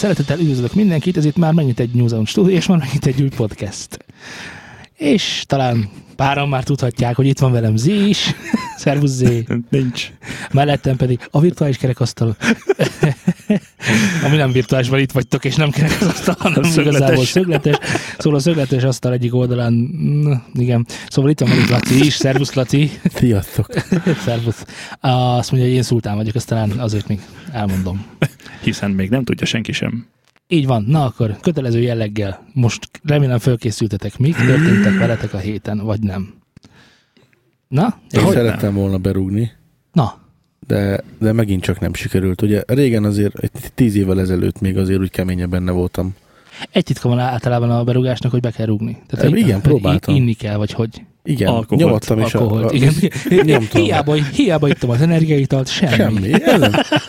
szeretettel 0.00 0.38
üdvözlök 0.38 0.74
mindenkit, 0.74 1.16
ezért 1.16 1.36
már 1.36 1.52
mennyit 1.52 1.80
egy 1.80 1.90
New 1.90 2.06
Zealand 2.06 2.28
stúdió, 2.28 2.56
és 2.56 2.66
már 2.66 2.78
mennyit 2.78 3.06
egy 3.06 3.22
új 3.22 3.28
podcast. 3.28 4.04
És 5.00 5.44
talán 5.46 5.88
páran 6.16 6.48
már 6.48 6.64
tudhatják, 6.64 7.16
hogy 7.16 7.26
itt 7.26 7.38
van 7.38 7.52
velem 7.52 7.76
Z 7.76 7.86
is. 7.86 8.34
Szervusz 8.76 9.10
Z. 9.10 9.24
Nincs. 9.68 10.10
Mellettem 10.52 10.96
pedig 10.96 11.28
a 11.30 11.40
virtuális 11.40 11.76
kerekasztal. 11.76 12.36
Ami 14.24 14.36
nem 14.36 14.52
virtuális, 14.52 14.88
mert 14.88 15.02
itt 15.02 15.12
vagytok, 15.12 15.44
és 15.44 15.54
nem 15.54 15.70
kerekasztal, 15.70 16.34
hanem 16.38 16.62
Szögletes. 16.62 16.98
igazából 16.98 17.24
szögletes. 17.24 17.76
Szóval 18.18 18.38
a 18.38 18.42
szögletes 18.42 18.82
asztal 18.82 19.12
egyik 19.12 19.34
oldalán, 19.34 19.72
mm, 19.72 20.32
igen. 20.54 20.86
Szóval 21.08 21.30
itt 21.30 21.40
van 21.40 21.48
velük 21.48 21.68
Laci 21.68 22.04
is. 22.04 22.14
Szervusz 22.14 22.52
Laci. 22.52 22.90
Sziasztok! 23.14 23.66
Szervusz. 24.24 24.64
Azt 25.00 25.50
mondja, 25.50 25.68
hogy 25.68 25.78
én 25.78 25.82
szultán 25.82 26.16
vagyok, 26.16 26.34
azt 26.34 26.46
talán 26.46 26.70
azért 26.70 27.08
még 27.08 27.20
elmondom. 27.52 28.06
Hiszen 28.62 28.90
még 28.90 29.10
nem 29.10 29.24
tudja 29.24 29.46
senki 29.46 29.72
sem. 29.72 30.06
Így 30.52 30.66
van, 30.66 30.84
na 30.88 31.04
akkor 31.04 31.36
kötelező 31.40 31.80
jelleggel. 31.80 32.46
Most 32.52 32.90
remélem 33.04 33.38
fölkészültetek, 33.38 34.18
mik 34.18 34.36
történtek 34.36 34.98
veletek 34.98 35.34
a 35.34 35.38
héten, 35.38 35.78
vagy 35.78 36.00
nem. 36.00 36.34
Na? 37.68 37.98
Én 38.10 38.22
Hogy 38.22 38.32
szerettem 38.34 38.74
volna 38.74 38.98
berúgni, 38.98 39.50
Na, 39.92 40.18
de, 40.66 41.04
de 41.18 41.32
megint 41.32 41.62
csak 41.62 41.80
nem 41.80 41.94
sikerült. 41.94 42.42
Ugye 42.42 42.62
régen 42.66 43.04
azért, 43.04 43.38
egy 43.38 43.50
tíz 43.74 43.94
évvel 43.94 44.20
ezelőtt 44.20 44.60
még 44.60 44.78
azért 44.78 45.00
úgy 45.00 45.10
keményen 45.10 45.50
benne 45.50 45.70
voltam. 45.70 46.14
egy 46.70 46.84
titka 46.84 47.08
van 47.08 47.18
általában 47.18 47.70
a 47.70 47.84
berugásnak, 47.84 48.30
hogy 48.30 48.40
be 48.40 48.50
kell 48.50 48.66
rúgni. 48.66 48.98
Hát 49.08 49.24
igen, 49.24 49.52
hogy 49.52 49.60
próbáltam. 49.60 50.14
Inni 50.14 50.32
kell, 50.32 50.56
vagy 50.56 50.72
hogy. 50.72 51.02
Igen, 51.22 51.48
Alkoholt. 51.48 51.80
nyomattam 51.80 52.20
is. 52.20 52.34
Alkoholt. 52.34 52.70
a, 52.70 52.74
Igen. 52.74 52.92
nyomtam. 53.46 53.82
Hiába, 53.82 54.14
hiába 54.14 54.68
ittam 54.68 54.90
az 54.90 55.00
energiaitalt, 55.00 55.68
semmi. 55.68 55.94
Semmi. 55.94 56.30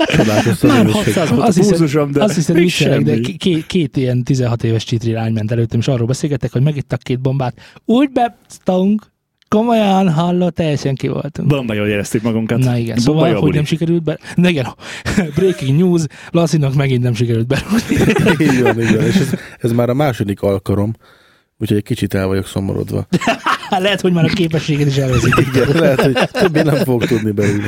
Csodálkoztam 0.06 0.70
Már 0.70 0.82
én 0.82 0.88
is, 0.88 0.94
hogy 0.94 1.04
600 1.04 1.30
volt 1.30 1.48
Azt 1.48 1.58
a 1.58 1.62
pulzusom, 1.62 2.12
de 2.12 2.24
azt 2.24 2.36
hiszed 2.36 2.56
még 2.56 2.64
viccelek, 2.64 3.02
de 3.02 3.12
semmi. 3.14 3.36
két, 3.38 3.66
két 3.66 3.98
ilyen 3.98 4.24
16 4.24 4.64
éves 4.64 4.84
csitri 4.84 5.12
lány 5.12 5.34
ment 5.34 5.52
előttem, 5.52 5.80
és 5.80 5.88
arról 5.88 6.08
beszélgettek, 6.08 6.52
hogy 6.52 6.62
megittak 6.62 7.00
két 7.02 7.20
bombát. 7.20 7.60
Úgy 7.86 8.10
bepsztunk, 8.12 9.12
komolyan 9.48 10.10
hallott, 10.12 10.56
teljesen 10.56 10.96
ki 10.96 11.08
voltunk. 11.08 11.48
Bomba 11.48 11.74
jól 11.74 11.88
éreztük 11.88 12.22
magunkat. 12.22 12.60
Na 12.60 12.78
igen, 12.78 12.98
Bomba 13.06 13.22
szóval, 13.22 13.30
jó 13.30 13.40
hogy 13.40 13.54
nem 13.54 13.66
sikerült 13.66 14.04
be... 14.04 14.20
Na 14.36 14.50
igen, 14.50 14.68
breaking 15.36 15.80
news, 15.80 16.02
Lacinak 16.30 16.74
megint 16.74 17.04
nem 17.04 17.14
sikerült 17.14 17.48
berúgni. 17.48 17.96
így 18.46 18.62
van, 18.62 18.82
így 18.82 18.96
van. 18.96 19.06
És 19.06 19.16
ez, 19.16 19.34
ez 19.60 19.72
már 19.72 19.90
a 19.90 19.94
második 19.94 20.42
alkalom, 20.42 20.94
úgyhogy 21.62 21.78
egy 21.78 21.84
kicsit 21.84 22.14
el 22.14 22.28
vagyok 22.28 22.48
szomorodva. 22.48 23.08
Lehet, 23.70 24.02
hogy 24.02 24.14
már 24.14 24.24
a 24.26 24.28
képességed 24.28 24.88
is 24.88 24.96
elveszik. 24.98 25.34
Igen, 25.54 25.68
lehet, 25.74 26.02
hogy 26.02 26.14
többé 26.32 26.62
nem 26.62 26.76
fogok 26.76 27.06
tudni 27.06 27.32
berúgni. 27.32 27.68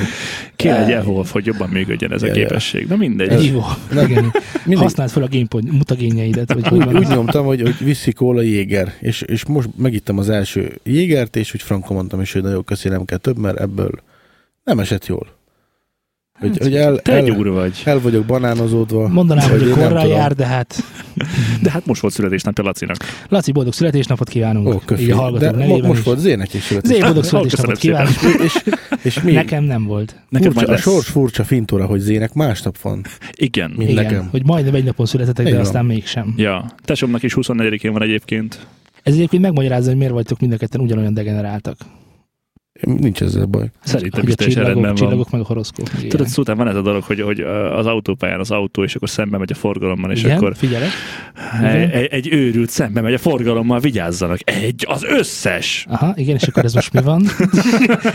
Kéne 0.55 0.85
egy 0.85 0.91
elhol, 0.91 1.25
hogy 1.31 1.45
jobban 1.45 1.69
működjön 1.69 2.11
ez 2.11 2.21
a 2.23 2.25
Ja, 2.25 2.33
ja. 2.35 2.39
képesség. 2.47 2.87
Na 2.87 2.95
mindegy. 2.95 3.45
Jó, 3.45 3.61
Nem, 3.93 4.05
igen. 4.09 4.23
mindig- 4.65 4.77
Használd 4.83 5.09
fel 5.09 5.23
a 5.23 5.27
gamepont, 5.31 5.71
mutagényeidet, 5.71 6.53
vagy 6.53 6.67
hogy 6.67 6.77
Úgy, 6.77 6.85
van 6.85 6.97
úgy 6.97 7.07
nyomtam, 7.07 7.45
hogy, 7.45 7.61
hogy 7.61 7.75
viszi 7.79 8.11
kóla 8.11 8.41
jéger, 8.41 8.93
és, 8.99 9.21
és 9.21 9.45
most 9.45 9.69
megittem 9.77 10.17
az 10.17 10.29
első 10.29 10.79
jégert, 10.83 11.35
és 11.35 11.53
úgy 11.53 11.61
frankon 11.61 11.95
mondtam 11.95 12.21
is, 12.21 12.33
hogy 12.33 12.41
nagyon 12.43 12.63
köszi, 12.63 12.89
nem 12.89 13.05
kell 13.05 13.17
több, 13.17 13.37
mert 13.37 13.59
ebből 13.59 13.91
nem 14.63 14.79
esett 14.79 15.05
jól. 15.05 15.27
Hogy, 16.49 16.57
hogy 16.61 16.75
el, 16.75 16.97
Te 16.97 17.15
egy 17.15 17.29
el, 17.29 17.35
úr 17.37 17.49
vagy. 17.49 17.81
el 17.85 17.99
vagyok 17.99 18.25
banánozódva. 18.25 19.07
Mondanám, 19.07 19.49
hogy 19.49 19.61
én 19.61 19.67
nem 19.67 19.77
korra 19.77 20.01
tudom. 20.01 20.15
jár, 20.17 20.33
de 20.35 20.45
hát 20.45 20.83
De 21.61 21.71
hát 21.71 21.85
most 21.85 22.01
volt 22.01 22.13
születésnapja 22.13 22.63
Lacinak. 22.63 22.97
Laci, 23.29 23.51
boldog 23.51 23.73
születésnapot 23.73 24.29
kívánunk. 24.29 24.67
Ó, 24.67 24.81
köszi. 24.85 25.03
így 25.03 25.09
a 25.09 25.13
De 25.15 25.19
hallgatók 25.21 25.65
mo- 25.67 25.81
most 25.85 25.99
is. 25.99 26.05
volt 26.05 26.19
Zének 26.19 26.53
is 26.53 26.61
Zé, 26.61 26.67
születés. 26.67 26.99
boldog 27.03 27.23
születésnapot 27.23 27.77
kívánunk. 27.77 28.15
És, 28.43 28.63
és 29.03 29.21
mi? 29.21 29.31
Nekem 29.31 29.63
nem 29.63 29.83
volt. 29.85 30.15
Neked 30.29 30.53
majd 30.53 30.67
Furcsa, 30.67 30.89
a 30.89 30.91
sors 30.93 31.07
furcsa 31.07 31.43
fintora, 31.43 31.85
hogy 31.85 31.99
Zének 31.99 32.33
másnap 32.33 32.77
van. 32.81 33.05
Igen. 33.33 33.73
Mint 33.77 33.89
Igen, 33.89 34.03
nekem. 34.03 34.27
hogy 34.31 34.45
majdnem 34.45 34.73
egy 34.75 34.83
napon 34.83 35.05
születetek, 35.05 35.49
de 35.49 35.59
aztán 35.59 35.85
mégsem. 35.85 36.33
Ja, 36.37 36.65
tesómnak 36.83 37.23
is 37.23 37.33
24-én 37.35 37.91
van 37.91 38.01
egyébként. 38.01 38.67
Ez 39.03 39.13
egyébként 39.13 39.41
megmagyarázza, 39.41 39.87
hogy 39.89 39.97
miért 39.97 40.13
vagytok 40.13 40.39
mind 40.39 40.53
a 40.53 40.57
ketten 40.57 40.81
ugyanolyan 40.81 41.13
degeneráltak. 41.13 41.77
Nincs 42.81 43.21
ezzel 43.21 43.45
baj. 43.45 43.67
Szerintem 43.83 44.19
Hogy 44.19 44.29
is 44.29 44.35
teljesen 44.35 44.63
rendben 44.63 44.83
van. 44.83 44.95
csillagok 44.95 45.29
meg 45.31 45.41
a 45.41 45.43
horoszkóp. 45.43 45.89
Tudod, 46.07 46.27
szóval 46.27 46.55
van 46.55 46.67
ez 46.67 46.75
a 46.75 46.81
dolog, 46.81 47.03
hogy, 47.03 47.21
hogy 47.21 47.39
az 47.75 47.85
autópályán 47.85 48.39
az 48.39 48.51
autó, 48.51 48.83
és 48.83 48.95
akkor 48.95 49.09
szembe 49.09 49.37
megy 49.37 49.51
a 49.51 49.55
forgalommal, 49.55 50.11
és 50.11 50.23
Igen, 50.23 50.37
akkor 50.37 50.55
figyelek. 50.55 50.89
egy, 51.63 52.05
egy, 52.11 52.33
őrült 52.33 52.69
szembe 52.69 53.01
megy 53.01 53.13
a 53.13 53.17
forgalommal, 53.17 53.79
vigyázzanak. 53.79 54.39
Egy, 54.43 54.85
az 54.89 55.03
összes! 55.03 55.85
Aha, 55.89 56.13
igen, 56.15 56.35
és 56.35 56.43
akkor 56.43 56.63
ez 56.65 56.73
most 56.73 56.93
mi 56.93 57.01
van? 57.01 57.25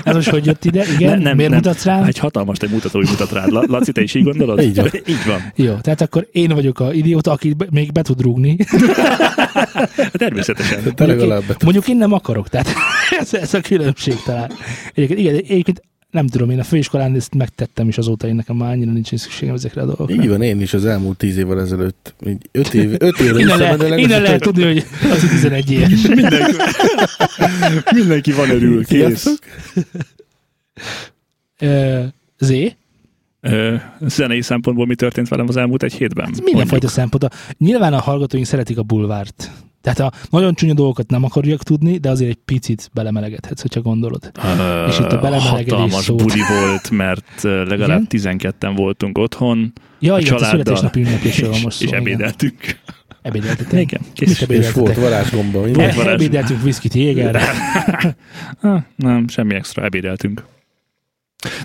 ez 0.05 0.15
most 0.15 0.29
hogy 0.29 0.47
jött 0.47 0.65
ide? 0.65 0.85
Igen, 0.99 1.11
Nem, 1.11 1.21
nem, 1.21 1.37
miért 1.37 1.51
nem. 1.51 1.59
mutatsz 1.63 1.85
rám? 1.85 2.03
Egy 2.05 2.19
hatalmas 2.19 2.57
egy 2.59 2.71
mutató 2.71 2.99
mutat 3.01 3.33
rád. 3.33 3.51
La- 3.51 3.65
Laci, 3.67 3.93
te 3.93 4.01
is 4.03 4.15
így 4.15 4.25
gondolod? 4.25 4.61
Így 4.61 4.77
van. 4.77 4.89
Így 5.07 5.25
van. 5.27 5.53
Jó, 5.57 5.75
tehát 5.75 6.01
akkor 6.01 6.29
én 6.33 6.49
vagyok 6.49 6.81
a 6.81 6.93
idióta, 6.93 7.31
aki 7.33 7.53
be, 7.53 7.67
még 7.71 7.93
be 7.93 8.03
tud 8.03 8.21
rúgni. 8.23 8.57
Természetesen. 10.13 10.95
Te 10.95 11.07
legalább 11.07 11.43
be 11.49 11.55
Mondjuk 11.65 11.89
én 11.89 11.97
nem 11.97 12.13
akarok, 12.13 12.49
tehát 12.49 12.69
ez, 13.21 13.35
ez 13.35 13.55
a 13.55 13.61
különbség 13.61 14.15
talán. 14.25 14.48
Egyébként, 14.95 15.21
igen, 15.21 15.35
egyébként 15.35 15.83
nem 16.11 16.27
tudom, 16.27 16.51
én 16.51 16.59
a 16.59 16.65
főiskolán 16.65 17.15
ezt 17.15 17.35
megtettem 17.35 17.89
is 17.89 17.99
azóta, 17.99 18.27
én 18.27 18.35
nekem 18.35 18.57
már 18.57 18.71
annyira 18.73 18.93
nincs 18.93 19.15
szükségem 19.15 19.55
ezekre 19.55 19.83
a 19.83 19.85
dolgokra. 19.85 20.15
Így 20.15 20.29
van, 20.29 20.43
én 20.43 20.61
is 20.61 20.75
az 20.75 20.85
elmúlt 20.85 21.17
tíz 21.17 21.37
évvel 21.37 21.61
ezelőtt, 21.61 22.15
így 22.27 22.49
öt, 22.53 22.75
év, 22.75 22.95
öt 22.99 23.19
évre 23.19 23.39
Innen, 23.41 23.77
le, 23.77 23.97
innen 23.97 24.23
lehet 24.23 24.43
tudni, 24.43 24.63
hogy 24.63 24.85
az 25.11 25.29
11 25.29 25.71
éves. 25.71 26.07
Mindenki, 26.15 26.57
mindenki 27.95 28.33
van 28.33 28.51
örül, 28.51 28.85
kész. 28.85 29.39
Zé, 32.39 32.77
Ö, 33.41 33.75
zenei 34.01 34.43
szempontból 34.43 34.87
mi 34.87 34.95
történt 34.95 35.29
velem 35.29 35.49
az 35.49 35.57
elmúlt 35.57 35.83
egy 35.83 35.93
hétben? 35.93 36.31
mindenfajta 36.31 36.71
Mondjuk. 36.71 36.91
szempont. 36.91 37.29
Nyilván 37.59 37.93
a 37.93 38.01
hallgatóink 38.01 38.47
szeretik 38.47 38.79
a 38.79 38.83
bulvárt. 38.83 39.51
Tehát 39.81 40.01
a 40.01 40.13
nagyon 40.31 40.55
csúnya 40.55 40.75
dolgokat 40.75 41.11
nem 41.11 41.25
akarják 41.25 41.59
tudni, 41.63 41.97
de 41.99 42.11
azért 42.11 42.31
egy 42.31 42.39
picit 42.45 42.91
belemelegedhetsz, 42.95 43.61
hogyha 43.61 43.81
gondolod. 43.81 44.31
Ö, 44.59 44.87
És 44.87 44.99
itt 44.99 45.13
a 45.13 45.19
belemelegedés 45.21 45.71
Hatalmas 45.73 46.05
szót. 46.05 46.23
buli 46.23 46.41
volt, 46.61 46.91
mert 46.91 47.43
legalább 47.43 48.07
Igen? 48.13 48.39
12-en 48.39 48.73
voltunk 48.77 49.19
otthon, 49.19 49.73
Ja, 50.01 50.15
a 50.15 50.19
igen, 50.19 50.35
a 50.35 50.37
családdal, 50.37 50.51
születésnapi 50.51 51.01
ünnepésről 51.01 51.51
van 51.51 51.61
most 51.63 51.81
és 51.83 51.89
szó. 51.89 51.97
igen. 51.97 52.07
ebédeltünk. 52.13 52.55
Ebédeltetek. 53.23 53.81
Igen, 53.81 54.01
Mit 54.03 54.13
kész. 54.13 54.31
És 54.31 54.43
ebédeltetek? 54.43 54.81
volt 54.83 54.97
varázsgomba. 54.97 55.59
volt? 55.59 55.95
varázs. 55.95 56.13
Ebédeltünk 56.15 56.63
viszkit 56.63 56.95
jégerre. 56.95 57.43
Ah, 58.61 58.83
nem, 58.97 59.29
semmi 59.29 59.55
extra, 59.55 59.85
ebédeltünk. 59.85 60.45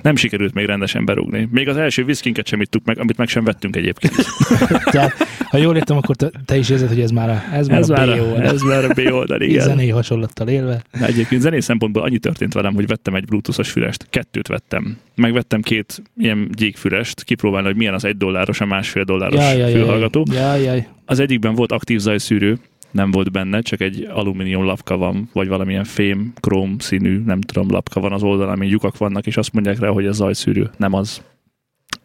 Nem 0.01 0.15
sikerült 0.15 0.53
még 0.53 0.65
rendesen 0.65 1.05
berúgni. 1.05 1.47
Még 1.51 1.67
az 1.69 1.77
első 1.77 2.05
viszkinket 2.05 2.47
sem 2.47 2.61
ittuk 2.61 2.85
meg, 2.85 2.99
amit 2.99 3.17
meg 3.17 3.27
sem 3.27 3.43
vettünk 3.43 3.75
egyébként. 3.75 4.13
Tehát, 4.91 5.13
ha 5.49 5.57
jól 5.57 5.75
értem, 5.75 5.97
akkor 5.97 6.15
te, 6.15 6.31
te 6.45 6.57
is 6.57 6.69
érzed, 6.69 6.87
hogy 6.87 6.99
ez 7.01 7.11
már 7.11 7.29
a, 7.29 7.43
ez 7.53 7.67
már 7.67 7.79
Ez 7.79 7.89
a 7.89 7.93
már 7.93 8.07
B 8.17 8.21
oldal. 8.21 8.41
ez 8.41 8.61
már 8.61 8.85
a 8.85 8.93
B 8.93 8.99
oldal, 9.13 9.41
igen. 9.49 9.63
Zenei 9.63 9.89
hasonlattal 9.89 10.47
élve. 10.47 10.81
Na, 10.91 11.05
egyébként 11.05 11.41
zenés 11.41 11.63
szempontból 11.63 12.03
annyi 12.03 12.17
történt 12.17 12.53
velem, 12.53 12.73
hogy 12.73 12.87
vettem 12.87 13.15
egy 13.15 13.25
bluetoothos 13.25 13.71
fülest, 13.71 14.07
kettőt 14.09 14.47
vettem. 14.47 14.97
Megvettem 15.15 15.61
két 15.61 16.01
ilyen 16.17 16.49
gyíkfülest, 16.53 17.23
kipróbálni, 17.23 17.67
hogy 17.67 17.75
milyen 17.77 17.93
az 17.93 18.05
egy 18.05 18.17
dolláros, 18.17 18.61
a 18.61 18.65
másfél 18.65 19.03
dolláros 19.03 19.39
Jaj, 19.39 19.57
jaj, 19.57 19.71
fülhallgató. 19.71 20.25
jaj, 20.31 20.61
jaj. 20.63 20.87
Az 21.05 21.19
egyikben 21.19 21.55
volt 21.55 21.71
aktív 21.71 21.99
zajszűrő, 21.99 22.57
nem 22.93 23.11
volt 23.11 23.31
benne, 23.31 23.61
csak 23.61 23.81
egy 23.81 24.07
alumínium 24.13 24.63
lapka 24.63 24.97
van, 24.97 25.29
vagy 25.33 25.47
valamilyen 25.47 25.83
fém, 25.83 26.33
króm 26.39 26.79
színű, 26.79 27.23
nem 27.25 27.41
tudom, 27.41 27.71
lapka 27.71 27.99
van 27.99 28.11
az 28.11 28.23
oldalán, 28.23 28.53
amin 28.53 28.69
lyukak 28.69 28.97
vannak, 28.97 29.27
és 29.27 29.37
azt 29.37 29.53
mondják 29.53 29.79
rá, 29.79 29.87
hogy 29.89 30.05
ez 30.05 30.15
zajszűrő. 30.15 30.69
Nem 30.77 30.93
az. 30.93 31.21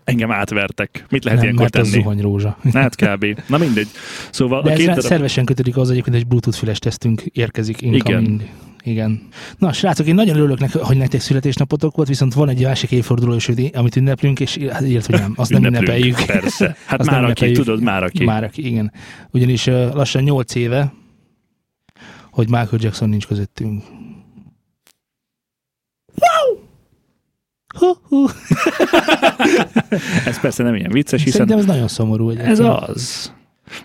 Engem 0.05 0.31
átvertek. 0.31 1.05
Mit 1.11 1.25
lehet 1.25 1.41
Nem, 1.41 1.49
ilyenkor 1.49 1.71
tenni? 1.71 1.89
zuhanyrózsa. 1.89 2.57
Hát 2.73 2.97
kb. 2.97 3.41
Na 3.49 3.59
mindegy. 3.59 3.89
Szóval 4.31 4.63
De 4.63 4.69
a 4.69 4.73
ez 4.73 4.79
két 4.79 4.87
darab... 4.87 5.03
szervesen 5.03 5.45
kötődik 5.45 5.77
az 5.77 5.91
egyébként, 5.91 6.15
hogy 6.15 6.25
egy 6.25 6.29
Bluetooth 6.29 6.59
füles 6.59 6.79
tesztünk 6.79 7.23
érkezik 7.33 7.83
incoming. 7.83 8.41
Igen. 8.41 8.49
Igen. 8.85 9.29
Na, 9.59 9.73
srácok, 9.73 10.07
én 10.07 10.15
nagyon 10.15 10.37
örülök, 10.37 10.59
nek- 10.59 10.73
hogy 10.73 10.97
nektek 10.97 11.21
születésnapotok 11.21 11.97
volt, 11.97 12.09
viszont 12.09 12.35
van 12.35 12.49
egy 12.49 12.63
másik 12.63 12.91
évforduló 12.91 13.35
is, 13.35 13.49
amit 13.73 13.97
ünneplünk, 13.97 14.41
és 14.41 14.57
illetve 14.57 15.03
hogy 15.07 15.21
nem, 15.21 15.33
azt 15.37 15.51
nem 15.51 15.65
ünnepeljük. 15.65 16.25
Persze. 16.27 16.77
Hát 16.87 17.01
Azt 17.01 17.11
már 17.11 17.25
aki, 17.25 17.53
tudod, 17.53 17.83
már 17.83 18.03
aki. 18.03 18.25
Már 18.25 18.45
aki, 18.45 18.67
igen. 18.67 18.93
Ugyanis 19.31 19.67
uh, 19.67 19.93
lassan 19.95 20.23
8 20.23 20.55
éve, 20.55 20.93
hogy 22.31 22.47
Michael 22.49 22.79
Jackson 22.81 23.09
nincs 23.09 23.27
közöttünk. 23.27 23.83
Wow! 26.15 26.59
Hú, 27.79 27.93
hú. 28.09 28.27
Ez 30.27 30.41
persze 30.41 30.63
nem 30.63 30.75
ilyen 30.75 30.91
vicces, 30.91 31.23
hiszen 31.23 31.33
Szerintem 31.41 31.59
ez 31.59 31.65
nagyon 31.75 31.89
szomorú. 31.89 32.31
ez 32.31 32.37
egyébként. 32.37 32.69
az. 32.89 33.33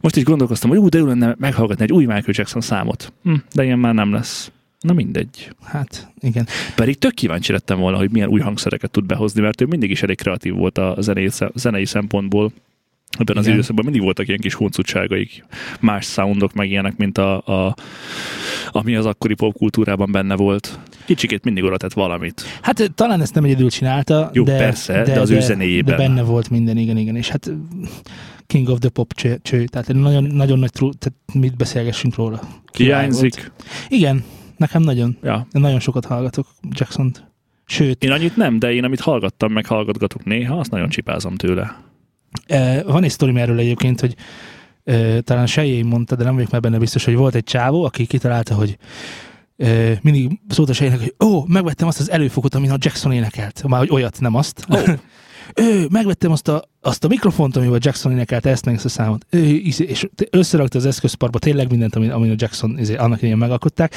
Most 0.02 0.16
is 0.16 0.24
gondolkoztam, 0.24 0.70
hogy 0.70 0.80
ú, 0.80 0.90
de 0.90 0.98
jó 0.98 1.06
lenne 1.06 1.36
meghallgatni 1.38 1.84
egy 1.84 1.92
új 1.92 2.06
Michael 2.06 2.24
Jackson 2.28 2.62
számot. 2.62 3.14
Hm, 3.24 3.34
de 3.54 3.64
ilyen 3.64 3.80
már 3.80 3.94
nem 3.94 4.12
lesz. 4.14 4.52
Na 4.84 4.94
mindegy. 4.94 5.50
Hát, 5.64 6.12
igen. 6.20 6.48
Pedig 6.76 6.98
tök 6.98 7.14
kíváncsi 7.14 7.52
lettem 7.52 7.80
volna, 7.80 7.98
hogy 7.98 8.12
milyen 8.12 8.30
új 8.30 8.40
hangszereket 8.40 8.92
tud 8.92 9.06
behozni, 9.06 9.42
mert 9.42 9.62
ő 9.62 9.66
mindig 9.66 9.90
is 9.90 10.04
elég 10.04 10.18
kreatív 10.18 10.54
volt 10.54 10.78
a 10.78 10.96
zenei, 11.00 11.30
zenei 11.54 11.86
szempontból. 11.86 12.52
Ebben 13.18 13.38
az 13.38 13.48
időszakban 13.48 13.84
mindig 13.84 14.04
voltak 14.04 14.28
ilyen 14.28 14.40
kis 14.40 14.54
huncutságaik, 14.54 15.46
más 15.80 16.06
soundok, 16.06 16.54
meg 16.54 16.70
ilyenek, 16.70 16.98
mint 16.98 17.18
a, 17.18 17.38
a 17.38 17.76
ami 18.72 18.96
az 18.96 19.06
akkori 19.06 19.34
popkultúrában 19.34 20.12
benne 20.12 20.36
volt. 20.36 20.80
Kicsikét 21.06 21.44
mindig 21.44 21.64
oda 21.64 21.78
tett 21.78 21.94
valamit. 21.94 22.42
Hát 22.62 22.92
talán 22.96 23.22
ezt 23.22 23.34
nem 23.34 23.44
egyedül 23.44 23.70
csinálta, 23.70 24.30
Jó, 24.34 24.44
de, 24.44 24.58
persze, 24.58 25.04
de 25.04 25.20
az 25.20 25.30
ő 25.30 25.40
zenéjében. 25.40 25.98
De 25.98 26.08
benne 26.08 26.22
volt 26.22 26.50
minden, 26.50 26.78
igen, 26.78 26.98
igen. 26.98 27.16
És 27.16 27.30
hát 27.30 27.52
King 28.48 28.70
of 28.70 28.80
the 28.80 28.90
Pop 28.90 29.14
cső, 29.14 29.40
cső. 29.42 29.66
tehát 29.66 29.94
nagyon, 29.94 30.24
nagyon 30.24 30.60
nagy 30.60 30.72
true, 30.72 30.92
tehát 31.00 31.20
mit 31.34 31.58
beszélgessünk 31.58 32.16
róla. 32.16 32.40
Hiányzik. 32.74 33.52
Igen, 33.90 34.24
nekem 34.64 34.82
nagyon. 34.82 35.18
Ja. 35.24 35.48
Én 35.52 35.62
nagyon 35.62 35.80
sokat 35.80 36.06
hallgatok 36.06 36.48
Jackson-t. 36.70 37.24
Sőt, 37.66 38.04
Én 38.04 38.12
annyit 38.12 38.36
nem, 38.36 38.60
de 38.60 38.74
én 38.74 38.84
amit 38.84 39.00
hallgattam, 39.00 39.52
meg 39.52 39.66
hallgatgatok 39.66 40.24
néha, 40.26 40.56
azt 40.60 40.72
nagyon 40.72 40.90
csipázom 40.90 41.36
tőle. 41.36 41.82
Eh, 42.46 42.84
Van 42.84 43.04
egy 43.04 43.10
sztorim 43.10 43.38
erről 43.38 43.60
egyébként, 43.60 44.00
hogy 44.00 44.16
eh, 44.84 45.18
talán 45.22 45.46
Sejjé 45.46 45.82
mondta, 45.82 46.16
de 46.16 46.24
nem 46.24 46.34
vagyok 46.36 46.52
már 46.52 46.62
benne 46.62 46.78
biztos, 46.78 47.06
hogy 47.06 47.16
volt 47.16 47.36
egy 47.36 47.44
csávó, 47.44 47.84
aki 47.84 48.06
kitalálta, 48.06 48.56
hogy 48.56 48.78
eh, 49.58 49.98
mindig 50.02 50.40
szólt 50.48 50.70
a 50.70 50.74
Sejjének, 50.74 51.02
hogy 51.02 51.28
ó, 51.28 51.44
megvettem 51.48 51.88
azt 51.88 52.00
az 52.00 52.12
előfokot, 52.12 52.56
amin 52.56 52.72
a 52.72 52.78
Jackson 52.80 53.12
énekelt. 53.12 53.64
Már 53.68 53.80
hogy 53.80 53.92
olyat, 53.92 54.20
nem 54.20 54.36
azt. 54.36 54.66
Oh. 54.70 54.90
Ő, 55.56 55.88
megvettem 55.92 56.32
azt 56.32 56.48
a, 56.48 56.64
azt 56.82 57.04
a 57.04 57.08
mikrofont, 57.08 57.56
amivel 57.56 57.80
Jackson 57.82 58.12
énekelte 58.12 58.50
ezt 58.50 58.66
meg 58.66 58.76
ezt 58.76 58.86
a 58.86 58.90
számot. 58.90 59.26
Ő, 59.30 59.40
izé- 59.46 59.90
és 59.90 60.08
összerakta 60.30 60.78
az 60.78 60.86
eszközparkba 60.86 61.40
tényleg 61.40 61.70
mindent, 61.70 61.96
amin, 61.96 62.12
amin 62.12 62.32
a 62.32 62.36
Jackson 62.38 62.80
izé, 62.80 62.96
annak 62.96 63.18
idején 63.18 63.38
megalkották. 63.38 63.96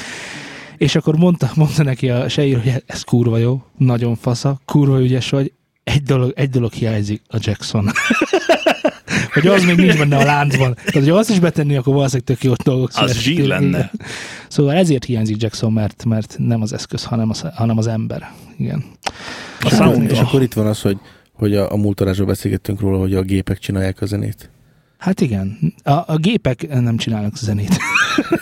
És 0.77 0.95
akkor 0.95 1.15
mondta, 1.15 1.51
mondta 1.55 1.83
neki 1.83 2.09
a 2.09 2.29
Sejjér, 2.29 2.61
hogy 2.61 2.83
ez 2.85 3.01
kurva 3.01 3.37
jó, 3.37 3.61
nagyon 3.77 4.15
fasza, 4.15 4.59
kurva 4.65 5.01
ügyes 5.01 5.29
vagy, 5.29 5.51
egy 5.83 6.03
dolog, 6.03 6.33
egy 6.35 6.49
dolog 6.49 6.71
hiányzik, 6.71 7.21
a 7.27 7.37
Jackson. 7.39 7.85
hogy 9.33 9.47
az 9.47 9.63
még 9.63 9.75
nincs 9.75 9.97
benne 9.97 10.17
a 10.17 10.23
láncban. 10.23 10.73
Tehát, 10.73 10.93
hogy 10.93 11.09
azt 11.09 11.29
is 11.29 11.39
betenni, 11.39 11.75
akkor 11.75 11.93
valószínűleg 11.93 12.27
tök 12.27 12.43
jó 12.43 12.53
dolgok 12.63 12.89
Az 12.93 13.17
zsír 13.17 13.45
lenne. 13.45 13.91
Szóval 14.47 14.73
ezért 14.73 15.05
hiányzik 15.05 15.41
Jackson, 15.41 15.73
mert, 15.73 16.05
mert 16.05 16.35
nem 16.37 16.61
az 16.61 16.73
eszköz, 16.73 17.03
hanem 17.03 17.29
az, 17.29 17.45
hanem 17.53 17.77
az 17.77 17.87
ember. 17.87 18.31
Igen. 18.57 18.83
A 19.59 19.65
És, 19.65 19.73
sound, 19.73 20.11
és 20.11 20.19
akkor 20.19 20.41
itt 20.41 20.53
van 20.53 20.67
az, 20.67 20.81
hogy, 20.81 20.97
hogy 21.33 21.55
a, 21.55 21.71
a 21.71 21.75
múltarásban 21.75 22.27
beszélgettünk 22.27 22.79
róla, 22.79 22.97
hogy 22.97 23.13
a 23.13 23.21
gépek 23.21 23.57
csinálják 23.57 24.01
a 24.01 24.05
zenét. 24.05 24.49
Hát 24.97 25.21
igen, 25.21 25.73
a, 25.83 25.91
a 25.91 26.17
gépek 26.17 26.67
nem 26.81 26.97
csinálnak 26.97 27.37
zenét. 27.37 27.77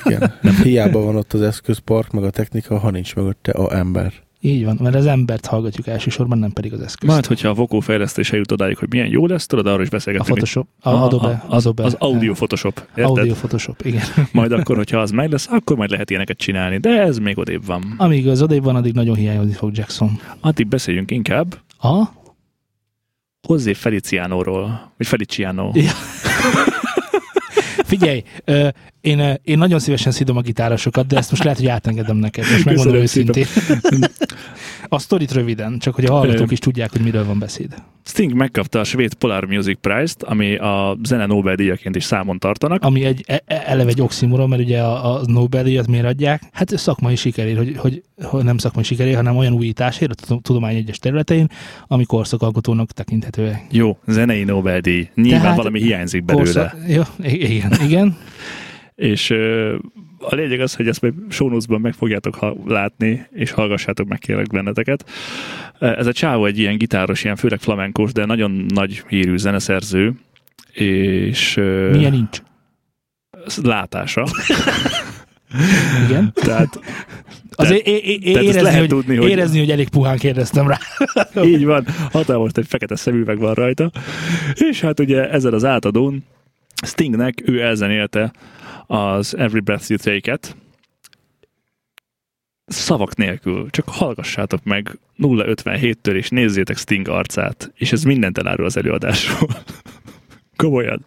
Igen. 0.04 0.34
Nem 0.42 0.56
hiába 0.56 1.02
van 1.02 1.16
ott 1.16 1.34
az 1.34 1.42
eszközpark, 1.42 2.12
meg 2.12 2.24
a 2.24 2.30
technika, 2.30 2.78
ha 2.80 2.90
nincs 2.90 3.16
mögötte 3.16 3.52
a 3.52 3.76
ember. 3.78 4.14
Így 4.40 4.66
van, 4.66 4.78
mert 4.82 4.96
az 4.96 5.06
embert 5.06 5.46
hallgatjuk 5.46 5.88
elsősorban, 5.88 6.38
nem 6.38 6.52
pedig 6.52 6.74
az 6.74 6.80
eszközt. 6.80 7.12
Majd, 7.12 7.26
hogyha 7.26 7.50
a 7.50 7.54
Vokó 7.54 7.80
fejlesztés 7.80 8.32
eljut 8.32 8.52
odáig, 8.52 8.78
hogy 8.78 8.88
milyen 8.90 9.08
jó 9.08 9.28
lesz, 9.28 9.46
tudod, 9.46 9.68
arról 9.68 9.82
is 9.82 9.88
a 9.88 9.92
beszélgetünk. 9.92 10.30
Photoshop, 10.30 10.68
a, 10.80 10.90
A- 10.90 11.04
Adobe, 11.04 11.28
a- 11.28 11.56
az, 11.56 11.66
Adobe, 11.66 11.84
az 11.84 11.96
audio 12.00 12.34
Photoshop, 12.34 12.88
érted? 12.90 13.04
audio 13.18 13.34
Photoshop, 13.34 13.82
igen. 13.86 14.04
Majd 14.32 14.52
akkor, 14.52 14.76
hogyha 14.76 14.98
az 15.00 15.12
meg 15.12 15.32
lesz, 15.32 15.48
akkor 15.52 15.78
majd 15.78 15.90
lehet 15.90 16.10
ilyeneket 16.10 16.38
csinálni, 16.38 16.78
de 16.78 16.90
ez 17.02 17.18
még 17.18 17.38
odébb 17.38 17.66
van. 17.66 17.94
Amíg 17.98 18.28
az 18.28 18.42
odébb 18.42 18.64
van, 18.64 18.76
addig 18.76 18.94
nagyon 18.94 19.16
hiányozni 19.16 19.54
fog 19.54 19.76
Jackson. 19.78 20.20
Addig 20.40 20.68
beszéljünk 20.68 21.12
inkább 21.12 21.58
A? 21.82 22.04
José 23.50 23.74
Feliciánóról, 23.74 24.92
vagy 24.98 25.08
Feliciano. 25.08 25.72
Ja. 25.74 25.92
Figyelj, 27.98 28.24
én, 29.02 29.40
én 29.44 29.58
nagyon 29.58 29.80
szívesen 29.80 30.12
szidom 30.12 30.38
a 30.38 30.42
gitárosokat, 30.42 31.08
de 31.08 31.18
ezt 31.18 31.30
most 31.30 31.44
lehet, 31.44 31.60
hogy 31.60 31.68
átengedem 31.68 32.18
neked. 32.18 32.46
Most 32.52 32.66
megmondom 32.66 32.96
őszintén. 32.96 33.46
A 34.88 35.00
sztorit 35.00 35.32
röviden, 35.32 35.80
csak 35.80 35.96
hogy 35.96 36.06
a 36.06 36.12
hallgatók 36.12 36.52
is 36.52 36.60
tudják, 36.60 36.92
hogy 36.92 37.02
miről 37.02 37.26
van 37.26 37.40
beszéd. 37.40 37.76
Sting 38.08 38.34
megkapta 38.34 38.80
a 38.80 38.84
svéd 38.84 39.14
Polar 39.14 39.46
Music 39.46 39.78
Prize-t, 39.82 40.24
ami 40.24 40.56
a 40.56 40.98
zene 41.04 41.26
Nobel-díjaként 41.26 41.96
is 41.96 42.04
számon 42.04 42.40
tartanak. 42.40 42.84
Ami 42.84 43.06
egy 43.06 43.24
e- 43.28 43.44
e- 43.46 43.64
eleve 43.66 43.90
egy 43.90 44.02
oximoron, 44.02 44.50
mert 44.50 44.62
ugye 44.62 44.82
a, 44.82 45.14
a 45.14 45.22
Nobel-díjat 45.26 45.88
miért 45.88 46.06
adják? 46.06 46.42
Hát 46.52 46.78
szakmai 46.78 47.16
sikerért, 47.16 47.58
hogy, 47.58 47.76
hogy, 47.78 48.04
hogy 48.22 48.44
nem 48.44 48.58
szakmai 48.58 48.84
sikerért, 48.84 49.16
hanem 49.16 49.38
olyan 49.38 49.54
újításért 49.54 50.12
a 50.12 50.16
tudom- 50.16 50.44
tudomány 50.44 50.76
egyes 50.76 51.00
területein, 51.00 51.48
ami 51.88 52.04
korszakalkotónak 52.06 52.92
tekinthető. 52.92 53.58
Jó, 53.72 53.98
zenei 54.08 54.44
Nobel-díj. 54.44 55.10
Nyilván 55.16 55.42
Tehát 55.42 55.58
valami 55.58 55.82
hiányzik 55.82 56.26
belőle. 56.26 56.44
Korszak, 56.44 56.78
jó, 56.88 57.02
igen, 57.24 57.72
igen. 57.84 58.18
És 58.96 59.34
a 60.20 60.36
lényeg 60.36 60.60
az, 60.60 60.76
hogy 60.76 60.88
ezt 60.88 61.02
majd 61.02 61.14
notes-ban 61.38 61.82
meg 61.82 61.94
fogjátok 61.94 62.36
ha- 62.36 62.56
látni, 62.66 63.26
és 63.32 63.52
hallgassátok 63.52 64.08
meg 64.08 64.20
kérlek 64.20 64.48
benneteket. 64.48 65.10
Ez 65.80 66.08
a 66.08 66.14
csávó 66.14 66.46
egy 66.46 66.60
ilyen 66.60 66.78
gitáros, 66.78 67.24
ilyen 67.24 67.36
főleg 67.36 67.60
flamenkos, 67.60 68.12
de 68.12 68.26
nagyon 68.26 68.66
nagy 68.68 69.04
hírű 69.08 69.38
zeneszerző, 69.38 70.14
és 70.72 71.54
Milyen 71.92 72.12
nincs. 72.12 72.42
látása. 73.64 74.26
Igen. 76.08 76.32
Tehát 76.34 76.80
Azért 77.58 77.88
é- 77.88 78.04
é- 78.06 78.20
tehát 78.22 78.36
ezt 78.38 78.44
érezni, 78.46 78.62
lehet 78.62 78.80
hogy, 78.80 78.88
tudni, 78.90 79.16
hogy- 79.16 79.30
érezni, 79.30 79.60
hogy 79.60 79.72
elég 79.72 79.90
puhán 79.90 80.18
kérdeztem 80.18 80.68
rá. 80.68 80.78
így 81.44 81.66
van, 81.66 81.86
hatalmas 82.12 82.52
egy 82.54 82.68
fekete 82.68 82.96
szemüveg 82.96 83.40
van 83.40 83.54
rajta. 83.54 83.92
És 84.54 84.82
hát 84.82 85.00
ugye 85.00 85.30
ezzel 85.30 85.54
az 85.54 85.66
átadón 85.66 86.24
Stingnek 86.86 87.42
ő 87.46 87.62
elzenélte 87.62 88.32
az 88.88 89.36
Every 89.38 89.60
Breath 89.60 89.90
You 89.90 90.00
Take-et, 90.00 90.56
szavak 92.66 93.16
nélkül, 93.16 93.70
csak 93.70 93.90
hallgassátok 93.90 94.64
meg 94.64 95.00
057-től, 95.18 96.14
és 96.16 96.30
nézzétek 96.30 96.78
Sting 96.78 97.08
arcát, 97.08 97.72
és 97.76 97.92
ez 97.92 98.04
mindent 98.04 98.38
elárul 98.38 98.66
az 98.66 98.78
előadásról. 98.78 99.50
Komolyan. 100.56 101.06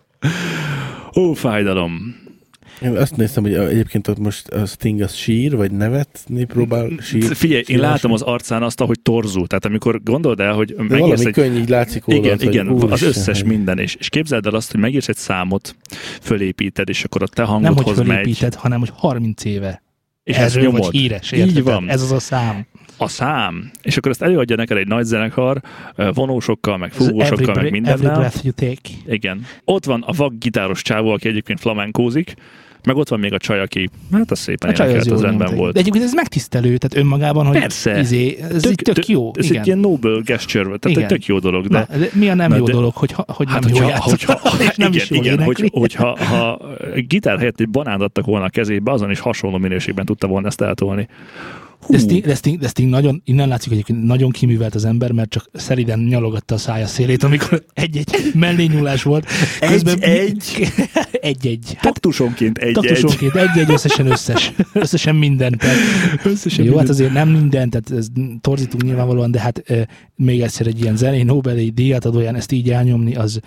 Ó, 1.17 1.33
fájdalom. 1.33 2.27
Én 2.83 2.97
azt 2.97 3.17
néztem, 3.17 3.43
hogy 3.43 3.55
egyébként 3.55 4.09
ott 4.09 4.19
most 4.19 4.49
a 4.49 4.67
Sting 4.67 5.01
az 5.01 5.15
sír, 5.15 5.57
vagy 5.57 5.71
nevetni 5.71 6.45
próbál 6.45 6.89
sír. 7.01 7.35
Figyelj, 7.37 7.59
én 7.59 7.65
sírás. 7.65 7.81
látom 7.91 8.13
az 8.13 8.23
arcán 8.23 8.63
azt, 8.63 8.81
ahogy 8.81 9.01
torzul. 9.03 9.47
Tehát 9.47 9.65
amikor 9.65 10.03
gondold 10.03 10.41
el, 10.41 10.53
hogy 10.53 10.75
De 10.75 10.83
megírsz 10.83 11.01
valami 11.01 11.27
egy... 11.27 11.33
könny 11.33 11.57
így 11.57 11.69
látszik 11.69 12.09
oldalt, 12.09 12.25
Igen, 12.27 12.39
hogy 12.39 12.55
igen, 12.55 12.67
az 12.67 12.83
úristen, 12.83 13.09
összes 13.09 13.41
hogy- 13.41 13.51
minden. 13.51 13.79
És, 13.79 13.95
és 13.95 14.09
képzeld 14.09 14.47
el 14.47 14.55
azt, 14.55 14.71
hogy 14.71 14.81
megírsz 14.81 15.09
egy 15.09 15.17
számot, 15.17 15.77
fölépíted, 16.21 16.89
és 16.89 17.05
akkor 17.05 17.23
a 17.23 17.27
te 17.27 17.43
Nem, 17.43 17.51
hogy 17.55 17.65
hangodhoz 17.65 17.97
megy, 17.97 18.07
fölépíted, 18.07 18.55
hanem 18.55 18.79
hogy 18.79 18.91
30 18.95 19.45
éve. 19.45 19.83
és 20.25 20.37
Erről 20.37 20.63
nyomod. 20.63 20.81
vagy 20.81 20.93
híres, 20.97 21.33
Így 21.33 21.39
érted? 21.39 21.63
van. 21.63 21.89
Ez 21.91 22.03
az 22.03 22.13
a 22.13 22.19
szám. 22.21 22.67
A 23.01 23.09
szám. 23.09 23.71
És 23.83 23.97
akkor 23.97 24.11
ezt 24.11 24.23
előadja 24.23 24.57
neked 24.57 24.77
egy 24.77 24.87
nagy 24.87 25.05
zenekar, 25.05 25.61
vonósokkal, 26.15 26.77
meg 26.77 26.91
Ez 26.91 26.97
fúvósokkal, 26.97 27.37
meg 27.37 27.45
bre- 27.45 27.57
every 27.57 27.71
mindennel. 27.71 28.15
breath 28.19 28.45
you 28.45 28.53
take. 28.55 29.15
Igen. 29.15 29.45
Ott 29.65 29.85
van 29.85 30.03
a 30.07 30.13
vak 30.13 30.33
gitáros 30.39 30.83
csávó, 30.83 31.11
aki 31.11 31.29
egyébként 31.29 31.61
flamenkózik, 31.61 32.35
meg 32.85 32.97
ott 32.97 33.09
van 33.09 33.19
még 33.21 33.33
a 33.33 33.39
csaj, 33.39 33.61
aki, 33.61 33.91
hát 34.13 34.31
az 34.31 34.39
szépen 34.39 34.71
A 34.71 34.73
csaj 34.73 34.97
az 34.97 35.11
az 35.11 35.21
rendben 35.21 35.57
volt. 35.57 35.73
De 35.75 35.81
egyébként 35.81 36.05
ez 36.05 36.13
megtisztelő, 36.13 36.77
tehát 36.77 37.05
önmagában, 37.05 37.47
hogy 37.47 37.59
Persze. 37.59 37.99
Izé, 37.99 38.39
ez 38.41 38.63
tök, 38.63 38.75
tök, 38.75 39.09
jó. 39.09 39.31
Ez 39.35 39.45
igen. 39.45 39.61
egy 39.61 39.67
ilyen 39.67 39.79
noble 39.79 40.21
gesture, 40.25 40.65
tehát 40.65 40.85
Igen. 40.85 41.03
egy 41.03 41.09
tök 41.09 41.27
jó 41.27 41.39
dolog, 41.39 41.67
de 41.67 41.87
Na, 41.91 41.99
de 41.99 42.09
mi 42.13 42.29
a 42.29 42.35
nem 42.35 42.51
Na, 42.51 42.57
jó 42.57 42.65
de- 42.65 42.73
dolog, 42.73 42.95
hogy, 42.95 43.15
hogy 43.27 43.47
Hát, 43.49 43.61
nem 43.61 43.71
hogyha, 43.71 43.85
jól 43.85 43.93
játszott, 43.93 44.23
hogyha, 44.23 44.63
és 44.71 44.77
nem 44.77 44.93
igen, 44.93 45.03
is 45.03 45.11
jól 45.11 45.25
igen, 45.25 45.43
hogy, 45.43 45.71
hogyha 45.73 46.25
ha 46.25 46.61
gitár 47.07 47.39
helyett 47.39 47.61
egy 47.61 47.69
banánt 47.69 48.03
adtak 48.03 48.27
volna 48.27 48.45
a 48.45 48.49
kezébe, 48.49 48.93
azon 48.93 49.11
is 49.11 49.19
hasonló 49.19 49.59
minőségben 49.59 50.05
tudta 50.05 50.27
volna 50.27 50.47
ezt 50.47 50.61
eltolni. 50.61 51.09
Hú, 51.81 51.93
De 51.93 51.99
Sting, 51.99 52.25
de, 52.25 52.35
Sting, 52.35 52.59
de 52.59 52.69
Sting 52.69 52.91
nagyon, 52.91 53.23
innen 53.25 53.49
látszik 53.49 53.73
egyébként 53.73 54.05
nagyon 54.05 54.31
kiművelt 54.31 54.75
az 54.75 54.85
ember, 54.85 55.13
mert 55.13 55.31
csak 55.31 55.51
szeriden 55.53 55.99
nyalogatta 55.99 56.55
a 56.55 56.59
szája 56.59 56.87
szélét, 56.87 57.23
amikor 57.23 57.65
egy-egy 57.73 58.31
mellényúlás 58.35 59.03
volt. 59.03 59.27
Egy-egy? 59.61 60.73
Egy-egy. 61.21 61.73
Hát 61.75 61.83
taktusonként 61.83 62.59
egy-egy. 62.59 62.75
taktusonként 62.75 63.35
egy-egy, 63.35 63.71
összesen 63.71 64.07
összes. 64.07 64.53
Összesen 64.73 65.17
minden. 65.17 65.59
Tehát, 65.59 65.77
Összesen 66.25 66.65
jó, 66.65 66.77
hát 66.77 66.87
minden. 66.87 66.95
azért 66.95 67.13
nem 67.13 67.29
minden, 67.29 67.71
tehát 67.71 67.91
ez 67.91 68.07
torzítunk 68.41 68.83
nyilvánvalóan, 68.83 69.31
de 69.31 69.41
hát 69.41 69.63
e, 69.67 69.89
még 70.17 70.41
egyszer 70.41 70.67
egy 70.67 70.81
ilyen 70.81 70.97
zenei 70.97 71.23
Nobel-díj 71.23 71.71
díjat 71.71 72.05
adóján 72.05 72.35
ezt 72.35 72.53
így 72.53 72.71
elnyomni, 72.71 73.15
az 73.15 73.41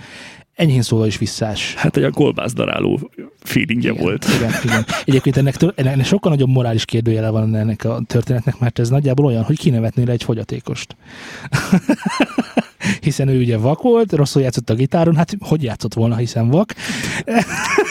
enyhén 0.61 0.81
szóval 0.81 1.07
is 1.07 1.17
visszás. 1.17 1.73
Hát 1.75 1.97
egy 1.97 2.03
a 2.03 2.11
kolbász 2.11 2.53
daráló 2.53 3.09
feelingje 3.39 3.91
Igen, 3.91 4.03
volt. 4.03 4.25
Igen, 4.35 4.51
igen. 4.63 4.85
Egyébként 5.05 5.37
ennek, 5.37 5.55
ennek 5.75 6.05
sokkal 6.05 6.31
nagyobb 6.31 6.49
morális 6.49 6.85
kérdőjele 6.85 7.29
van 7.29 7.55
ennek 7.55 7.83
a 7.83 8.01
történetnek, 8.07 8.59
mert 8.59 8.79
ez 8.79 8.89
nagyjából 8.89 9.25
olyan, 9.25 9.43
hogy 9.43 9.57
kinevetnél 9.57 10.09
egy 10.09 10.23
fogyatékost. 10.23 10.95
hiszen 13.01 13.27
ő 13.27 13.39
ugye 13.39 13.57
vak 13.57 13.81
volt, 13.81 14.11
rosszul 14.13 14.41
játszott 14.41 14.69
a 14.69 14.73
gitáron, 14.73 15.15
hát 15.15 15.35
hogy 15.39 15.63
játszott 15.63 15.93
volna, 15.93 16.15
hiszen 16.15 16.49
vak. 16.49 16.73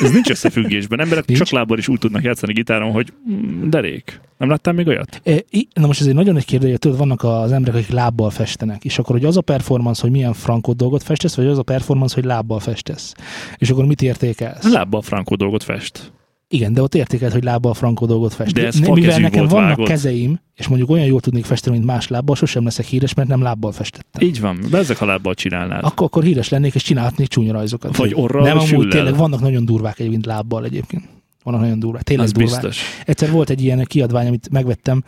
Ez 0.02 0.10
nincs 0.12 0.30
összefüggésben. 0.30 1.00
Emberek 1.00 1.26
Nincs. 1.26 1.38
csak 1.40 1.50
lábbal 1.50 1.78
is 1.78 1.88
úgy 1.88 1.98
tudnak 1.98 2.22
játszani 2.22 2.52
gitáron, 2.52 2.92
hogy 2.92 3.12
mm, 3.30 3.68
derék. 3.68 4.20
Nem 4.38 4.48
láttál 4.48 4.74
még 4.74 4.86
olyat? 4.86 5.20
E, 5.24 5.42
i- 5.50 5.68
Na 5.74 5.86
most 5.86 6.00
ez 6.00 6.06
egy 6.06 6.14
nagyon 6.14 6.34
nagy 6.34 6.44
kérdés, 6.44 6.78
tudod, 6.78 6.98
vannak 6.98 7.22
az 7.22 7.52
emberek, 7.52 7.80
akik 7.80 7.92
lábbal 7.92 8.30
festenek, 8.30 8.84
és 8.84 8.98
akkor, 8.98 9.14
hogy 9.16 9.24
az 9.24 9.36
a 9.36 9.40
performance, 9.40 10.00
hogy 10.02 10.10
milyen 10.10 10.32
frankó 10.32 10.72
dolgot 10.72 11.02
festesz, 11.02 11.34
vagy 11.36 11.46
az 11.46 11.58
a 11.58 11.62
performance, 11.62 12.14
hogy 12.14 12.24
lábbal 12.24 12.60
festesz. 12.60 13.14
És 13.58 13.70
akkor 13.70 13.84
mit 13.86 14.02
értékelsz? 14.02 14.72
Lábbal 14.72 15.02
frankó 15.02 15.34
dolgot 15.34 15.62
fest. 15.62 16.12
Igen, 16.52 16.72
de 16.72 16.82
ott 16.82 16.94
értékelt, 16.94 17.32
hogy 17.32 17.44
lábbal 17.44 17.74
frankó 17.74 18.06
dolgot 18.06 18.34
fest. 18.34 18.54
De 18.54 18.66
ez 18.66 18.74
Ne- 18.74 18.92
Mivel 18.92 19.18
nekem 19.18 19.46
vannak 19.46 19.68
vágott. 19.68 19.86
kezeim, 19.86 20.40
és 20.54 20.68
mondjuk 20.68 20.90
olyan 20.90 21.06
jól 21.06 21.20
tudnék 21.20 21.44
festeni, 21.44 21.76
mint 21.76 21.88
más 21.88 22.08
lábbal, 22.08 22.36
sosem 22.36 22.64
leszek 22.64 22.86
híres, 22.86 23.14
mert 23.14 23.28
nem 23.28 23.42
lábbal 23.42 23.72
festettem. 23.72 24.22
Így 24.28 24.40
van, 24.40 24.58
de 24.70 24.78
ezek 24.78 24.96
ha 24.96 25.04
lábbal 25.04 25.34
csinálnád. 25.34 25.84
Akkor, 25.84 26.06
akkor 26.06 26.22
híres 26.22 26.48
lennék, 26.48 26.74
és 26.74 26.82
csinálhatnék 26.82 27.28
csúnya 27.28 27.52
rajzokat. 27.52 27.96
Vagy 27.96 28.12
orral, 28.14 28.42
Nem, 28.42 28.56
amúgy 28.56 28.68
füllel. 28.68 28.88
tényleg 28.90 29.16
vannak 29.16 29.40
nagyon 29.40 29.64
durvák 29.64 29.98
egyébként 29.98 30.26
lábbal 30.26 30.64
egyébként. 30.64 31.08
Vannak 31.42 31.60
nagyon 31.60 31.78
durvák. 31.78 32.02
Tényleg 32.02 32.26
Az 32.26 32.32
durvák. 32.32 32.52
biztos. 32.60 32.82
Egyszer 33.06 33.30
volt 33.30 33.50
egy 33.50 33.62
ilyen 33.62 33.84
kiadvány, 33.84 34.26
amit 34.26 34.48
megvettem, 34.50 35.04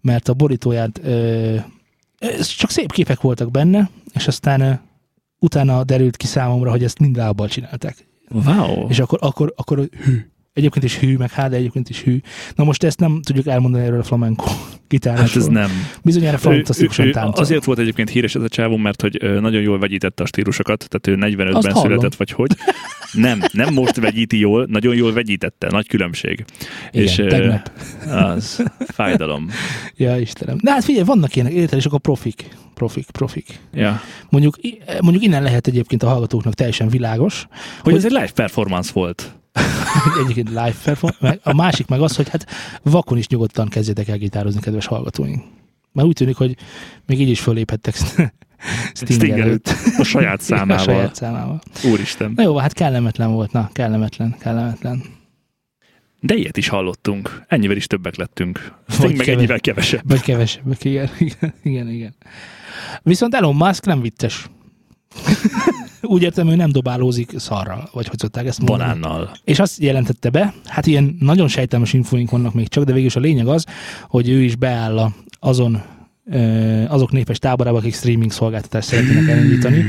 mert 0.00 0.28
a 0.28 0.34
borítóját 0.34 1.00
ö, 1.04 1.54
ez 2.18 2.46
csak 2.46 2.70
szép 2.70 2.92
képek 2.92 3.20
voltak 3.20 3.50
benne, 3.50 3.90
és 4.14 4.26
aztán 4.26 4.60
ö, 4.60 4.72
utána 5.38 5.84
derült 5.84 6.16
ki 6.16 6.26
számomra, 6.26 6.70
hogy 6.70 6.84
ezt 6.84 6.98
mind 6.98 7.16
lábbal 7.16 7.48
csinálták. 7.48 8.06
Wow. 8.28 8.88
És 8.88 8.98
akkor, 8.98 9.18
akkor, 9.22 9.52
akkor 9.56 9.88
hű. 10.04 10.30
Egyébként 10.52 10.84
is 10.84 10.98
hű, 10.98 11.16
meg 11.16 11.30
hát, 11.30 11.50
de 11.50 11.56
egyébként 11.56 11.88
is 11.88 12.02
hű. 12.02 12.20
Na 12.54 12.64
most 12.64 12.82
ezt 12.82 13.00
nem 13.00 13.20
tudjuk 13.22 13.46
elmondani 13.46 13.84
erről 13.84 14.00
a 14.00 14.02
flamenco 14.02 14.44
gitárosról. 14.88 15.26
Hát 15.28 15.36
ez 15.36 15.46
nem. 15.46 15.70
Bizonyára 16.04 16.38
fantasztikusan 16.38 17.10
táncol. 17.10 17.42
azért 17.42 17.64
volt 17.64 17.78
egyébként 17.78 18.10
híres 18.10 18.34
ez 18.34 18.42
a 18.42 18.48
csávó, 18.48 18.76
mert 18.76 19.00
hogy 19.00 19.40
nagyon 19.40 19.62
jól 19.62 19.78
vegyítette 19.78 20.22
a 20.22 20.26
stílusokat, 20.26 20.86
tehát 20.88 21.20
ő 21.20 21.26
45-ben 21.30 21.54
Azt 21.54 21.66
hallom. 21.66 21.82
született, 21.88 22.14
vagy 22.14 22.30
hogy. 22.30 22.56
Nem, 23.12 23.40
nem 23.52 23.74
most 23.74 23.96
vegyíti 23.96 24.38
jól, 24.38 24.66
nagyon 24.70 24.94
jól 24.94 25.12
vegyítette, 25.12 25.68
nagy 25.70 25.88
különbség. 25.88 26.44
Igen, 26.90 27.06
és, 27.06 27.14
tegnap. 27.14 27.70
Az 28.10 28.62
fájdalom. 28.78 29.48
Ja, 29.96 30.16
Istenem. 30.18 30.58
De 30.62 30.70
hát 30.70 30.84
figyelj, 30.84 31.04
vannak 31.04 31.34
ilyenek, 31.36 31.52
érted, 31.52 31.78
és 31.78 31.84
akkor 31.86 32.00
profik. 32.00 32.48
Profik, 32.74 33.10
profik. 33.10 33.58
Ja. 33.74 34.00
Mondjuk, 34.30 34.56
mondjuk 35.00 35.24
innen 35.24 35.42
lehet 35.42 35.66
egyébként 35.66 36.02
a 36.02 36.08
hallgatóknak 36.08 36.54
teljesen 36.54 36.88
világos, 36.88 37.46
Hogy 37.80 37.94
ez 37.94 38.04
egy 38.04 38.10
live 38.10 38.30
performance 38.34 38.90
volt. 38.94 39.32
egyébként 40.22 40.48
live 40.48 40.74
performance, 40.84 41.18
meg 41.20 41.40
a 41.42 41.54
másik 41.54 41.86
meg 41.86 42.00
az, 42.00 42.16
hogy 42.16 42.28
hát 42.28 42.46
vakon 42.82 43.18
is 43.18 43.26
nyugodtan 43.26 43.68
kezdjetek 43.68 44.08
el 44.08 44.16
gitározni, 44.16 44.60
kedves 44.60 44.86
hallgatóink. 44.86 45.42
Mert 45.92 46.08
úgy 46.08 46.14
tűnik, 46.14 46.36
hogy 46.36 46.56
még 47.06 47.20
így 47.20 47.28
is 47.28 47.40
föléphettek 47.40 47.94
Stinger 47.94 48.32
Stinger 48.94 49.40
előtt. 49.40 49.74
A 49.98 50.02
saját 50.02 50.40
A 50.40 50.42
számával. 50.42 50.84
saját 50.84 51.14
számával. 51.14 51.60
Úristen. 51.84 52.32
Na 52.36 52.42
jó, 52.42 52.56
hát 52.56 52.72
kellemetlen 52.72 53.32
volt, 53.32 53.52
na, 53.52 53.70
kellemetlen, 53.72 54.36
kellemetlen. 54.38 55.02
De 56.20 56.34
ilyet 56.34 56.56
is 56.56 56.68
hallottunk. 56.68 57.42
Ennyivel 57.48 57.76
is 57.76 57.86
többek 57.86 58.16
lettünk. 58.16 58.74
Vagy 58.86 58.94
Sting 58.96 59.16
meg 59.16 59.26
keve- 59.26 59.36
ennyivel 59.38 59.60
kevesebb. 59.60 60.08
Vagy 60.08 60.20
kevesebbek, 60.20 60.84
igen, 60.84 61.10
igen, 61.18 61.54
igen, 61.62 61.88
igen. 61.88 62.14
Viszont 63.02 63.34
Elon 63.34 63.54
Musk 63.54 63.84
nem 63.84 64.00
vicces. 64.00 64.46
Úgy 66.02 66.22
értem, 66.22 66.48
ő 66.48 66.54
nem 66.56 66.70
dobálózik 66.70 67.32
szarral, 67.36 67.88
vagy 67.92 68.08
hogy 68.08 68.18
szokták 68.18 68.46
ezt 68.46 68.58
mondani. 68.62 68.98
Banánnal. 69.00 69.32
És 69.44 69.58
azt 69.58 69.82
jelentette 69.82 70.30
be, 70.30 70.54
hát 70.64 70.86
ilyen 70.86 71.16
nagyon 71.20 71.48
sejtelmes 71.48 71.92
infóink 71.92 72.30
vannak 72.30 72.54
még 72.54 72.68
csak, 72.68 72.84
de 72.84 72.92
végül 72.92 73.06
is 73.08 73.16
a 73.16 73.20
lényeg 73.20 73.46
az, 73.46 73.64
hogy 74.08 74.28
ő 74.28 74.42
is 74.42 74.56
beáll 74.56 74.98
a- 74.98 75.12
azon 75.40 75.82
azok 76.88 77.10
népes 77.12 77.38
táborába, 77.38 77.78
akik 77.78 77.94
streaming 77.94 78.32
szolgáltatást 78.32 78.88
szeretnének 78.88 79.28
elindítani 79.28 79.84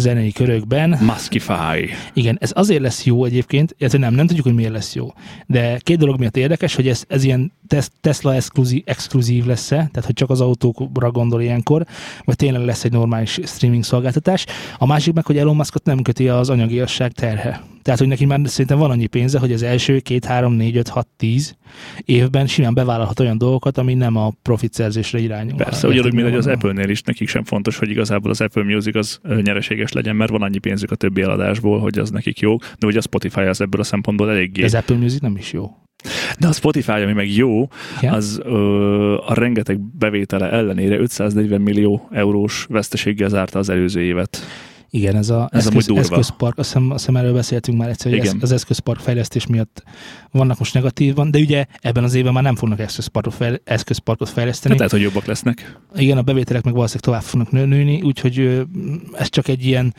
zenei 0.00 0.32
körökben. 0.32 0.98
Muskify. 1.00 1.90
Igen, 2.12 2.36
ez 2.40 2.50
azért 2.54 2.80
lesz 2.80 3.04
jó 3.04 3.24
egyébként, 3.24 3.74
illetve 3.78 3.98
nem, 3.98 4.14
nem 4.14 4.26
tudjuk, 4.26 4.46
hogy 4.46 4.54
miért 4.54 4.72
lesz 4.72 4.94
jó. 4.94 5.12
De 5.46 5.78
két 5.78 5.98
dolog 5.98 6.18
miatt 6.18 6.36
érdekes, 6.36 6.74
hogy 6.74 6.88
ez, 6.88 7.04
ez 7.08 7.24
ilyen 7.24 7.52
tes- 7.66 7.92
Tesla 8.00 8.34
exkluzív, 8.34 8.82
exkluzív 8.86 9.46
lesz-e, 9.46 9.76
tehát 9.76 10.04
hogy 10.04 10.14
csak 10.14 10.30
az 10.30 10.40
autókra 10.40 11.10
gondol 11.10 11.42
ilyenkor, 11.42 11.86
vagy 12.24 12.36
tényleg 12.36 12.64
lesz 12.64 12.84
egy 12.84 12.92
normális 12.92 13.38
streaming 13.44 13.84
szolgáltatás. 13.84 14.46
A 14.78 14.86
másik 14.86 15.14
meg, 15.14 15.26
hogy 15.26 15.38
Elon 15.38 15.56
Muskot 15.56 15.84
nem 15.84 16.02
köti 16.02 16.28
az 16.28 16.50
anyagiasság 16.50 17.12
terhe. 17.12 17.62
Tehát, 17.82 17.98
hogy 17.98 18.08
neki 18.08 18.24
már 18.24 18.40
szerintem 18.44 18.78
van 18.78 18.90
annyi 18.90 19.06
pénze, 19.06 19.38
hogy 19.38 19.52
az 19.52 19.62
első 19.62 19.98
két, 19.98 20.24
három, 20.24 20.52
négy, 20.52 20.76
öt, 20.76 20.88
hat, 20.88 21.06
tíz 21.16 21.56
évben 22.04 22.46
simán 22.46 22.74
bevállalhat 22.74 23.20
olyan 23.20 23.38
dolgokat, 23.38 23.78
ami 23.78 23.94
nem 23.94 24.16
a 24.16 24.32
profit 24.42 24.72
szerzésre 24.72 25.18
irányul. 25.18 25.56
Persze, 25.56 25.88
ugyanúgy, 25.88 26.12
mint 26.12 26.28
hogy 26.28 26.36
az 26.36 26.46
Apple-nél 26.46 26.88
is 26.88 27.02
nekik 27.02 27.28
sem 27.28 27.44
fontos, 27.44 27.78
hogy 27.78 27.90
igazából 27.90 28.30
az 28.30 28.40
Apple 28.40 28.62
Music 28.62 28.96
az 28.96 29.20
nyereséges 29.42 29.92
legyen, 29.92 30.16
mert 30.16 30.30
van 30.30 30.42
annyi 30.42 30.58
pénzük 30.58 30.90
a 30.90 30.94
többi 30.94 31.22
eladásból, 31.22 31.78
hogy 31.80 31.98
az 31.98 32.10
nekik 32.10 32.38
jó, 32.38 32.56
de 32.78 32.86
ugye 32.86 32.98
a 32.98 33.02
Spotify 33.02 33.40
az 33.40 33.60
ebből 33.60 33.80
a 33.80 33.84
szempontból 33.84 34.30
eléggé. 34.30 34.62
Az 34.62 34.74
Apple 34.74 34.96
Music 34.96 35.20
nem 35.20 35.36
is 35.36 35.52
jó. 35.52 35.70
De 36.38 36.46
a 36.48 36.52
Spotify, 36.52 36.90
ami 36.90 37.12
meg 37.12 37.34
jó, 37.34 37.68
Igen? 37.98 38.14
az 38.14 38.40
ö, 38.44 39.16
a 39.16 39.34
rengeteg 39.34 39.80
bevétele 39.80 40.50
ellenére 40.50 40.98
540 40.98 41.60
millió 41.60 42.08
eurós 42.12 42.66
veszteséggel 42.68 43.28
zárta 43.28 43.58
az 43.58 43.68
előző 43.68 44.00
évet. 44.00 44.38
Igen, 44.92 45.16
ez 45.16 45.30
a 45.30 45.48
Ez 45.52 45.66
eszköz, 45.66 45.96
eszközpark, 45.96 46.58
azt 46.58 46.68
hiszem, 46.72 46.90
azt 46.90 46.98
hiszem 47.06 47.16
erről 47.16 47.32
beszéltünk 47.32 47.78
már 47.78 47.88
egyszer, 47.88 48.12
hogy 48.12 48.20
Igen. 48.20 48.38
az 48.40 48.52
eszközpark 48.52 49.00
fejlesztés 49.00 49.46
miatt 49.46 49.82
vannak 50.30 50.58
most 50.58 50.74
negatívban, 50.74 51.30
de 51.30 51.38
ugye 51.38 51.64
ebben 51.80 52.04
az 52.04 52.14
évben 52.14 52.32
már 52.32 52.42
nem 52.42 52.56
fognak 52.56 52.80
eszközparkot, 52.80 53.34
fejl, 53.34 53.60
eszközparkot 53.64 54.28
fejleszteni. 54.28 54.68
Hát 54.70 54.78
lehet, 54.78 54.92
hogy 54.92 55.02
jobbak 55.02 55.24
lesznek. 55.24 55.78
Igen, 55.96 56.18
a 56.18 56.22
bevételek 56.22 56.64
meg 56.64 56.74
valószínűleg 56.74 57.04
tovább 57.04 57.22
fognak 57.22 57.50
nő- 57.50 57.66
nőni, 57.76 58.00
úgyhogy 58.02 58.62
ez 59.12 59.28
csak 59.28 59.48
egy 59.48 59.66
ilyen 59.66 59.94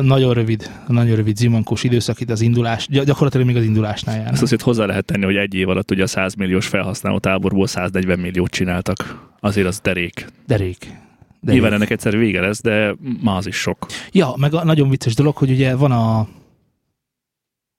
nagyon 0.00 0.34
rövid, 0.34 0.70
nagyon 0.88 1.16
rövid 1.16 1.36
zimankós 1.36 1.84
időszak 1.84 2.20
itt 2.20 2.30
az 2.30 2.40
indulás, 2.40 2.86
gy- 2.88 3.04
gyakorlatilag 3.04 3.46
még 3.46 3.56
az 3.56 3.64
indulásnál 3.64 4.16
jár. 4.16 4.32
Ezt 4.32 4.42
azért 4.42 4.62
hozzá 4.62 4.84
lehet 4.84 5.04
tenni, 5.04 5.24
hogy 5.24 5.36
egy 5.36 5.54
év 5.54 5.68
alatt 5.68 5.90
ugye 5.90 6.02
a 6.02 6.06
100 6.06 6.34
milliós 6.34 6.66
felhasználó 6.66 7.18
táborból 7.18 7.66
140 7.66 8.18
milliót 8.18 8.50
csináltak. 8.50 9.28
Azért 9.40 9.66
az 9.66 9.80
derék. 9.80 10.26
Derék. 10.46 11.02
De 11.44 11.52
Nyilván 11.52 11.72
ennek 11.72 11.90
egyszer 11.90 12.16
vége 12.18 12.40
lesz, 12.40 12.62
de 12.62 12.94
ma 13.20 13.36
az 13.36 13.46
is 13.46 13.56
sok. 13.56 13.86
Ja, 14.12 14.34
meg 14.36 14.54
a 14.54 14.64
nagyon 14.64 14.88
vicces 14.88 15.14
dolog, 15.14 15.36
hogy 15.36 15.50
ugye 15.50 15.76
van 15.76 15.92
a 15.92 16.28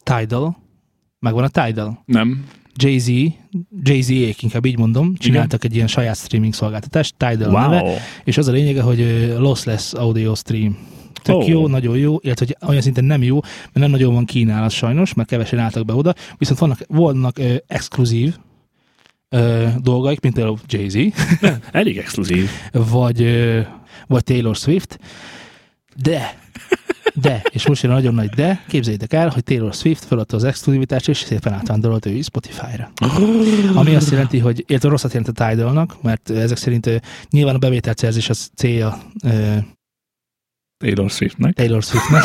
Tidal, 0.03 0.57
meg 1.19 1.33
van 1.33 1.43
a 1.43 1.47
Tidal. 1.47 2.03
Nem? 2.05 2.45
Jay-Z, 2.75 3.09
Jay-Z-ék, 3.83 4.43
inkább 4.43 4.65
így 4.65 4.77
mondom, 4.77 5.15
csináltak 5.15 5.63
egy 5.63 5.75
ilyen 5.75 5.87
saját 5.87 6.17
streaming 6.17 6.53
szolgáltatást, 6.53 7.15
Tidal 7.17 7.55
a 7.55 7.59
neve, 7.67 7.81
Wow. 7.81 7.95
és 8.23 8.37
az 8.37 8.47
a 8.47 8.51
lényege, 8.51 8.81
hogy 8.81 9.33
lossless 9.37 9.93
audio 9.93 10.35
stream. 10.35 10.77
Tök 11.23 11.35
Oh. 11.35 11.47
jó, 11.47 11.67
nagyon 11.67 11.97
jó, 11.97 12.17
illetve 12.21 12.45
hogy 12.45 12.69
olyan 12.69 12.81
szinten 12.81 13.03
nem 13.05 13.23
jó, 13.23 13.39
mert 13.41 13.73
nem 13.73 13.89
nagyon 13.89 14.13
van 14.13 14.25
kínálat 14.25 14.71
sajnos, 14.71 15.13
mert 15.13 15.29
kevesen 15.29 15.59
álltak 15.59 15.85
be 15.85 15.93
oda, 15.93 16.13
viszont 16.37 16.59
vannak, 16.59 16.79
vannak 16.87 17.37
ö, 17.37 17.55
exkluzív 17.67 18.35
ö, 19.35 19.67
dolgaik, 19.77 20.19
mint 20.19 20.33
például 20.33 20.57
Jay-Z, 20.67 20.97
Elég 21.71 21.97
exkluzív. 21.97 22.49
vagy, 22.71 23.21
ö, 23.21 23.61
vagy 24.07 24.23
Taylor 24.23 24.55
Swift, 24.55 24.99
de, 25.95 26.37
de, 27.13 27.41
és 27.51 27.67
most 27.67 27.83
jön 27.83 27.91
a 27.91 27.95
nagyon 27.95 28.13
nagy 28.13 28.29
de, 28.29 28.63
képzeljétek 28.67 29.13
el, 29.13 29.29
hogy 29.29 29.43
Taylor 29.43 29.73
Swift 29.73 30.05
feladta 30.05 30.35
az 30.35 30.43
exkluzivitást, 30.43 31.09
és 31.09 31.17
szépen 31.17 31.53
átvándorolt 31.53 32.05
ő 32.05 32.21
Spotify-ra. 32.21 32.91
Ami 33.73 33.95
azt 33.95 34.11
jelenti, 34.11 34.39
hogy, 34.39 34.63
illetve 34.67 34.89
rosszat 34.89 35.13
jelent 35.13 35.39
a 35.39 35.47
Tidalnak, 35.47 36.01
mert 36.01 36.29
ezek 36.29 36.57
szerint 36.57 37.01
nyilván 37.29 37.55
a 37.55 37.57
bevételszerzés 37.57 38.29
az 38.29 38.49
célja 38.55 38.97
ö, 39.23 39.55
Taylor 40.77 41.09
Swiftnek. 41.09 41.53
Taylor 41.53 41.83
Swiftnek. 41.83 42.23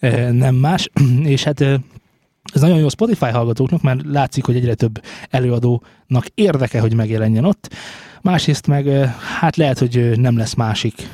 Nem 0.32 0.54
más, 0.54 0.90
és 1.34 1.42
hát 1.42 1.64
ez 2.54 2.60
nagyon 2.60 2.78
jó 2.78 2.88
Spotify 2.88 3.30
hallgatóknak, 3.30 3.82
mert 3.82 4.00
látszik, 4.04 4.44
hogy 4.44 4.56
egyre 4.56 4.74
több 4.74 5.02
előadónak 5.30 6.26
érdeke, 6.34 6.80
hogy 6.80 6.94
megjelenjen 6.94 7.44
ott. 7.44 7.74
Másrészt 8.22 8.66
meg 8.66 8.86
hát 9.38 9.56
lehet, 9.56 9.78
hogy 9.78 10.18
nem 10.18 10.36
lesz 10.36 10.54
másik 10.54 11.08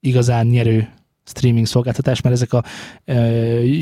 igazán 0.00 0.46
nyerő 0.46 0.88
streaming 1.28 1.66
szolgáltatás, 1.66 2.20
mert 2.20 2.34
ezek 2.34 2.52
a 2.52 2.64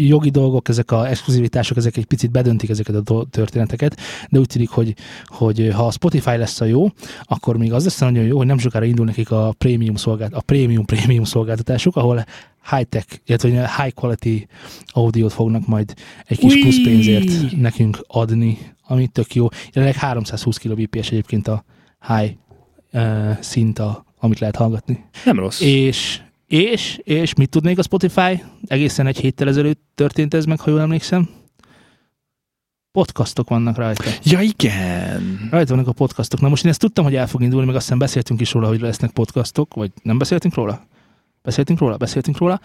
jogi 0.07 0.31
dolgok, 0.31 0.69
ezek 0.69 0.91
a 0.91 1.09
exkluzivitások, 1.09 1.77
ezek 1.77 1.97
egy 1.97 2.07
picit 2.07 2.31
bedöntik 2.31 2.71
ezeket 2.71 2.95
a 2.95 3.27
történeteket, 3.31 4.01
de 4.29 4.39
úgy 4.39 4.47
tűnik, 4.47 4.69
hogy, 4.69 4.95
hogy 5.25 5.71
ha 5.75 5.87
a 5.87 5.91
Spotify 5.91 6.37
lesz 6.37 6.61
a 6.61 6.65
jó, 6.65 6.87
akkor 7.23 7.57
még 7.57 7.73
az 7.73 7.85
lesz 7.85 7.99
nagyon 7.99 8.25
jó, 8.25 8.37
hogy 8.37 8.47
nem 8.47 8.59
sokára 8.59 8.85
indul 8.85 9.05
nekik 9.05 9.31
a 9.31 9.55
prémium 9.59 9.97
szolgált, 9.97 10.35
a 10.35 10.41
prémium 10.41 10.85
prémium 10.85 11.25
szolgáltatások, 11.25 11.97
ahol 11.97 12.25
high-tech, 12.71 13.07
illetve 13.27 13.83
high 13.83 13.95
quality 13.95 14.47
audiót 14.87 15.33
fognak 15.33 15.67
majd 15.67 15.95
egy 16.27 16.39
kis 16.39 16.55
Ui! 16.55 16.61
plusz 16.61 16.83
pénzért 16.83 17.57
nekünk 17.57 18.05
adni, 18.07 18.59
ami 18.87 19.07
tök 19.07 19.35
jó. 19.35 19.49
Jelenleg 19.73 19.99
320 19.99 20.57
kbps 20.57 21.11
egyébként 21.11 21.49
a 21.49 21.65
high 22.07 22.37
uh, 22.93 23.41
szint, 23.41 23.79
a, 23.79 24.05
amit 24.19 24.39
lehet 24.39 24.57
hallgatni. 24.57 25.05
Nem 25.25 25.39
rossz. 25.39 25.61
És, 25.61 26.21
és, 26.47 27.01
és 27.03 27.35
mit 27.35 27.51
tud 27.51 27.65
még 27.65 27.79
a 27.79 27.83
Spotify? 27.83 28.43
Egészen 28.67 29.07
egy 29.07 29.19
héttel 29.19 29.49
ezelőtt 29.49 29.81
történt 29.95 30.35
ez 30.35 30.45
meg, 30.45 30.61
ha 30.61 30.71
jól 30.71 30.81
emlékszem. 30.81 31.29
Podcastok 32.93 33.49
vannak 33.49 33.77
rajta. 33.77 34.11
Ja, 34.23 34.41
igen. 34.41 35.49
Rajta 35.51 35.75
vannak 35.75 35.89
a 35.89 35.93
podcastok. 35.93 36.41
Na 36.41 36.49
most 36.49 36.65
én 36.65 36.71
ezt 36.71 36.81
tudtam, 36.81 37.05
hogy 37.05 37.15
el 37.15 37.27
fog 37.27 37.43
indulni, 37.43 37.67
meg 37.67 37.75
azt 37.75 37.85
hiszem 37.85 37.99
beszéltünk 37.99 38.41
is 38.41 38.53
róla, 38.53 38.69
hogy 38.69 38.81
lesznek 38.81 39.11
podcastok, 39.11 39.75
vagy 39.75 39.91
nem 40.03 40.19
beszéltünk 40.19 40.55
róla? 40.55 40.87
Beszéltünk 41.43 41.79
róla? 41.79 41.97
Beszéltünk 41.97 42.39
róla. 42.39 42.61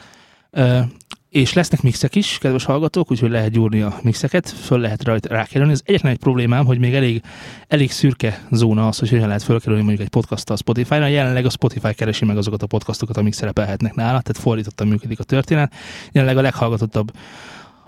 És 1.31 1.53
lesznek 1.53 1.81
mixek 1.81 2.15
is, 2.15 2.37
kedves 2.37 2.63
hallgatók, 2.63 3.11
úgyhogy 3.11 3.29
lehet 3.29 3.51
gyúrni 3.51 3.81
a 3.81 3.99
mixeket, 4.01 4.49
föl 4.49 4.79
lehet 4.79 5.03
rajta 5.03 5.29
rákerülni. 5.29 5.71
Ez 5.71 5.81
egyetlen 5.83 6.11
egy 6.11 6.17
problémám, 6.17 6.65
hogy 6.65 6.79
még 6.79 6.93
elég, 6.93 7.21
elég 7.67 7.91
szürke 7.91 8.45
zóna 8.49 8.87
az, 8.87 8.99
hogy 8.99 9.09
hogyan 9.09 9.27
lehet 9.27 9.43
fölkerülni 9.43 9.81
mondjuk 9.83 10.05
egy 10.05 10.11
podcasttal 10.11 10.55
a 10.55 10.57
Spotify-ra. 10.57 11.07
Jelenleg 11.07 11.45
a 11.45 11.49
Spotify 11.49 11.93
keresi 11.93 12.25
meg 12.25 12.37
azokat 12.37 12.63
a 12.63 12.67
podcastokat, 12.67 13.17
amik 13.17 13.33
szerepelhetnek 13.33 13.93
nála, 13.93 14.21
tehát 14.21 14.37
fordítottan 14.37 14.87
működik 14.87 15.19
a 15.19 15.23
történet. 15.23 15.73
Jelenleg 16.11 16.37
a 16.37 16.41
leghallgatottabb 16.41 17.11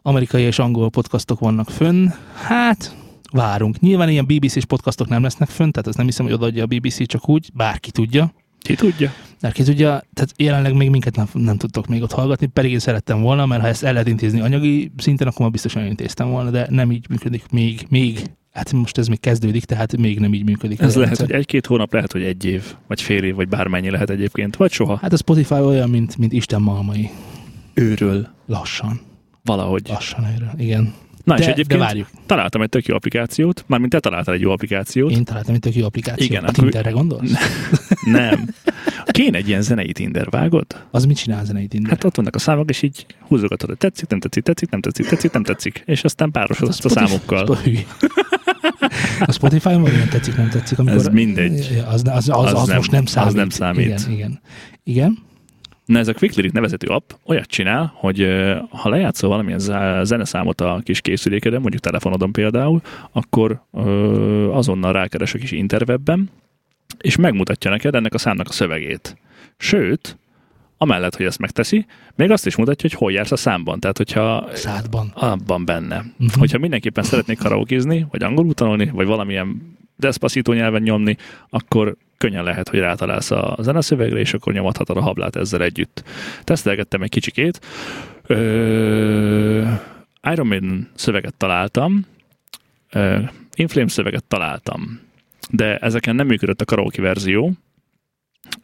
amerikai 0.02 0.44
és 0.44 0.60
angol 0.60 0.90
podcastok 0.90 1.40
vannak 1.40 1.70
fönn. 1.70 2.08
Hát, 2.34 2.96
várunk. 3.32 3.80
Nyilván 3.80 4.10
ilyen 4.10 4.26
BBC-s 4.26 4.66
podcastok 4.66 5.08
nem 5.08 5.24
lesznek 5.24 5.50
fönn, 5.50 5.72
tehát 5.72 5.88
azt 5.88 5.98
nem 5.98 6.06
hiszem, 6.06 6.26
hogy 6.26 6.34
odaadja 6.34 6.64
a 6.64 6.68
BBC 6.68 7.08
csak 7.08 7.30
úgy, 7.30 7.50
bárki 7.54 7.92
tudja. 7.92 8.34
Ki 8.64 8.76
tudja? 8.76 9.12
Bárki 9.42 9.64
tudja, 9.64 9.88
tehát 10.14 10.32
jelenleg 10.38 10.74
még 10.74 10.90
minket 10.90 11.16
nem, 11.16 11.28
nem 11.34 11.58
tudtok 11.58 11.88
még 11.88 12.02
ott 12.02 12.12
hallgatni, 12.12 12.46
pedig 12.46 12.72
én 12.72 12.80
szerettem 12.80 13.22
volna, 13.22 13.46
mert 13.46 13.62
ha 13.62 13.68
ezt 13.68 13.84
el 13.84 13.92
lehet 13.92 14.08
intézni 14.08 14.40
anyagi 14.40 14.92
szinten, 14.98 15.28
akkor 15.28 15.40
már 15.40 15.52
biztosan 15.52 15.82
elintéztem 15.82 16.30
volna, 16.30 16.50
de 16.50 16.68
nem 16.70 16.92
így 16.92 17.06
működik 17.10 17.44
még, 17.52 17.86
még 17.90 18.22
Hát 18.54 18.72
most 18.72 18.98
ez 18.98 19.08
még 19.08 19.20
kezdődik, 19.20 19.66
tehát 19.66 19.98
még 19.98 20.20
nem 20.20 20.34
így 20.34 20.46
működik. 20.46 20.80
Ez 20.80 20.96
lehet, 20.96 21.06
rendszer. 21.06 21.26
hogy 21.26 21.36
egy-két 21.36 21.66
hónap, 21.66 21.94
lehet, 21.94 22.12
hogy 22.12 22.24
egy 22.24 22.46
év, 22.46 22.64
vagy 22.88 23.02
fél 23.02 23.24
év, 23.24 23.36
vagy 23.36 23.48
bármennyi 23.48 23.90
lehet 23.90 24.10
egyébként, 24.10 24.56
vagy 24.56 24.72
soha. 24.72 24.98
Hát 25.02 25.14
a 25.14 25.18
Spotify 25.18 25.54
olyan, 25.54 25.90
mint, 25.90 26.18
mint 26.18 26.34
Isten 26.34 26.62
malmai. 26.62 27.10
Őről. 27.74 28.28
Lassan. 28.46 29.02
Valahogy. 29.44 29.88
Lassan 29.88 30.26
őről. 30.36 30.52
Igen. 30.58 30.94
Na 31.24 31.34
és 31.34 31.40
de, 31.40 31.46
de 31.46 31.52
egyébként 31.52 31.80
várjuk. 31.80 32.08
találtam 32.26 32.62
egy 32.62 32.70
tök 32.70 32.86
jó 32.86 32.96
applikációt, 32.96 33.64
mármint 33.68 33.92
te 33.92 34.00
találtál 34.00 34.36
egy 34.36 34.42
jó 34.42 34.52
applikációt. 34.52 35.12
Én 35.12 35.24
találtam 35.24 35.54
egy 35.54 35.60
tök 35.60 35.76
jó 35.76 35.86
applikációt. 35.86 36.30
Igen, 36.30 36.44
a 36.44 36.48
akkor- 36.48 36.64
Tinderre 36.64 36.90
gondolsz? 36.92 37.32
Nem. 38.06 38.48
Kéne 39.06 39.38
egy 39.38 39.48
ilyen 39.48 39.62
zenei 39.62 39.92
Tinder, 39.92 40.30
vágod? 40.30 40.66
Az 40.92 41.06
mit 41.06 41.18
csinál 41.18 41.40
a 41.40 41.44
zenei 41.44 41.68
Tinder? 41.68 41.92
Hát 41.92 42.04
ott 42.04 42.16
vannak 42.16 42.36
a 42.36 42.40
számok, 42.40 42.70
és 42.70 42.82
így 42.82 43.06
húzogatod, 43.20 43.70
hogy 43.70 43.78
tetszik, 43.78 44.10
nem 44.10 44.20
tetszik, 44.20 44.44
tetszik, 44.44 44.70
nem 44.70 44.82
tetszik, 44.82 45.08
tetszik, 45.08 45.32
nem 45.32 45.44
tetszik, 45.44 45.84
és 45.86 46.04
aztán 46.04 46.32
párosodsz 46.32 46.70
a 46.70 46.90
Spotify- 46.90 47.08
számokkal. 47.08 47.46
Spo- 47.46 47.58
hülye. 47.60 47.84
A 49.20 49.32
Spotify-on 49.32 49.82
van 49.82 49.92
ilyen 49.94 50.10
tetszik, 50.10 50.36
nem 50.38 50.50
tetszik. 50.50 50.80
Amikor, 50.80 51.00
Ez 51.00 51.08
mindegy. 51.08 51.84
Az, 51.88 52.02
az, 52.06 52.12
az, 52.14 52.30
az, 52.30 52.54
Az 52.54 52.54
az 52.62 52.68
nem- 52.68 52.78
most 52.78 52.92
nem 52.92 53.04
az 53.06 53.12
számít. 53.12 53.36
nem 53.36 53.50
számít. 53.50 53.86
Igen, 53.86 54.02
igen. 54.12 54.40
Igen. 54.84 55.18
Na 55.86 56.00
ez 56.00 56.08
a 56.08 56.14
Quick 56.14 56.36
Lyric 56.36 56.52
nevezetű 56.52 56.88
app 56.88 57.12
olyat 57.26 57.46
csinál, 57.48 57.92
hogy 57.96 58.28
ha 58.70 58.90
lejátszol 58.90 59.30
valamilyen 59.30 59.60
ze- 59.60 60.06
zeneszámot 60.06 60.62
a 60.62 60.82
kis 60.84 61.02
készülékeden, 61.02 61.62
mondjuk 61.62 61.82
telefonodon 61.82 62.32
például, 62.32 62.82
akkor 63.12 63.64
azonnal 64.52 64.94
rákeres 64.94 65.34
a 65.34 65.38
kis 65.38 65.52
interwebben, 65.52 66.30
és 66.98 67.16
megmutatja 67.16 67.72
neked 67.72 67.96
ennek 67.96 68.14
a 68.14 68.18
számnak 68.18 68.48
a 68.48 68.52
szövegét. 68.52 69.18
Sőt, 69.58 70.18
amellett, 70.78 71.16
hogy 71.16 71.26
ezt 71.26 71.40
megteszi, 71.40 71.86
még 72.16 72.32
azt 72.32 72.46
is 72.46 72.56
mutatja, 72.56 72.90
hogy 72.90 73.00
hol 73.00 73.12
jársz 73.12 73.32
a 73.32 73.36
számban. 73.36 73.80
Tehát, 73.80 73.98
hogyha 73.98 74.48
Szádban. 74.54 75.12
abban 75.16 75.66
benne. 75.66 76.06
Mhm. 76.18 76.40
Hogyha 76.40 76.58
mindenképpen 76.58 77.04
szeretnék 77.04 77.38
karaokézni, 77.38 78.06
vagy 78.12 78.24
angolul 78.24 78.54
tanulni, 78.54 78.90
vagy 78.94 79.06
valamilyen 79.08 79.78
Despacito 79.98 80.54
nyelven 80.54 80.82
nyomni, 80.82 81.18
akkor 81.50 81.96
könnyen 82.24 82.44
lehet, 82.44 82.70
hogy 82.70 82.80
rátalálsz 82.80 83.32
a 83.32 83.58
zeneszövegre, 83.60 84.20
és 84.20 84.34
akkor 84.34 84.54
nyomathatod 84.54 84.98
a 84.98 85.02
hablát 85.02 85.36
ezzel 85.36 85.62
együtt. 85.62 86.04
Tesztelgettem 86.44 87.02
egy 87.02 87.10
kicsikét. 87.10 87.60
Ö, 88.28 89.68
Iron 90.32 90.48
Maiden 90.48 90.90
szöveget 90.96 91.34
találtam, 91.38 92.06
ö, 92.92 93.20
Inflame 93.56 93.90
szöveget 93.90 94.24
találtam, 94.24 95.00
de 95.50 95.78
ezeken 95.78 96.16
nem 96.16 96.28
működött 96.28 96.62
a 96.62 96.66
karaoke 96.66 97.02
verzió, 97.02 97.52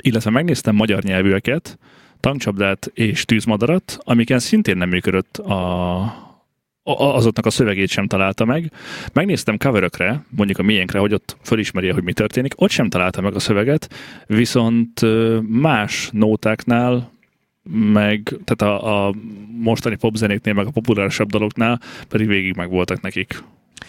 illetve 0.01 0.30
megnéztem 0.30 0.75
magyar 0.75 1.04
nyelvűeket, 1.04 1.78
tankcsapdát 2.20 2.92
és 2.94 3.25
tűzmadarat, 3.25 3.98
amiken 4.04 4.39
szintén 4.39 4.78
nem 4.78 4.89
működött 4.89 5.38
a, 5.38 6.28
azoknak 6.98 7.46
a 7.46 7.50
szövegét 7.50 7.89
sem 7.89 8.08
találta 8.08 8.46
meg. 8.46 8.72
Megnéztem 9.13 9.58
coverökre, 9.58 10.25
mondjuk 10.29 10.60
a 10.60 10.63
miénkre, 10.63 11.00
hogy 11.00 11.13
ott 11.13 11.38
fölismerje, 11.41 11.93
hogy 11.93 12.03
mi 12.03 12.13
történik, 12.13 12.53
ott 12.55 12.69
sem 12.69 12.89
találta 12.89 13.22
meg 13.22 13.36
a 13.36 13.39
szöveget, 13.39 13.89
viszont 14.27 15.01
más 15.48 16.10
nótáknál 16.12 17.12
meg, 17.93 18.24
tehát 18.43 18.62
a, 18.62 19.08
a 19.08 19.13
mostani 19.62 19.96
popzenéknél, 19.96 20.53
meg 20.53 20.67
a 20.67 20.72
populárisabb 20.72 21.29
daloknál 21.29 21.81
pedig 22.08 22.28
végig 22.28 22.56
meg 22.56 22.69
voltak 22.69 23.02
nekik. 23.02 23.43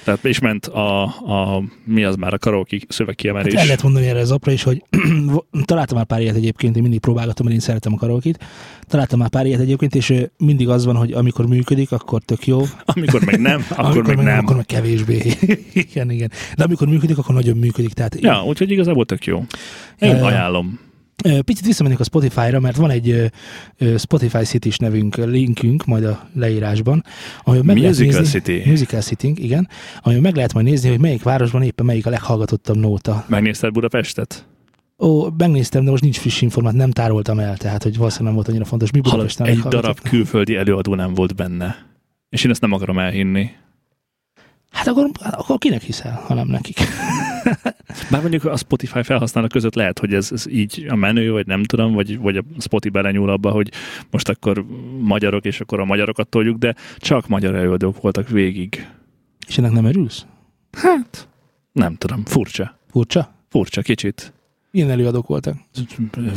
Tehát 0.04 0.24
is 0.24 0.38
ment 0.38 0.66
a, 0.66 1.02
a 1.02 1.62
mi 1.84 2.04
az 2.04 2.16
már 2.16 2.34
a 2.34 2.38
karaoke 2.38 2.76
szövegkiemelés. 2.88 3.52
Hát 3.52 3.60
el 3.60 3.66
lehet 3.66 3.82
mondani 3.82 4.06
erre 4.06 4.20
az 4.20 4.30
apra 4.30 4.52
is, 4.52 4.62
hogy 4.62 4.82
találtam 5.64 5.96
már 5.96 6.06
pár 6.06 6.20
ilyet 6.20 6.36
egyébként, 6.36 6.76
én 6.76 6.82
mindig 6.82 7.00
próbálgatom, 7.00 7.46
mert 7.46 7.58
én 7.58 7.64
szeretem 7.64 7.92
a 7.92 7.96
karaokit. 7.96 8.44
Találtam 8.82 9.18
már 9.18 9.28
pár 9.28 9.46
ilyet 9.46 9.60
egyébként, 9.60 9.94
és 9.94 10.14
mindig 10.38 10.68
az 10.68 10.84
van, 10.84 10.96
hogy 10.96 11.12
amikor 11.12 11.46
működik, 11.46 11.92
akkor 11.92 12.22
tök 12.22 12.46
jó. 12.46 12.62
Amikor 12.94 13.24
meg 13.24 13.40
nem, 13.40 13.66
akkor 13.70 13.84
amikor 13.84 14.16
meg 14.16 14.24
nem. 14.24 14.38
Akkor 14.38 14.56
meg 14.56 14.66
kevésbé. 14.66 15.32
igen, 15.72 16.10
igen. 16.10 16.30
De 16.56 16.64
amikor 16.64 16.88
működik, 16.88 17.18
akkor 17.18 17.34
nagyon 17.34 17.56
működik. 17.56 17.92
Tehát 17.92 18.20
Ja, 18.20 18.44
úgyhogy 18.44 18.70
igazából 18.70 19.04
tök 19.04 19.24
jó. 19.24 19.44
Én 19.98 20.16
Ö, 20.16 20.22
ajánlom. 20.22 20.88
Picit 21.20 21.66
visszamennék 21.66 22.00
a 22.00 22.04
Spotify-ra, 22.04 22.60
mert 22.60 22.76
van 22.76 22.90
egy 22.90 23.30
Spotify 23.98 24.44
City-s 24.44 24.76
nevünk, 24.76 25.16
linkünk 25.16 25.84
majd 25.84 26.04
a 26.04 26.28
leírásban, 26.34 27.04
ahol 27.44 27.62
meg 27.62 27.76
lehet 27.76 27.98
Musical 27.98 28.20
nézni, 28.20 28.40
City. 28.40 28.68
Musical 28.68 29.00
City, 29.00 29.32
igen, 29.36 29.68
ahol 30.02 30.20
meg 30.20 30.34
lehet 30.34 30.52
majd 30.52 30.66
nézni, 30.66 30.88
hogy 30.88 31.00
melyik 31.00 31.22
városban 31.22 31.62
éppen 31.62 31.86
melyik 31.86 32.06
a 32.06 32.10
leghallgatottabb 32.10 32.76
nóta. 32.76 33.24
Megnézted 33.28 33.72
Budapestet? 33.72 34.46
Ó, 34.98 35.28
megnéztem, 35.36 35.84
de 35.84 35.90
most 35.90 36.02
nincs 36.02 36.18
friss 36.18 36.40
informát, 36.40 36.74
nem 36.74 36.90
tároltam 36.90 37.38
el, 37.38 37.56
tehát 37.56 37.82
hogy 37.82 37.96
valószínűleg 37.96 38.26
nem 38.26 38.34
volt 38.34 38.48
annyira 38.48 38.64
fontos. 38.64 38.90
Mi 38.90 39.00
Hallod, 39.02 39.16
Budapesten 39.16 39.46
egy 39.46 39.58
darab 39.58 40.00
külföldi 40.00 40.56
előadó 40.56 40.94
nem 40.94 41.14
volt 41.14 41.34
benne. 41.34 41.86
És 42.28 42.44
én 42.44 42.50
ezt 42.50 42.60
nem 42.60 42.72
akarom 42.72 42.98
elhinni. 42.98 43.50
Hát 44.70 44.86
akkor, 44.86 45.10
akkor 45.20 45.58
kinek 45.58 45.82
hiszel, 45.82 46.22
ha 46.26 46.34
nem 46.34 46.46
nekik? 46.46 46.78
Bár 48.10 48.20
mondjuk 48.20 48.44
a 48.44 48.56
Spotify 48.56 49.02
felhasználók 49.02 49.50
között 49.50 49.74
lehet, 49.74 49.98
hogy 49.98 50.14
ez, 50.14 50.32
ez 50.32 50.48
így 50.48 50.86
a 50.88 50.94
menő, 50.94 51.32
vagy 51.32 51.46
nem 51.46 51.62
tudom, 51.62 51.92
vagy, 51.92 52.18
vagy 52.18 52.36
a 52.36 52.42
Spotify 52.58 52.92
belenyúl 52.92 53.30
abba, 53.30 53.50
hogy 53.50 53.70
most 54.10 54.28
akkor 54.28 54.64
magyarok, 55.00 55.44
és 55.44 55.60
akkor 55.60 55.80
a 55.80 55.84
magyarokat 55.84 56.28
toljuk, 56.28 56.58
de 56.58 56.74
csak 56.96 57.28
magyar 57.28 57.54
előadók 57.54 58.00
voltak 58.00 58.28
végig. 58.28 58.88
És 59.46 59.58
ennek 59.58 59.72
nem 59.72 59.84
örülsz? 59.84 60.26
Hát, 60.72 61.28
nem 61.72 61.96
tudom, 61.96 62.24
furcsa. 62.24 62.78
Furcsa? 62.90 63.34
Furcsa, 63.48 63.82
kicsit. 63.82 64.32
Milyen 64.70 64.90
előadók 64.90 65.26
voltak? 65.26 65.56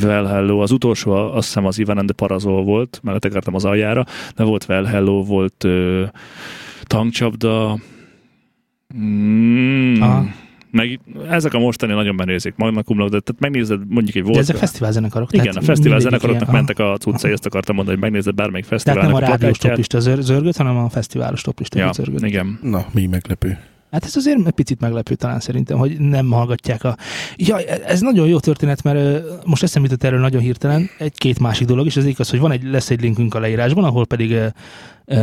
Well 0.04 0.26
Hello, 0.26 0.60
az 0.60 0.72
utolsó 0.72 1.12
azt 1.12 1.48
hiszem 1.48 1.66
az 1.66 1.80
Ivan 1.80 1.98
and 1.98 2.08
the 2.08 2.16
Parazol 2.16 2.64
volt, 2.64 3.00
mellett 3.04 3.26
akartam 3.26 3.56
az 3.56 3.66
aljára, 3.66 4.06
de 4.36 4.44
volt 4.44 4.66
Well 4.70 4.84
Hello, 4.84 5.24
volt 5.24 5.64
ö, 5.64 6.06
tankcsapda, 6.84 7.80
mm, 8.98 10.02
Aha. 10.02 10.26
meg 10.72 11.00
ezek 11.30 11.54
a 11.54 11.60
mostani 11.60 11.94
nagyon 11.94 12.16
menőzik, 12.16 12.54
Magna 12.56 12.82
Cum 12.84 12.98
Laude, 12.98 13.20
tehát 13.20 13.42
megnézed 13.42 13.80
mondjuk 13.88 14.16
egy 14.16 14.22
De 14.24 14.28
volt. 14.28 14.40
ezek 14.42 14.56
fesztivál 14.56 14.92
zenekarok. 14.92 15.34
igen, 15.34 15.46
a 15.48 15.52
fesztivál 15.52 15.76
mindegyik 15.76 16.02
zenekaroknak 16.02 16.42
ilyen- 16.50 16.56
mentek 16.64 16.80
a 16.80 16.98
cuccai, 16.98 17.32
ezt 17.32 17.46
akartam 17.46 17.76
mondani, 17.76 17.98
hogy 17.98 18.06
megnézed 18.10 18.36
bármelyik 18.36 18.66
Tehát 18.68 18.86
nem 18.86 18.96
a 18.96 19.02
fesztiválnak 19.02 19.30
rádiós 19.30 19.58
toplista 19.58 20.00
zör- 20.00 20.22
zörgött, 20.22 20.58
hanem 20.58 20.78
a 20.78 20.90
fesztiválos 20.90 21.42
toplista 21.42 21.80
Ja, 21.80 21.92
zörgött. 21.94 22.26
igen. 22.26 22.60
Na, 22.62 22.86
mi 22.92 23.06
meglepő. 23.06 23.58
Hát 23.92 24.06
ez 24.06 24.16
azért 24.16 24.46
egy 24.46 24.52
picit 24.52 24.80
meglepő 24.80 25.16
talán 25.16 25.40
szerintem, 25.40 25.78
hogy 25.78 26.00
nem 26.00 26.32
hallgatják 26.32 26.84
a... 26.84 26.98
Ja, 27.36 27.60
ez 27.62 28.02
nagyon 28.02 28.28
jó 28.28 28.40
történet, 28.40 28.84
mert 28.84 29.24
most 29.46 29.64
eszembe 29.64 29.88
jutott 29.88 30.08
erről 30.08 30.20
nagyon 30.20 30.42
hirtelen 30.42 30.90
egy-két 30.98 31.40
másik 31.40 31.68
dolog, 31.68 31.86
és 31.86 31.98
az 31.98 32.04
egyik 32.04 32.20
az, 32.20 32.30
hogy 32.30 32.40
van 32.40 32.52
egy, 32.52 32.64
lesz 32.64 32.90
egy 32.90 33.02
linkünk 33.02 33.34
a 33.36 33.40
leírásban, 33.40 33.84
ahol 33.84 34.06
pedig 34.06 34.32
ö, 34.32 34.46
ö, 35.06 35.16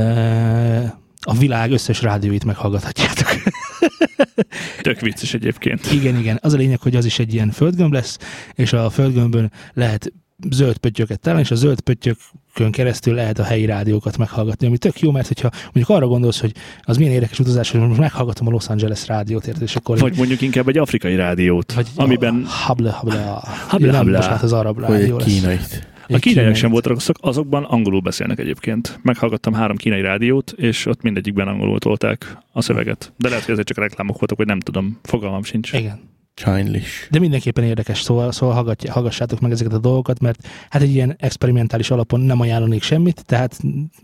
a 1.21 1.35
világ 1.35 1.71
összes 1.71 2.03
rádióit 2.03 2.45
meghallgathatjátok. 2.45 3.29
Tök 4.83 5.01
vicces 5.01 5.35
egyébként. 5.35 5.93
igen, 5.93 6.17
igen. 6.19 6.39
Az 6.43 6.53
a 6.53 6.57
lényeg, 6.57 6.81
hogy 6.81 6.97
az 6.97 7.05
is 7.05 7.19
egy 7.19 7.35
ilyen 7.35 7.51
földgömb 7.51 7.93
lesz, 7.93 8.19
és 8.55 8.73
a 8.73 8.91
földgömbön 8.91 9.53
lehet 9.75 10.13
zöld 10.51 10.77
pöttyöket 10.77 11.21
találni, 11.21 11.45
és 11.45 11.51
a 11.51 11.55
zöld 11.55 11.81
pöttyökön 11.81 12.71
keresztül 12.71 13.15
lehet 13.15 13.39
a 13.39 13.43
helyi 13.43 13.65
rádiókat 13.65 14.17
meghallgatni, 14.17 14.67
ami 14.67 14.79
tök 14.79 15.01
jó, 15.01 15.11
mert 15.11 15.27
hogyha 15.27 15.51
mondjuk 15.63 15.89
arra 15.89 16.07
gondolsz, 16.07 16.41
hogy 16.41 16.53
az 16.81 16.97
milyen 16.97 17.13
érdekes 17.13 17.39
utazás, 17.39 17.71
hogy 17.71 17.81
most 17.81 18.01
meghallgatom 18.01 18.47
a 18.47 18.51
Los 18.51 18.69
Angeles 18.69 19.07
rádiót, 19.07 19.47
érted, 19.47 19.63
és 19.63 19.77
akkor 19.77 19.99
Vagy 19.99 20.17
mondjuk 20.17 20.41
inkább 20.41 20.69
egy 20.69 20.79
afrikai 20.79 21.15
rádiót, 21.17 21.73
vagy 21.73 21.89
amiben 21.97 22.45
habla, 22.47 22.91
habla, 22.93 23.43
Habla, 23.69 23.87
nem, 23.87 23.95
habla. 23.97 24.19
bocsánat, 24.19 24.43
az 24.43 24.53
arab 24.53 24.79
rádió 24.79 25.17
lesz. 25.19 25.27
kínait. 25.27 25.89
A 26.13 26.19
kínaiak 26.19 26.55
sem 26.55 26.71
voltak, 26.71 26.97
azok- 26.97 27.19
azokban 27.21 27.65
angolul 27.65 28.01
beszélnek 28.01 28.39
egyébként. 28.39 28.99
Meghallgattam 29.03 29.53
három 29.53 29.77
kínai 29.77 30.01
rádiót, 30.01 30.53
és 30.57 30.87
ott 30.87 31.03
mindegyikben 31.03 31.49
angolul 31.49 31.79
tolták 31.79 32.37
a 32.53 32.63
szöveget. 32.63 33.13
De 33.17 33.29
lehet, 33.29 33.45
hogy 33.45 33.55
ezek 33.55 33.67
csak 33.67 33.79
reklámok 33.79 34.19
voltak, 34.19 34.39
vagy 34.39 34.47
nem 34.47 34.61
tudom, 34.61 34.99
fogalmam 35.03 35.43
sincs. 35.43 35.73
Igen. 35.73 36.01
Chinglish. 36.35 37.11
De 37.11 37.19
mindenképpen 37.19 37.65
érdekes, 37.65 38.01
szóval, 38.01 38.33
szóval 38.33 38.55
hallgatja, 38.55 38.93
hallgassátok 38.93 39.41
meg 39.41 39.51
ezeket 39.51 39.73
a 39.73 39.79
dolgokat, 39.79 40.21
mert 40.21 40.47
hát 40.71 40.83
egy 40.83 40.95
ilyen 40.95 41.15
experimentális 41.19 41.91
alapon 41.91 42.21
nem 42.21 42.41
ajánlanék 42.41 42.83
semmit, 42.83 43.25
tehát 43.27 43.61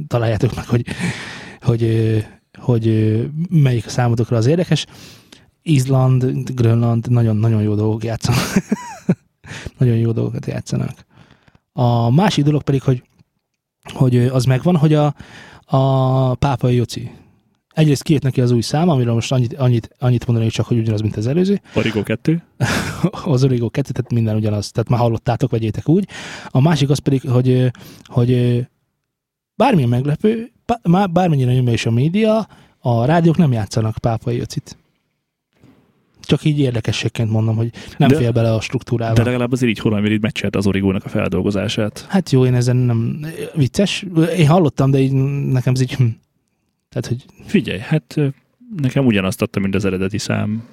találjátok 0.07 0.55
meg, 0.55 0.67
hogy, 0.67 0.85
hogy, 1.61 1.83
hogy 2.59 2.89
ö, 2.89 3.23
melyik 3.51 3.87
a 3.87 3.89
számotokra 3.89 4.37
az 4.37 4.47
érdekes. 4.47 4.87
Izland, 5.63 6.51
Grönland, 6.55 7.11
nagyon-nagyon 7.11 7.63
jó 7.63 7.75
dolgok 7.75 8.05
játszanak. 8.05 8.41
nagyon 9.79 9.97
jó 9.97 10.13
dolgokat 10.13 10.47
játszanak. 10.47 11.07
A 11.79 12.11
másik 12.11 12.45
dolog 12.45 12.63
pedig, 12.63 12.83
hogy, 12.83 13.03
hogy 13.93 14.17
az 14.17 14.45
megvan, 14.45 14.77
hogy 14.77 14.95
a, 14.95 15.15
a 15.67 16.35
pápai 16.35 16.75
Joci. 16.75 17.11
Egyrészt 17.75 18.03
kijött 18.03 18.23
neki 18.23 18.41
az 18.41 18.51
új 18.51 18.61
szám, 18.61 18.89
amiről 18.89 19.15
most 19.15 19.33
annyit, 19.33 19.55
annyit, 19.55 19.91
annyit 19.99 20.27
mondanék 20.27 20.51
csak, 20.51 20.67
hogy 20.67 20.79
ugyanaz, 20.79 21.01
mint 21.01 21.17
az 21.17 21.27
előző 21.27 21.61
Origo 21.75 22.03
2. 22.03 22.43
az 23.25 23.45
Origo 23.45 23.71
2, 23.71 23.93
tehát 23.93 24.13
minden 24.13 24.37
ugyanaz, 24.37 24.71
tehát 24.71 24.89
már 24.89 25.01
hallottátok, 25.01 25.51
vegyétek 25.51 25.89
úgy. 25.89 26.09
A 26.49 26.61
másik 26.61 26.91
az 26.91 26.99
pedig, 26.99 27.31
hogy, 27.31 27.71
hogy 28.05 28.61
bármilyen 29.55 29.89
meglepő, 29.89 30.53
bármennyire 31.11 31.53
nyomja 31.53 31.73
is 31.73 31.87
a 31.87 31.91
média, 31.91 32.49
a 32.79 33.05
rádiók 33.05 33.37
nem 33.37 33.53
játszanak 33.53 33.99
pápai 33.99 34.41
öcit. 34.41 34.77
Csak 36.27 36.45
így 36.45 36.59
érdekességként 36.59 37.31
mondom, 37.31 37.57
hogy 37.57 37.71
nem 37.97 38.09
De- 38.09 38.17
fél 38.17 38.33
bele 38.33 38.55
a 38.55 38.61
struktúrába. 38.61 39.15
De 39.15 39.25
legalább 39.25 39.53
azért 39.53 39.71
így 39.71 39.79
Holland 39.79 40.07
így 40.07 40.21
meccselt 40.21 40.57
az 40.57 40.67
Origónak 40.67 41.05
a 41.05 41.09
feldolgozását. 41.09 42.07
Hát 42.09 42.31
jó, 42.31 42.47
én 42.47 42.55
ezen 42.55 42.77
nem... 42.77 43.27
Vicces. 43.55 44.05
Én 44.37 44.47
hallottam, 44.47 44.91
de 44.91 44.99
így 44.99 45.13
nekem 45.53 45.73
ez 45.73 45.81
így... 45.81 45.95
Hm. 45.95 46.05
Tehát, 46.89 47.07
hogy 47.07 47.25
Figyelj, 47.47 47.79
hát 47.79 48.17
nekem 48.77 49.07
ugyanazt 49.07 49.43
adta, 49.43 49.61
mint 49.61 49.75
az 49.75 49.85
eredeti 49.85 50.19
szám. 50.19 50.65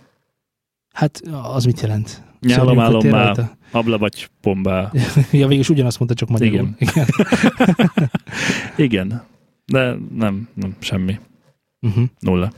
Hát 0.93 1.21
az 1.53 1.65
mit 1.65 1.81
jelent? 1.81 2.23
Nyálom, 2.39 2.79
állom 2.79 3.07
már, 3.07 3.51
habla 3.71 3.97
vagy 3.97 4.29
pombá. 4.41 4.91
Ja, 5.31 5.47
végülis 5.47 5.69
ugyanazt 5.69 5.99
mondta, 5.99 6.17
csak 6.17 6.29
magyarul. 6.29 6.53
Igen. 6.53 6.75
Igen. 6.77 7.07
Igen, 8.87 9.23
de 9.65 9.95
nem, 10.15 10.47
nem 10.53 10.75
semmi. 10.79 11.19
Uh-huh. 11.81 12.03
Nulla. 12.19 12.51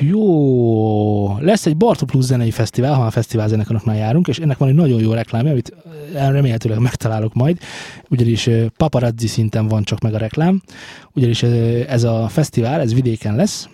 Jó, 0.00 1.38
lesz 1.38 1.66
egy 1.66 1.76
Barto 1.76 2.04
Plus 2.04 2.24
zenei 2.24 2.50
fesztivál, 2.50 2.94
ha 2.94 3.06
a 3.06 3.10
fesztivál 3.10 3.48
zenekaroknál 3.48 3.96
járunk, 3.96 4.28
és 4.28 4.38
ennek 4.38 4.58
van 4.58 4.68
egy 4.68 4.74
nagyon 4.74 5.00
jó 5.00 5.12
reklámja, 5.12 5.50
amit 5.50 5.74
eh, 6.14 6.30
remélhetőleg 6.30 6.78
megtalálok 6.78 7.34
majd, 7.34 7.58
ugyanis 8.08 8.46
eh, 8.46 8.66
paparazzi 8.76 9.26
szinten 9.26 9.68
van 9.68 9.82
csak 9.82 10.00
meg 10.00 10.14
a 10.14 10.18
reklám, 10.18 10.62
ugyanis 11.12 11.42
eh, 11.42 11.92
ez 11.92 12.04
a 12.04 12.28
fesztivál, 12.28 12.80
ez 12.80 12.94
vidéken 12.94 13.36
lesz, 13.36 13.68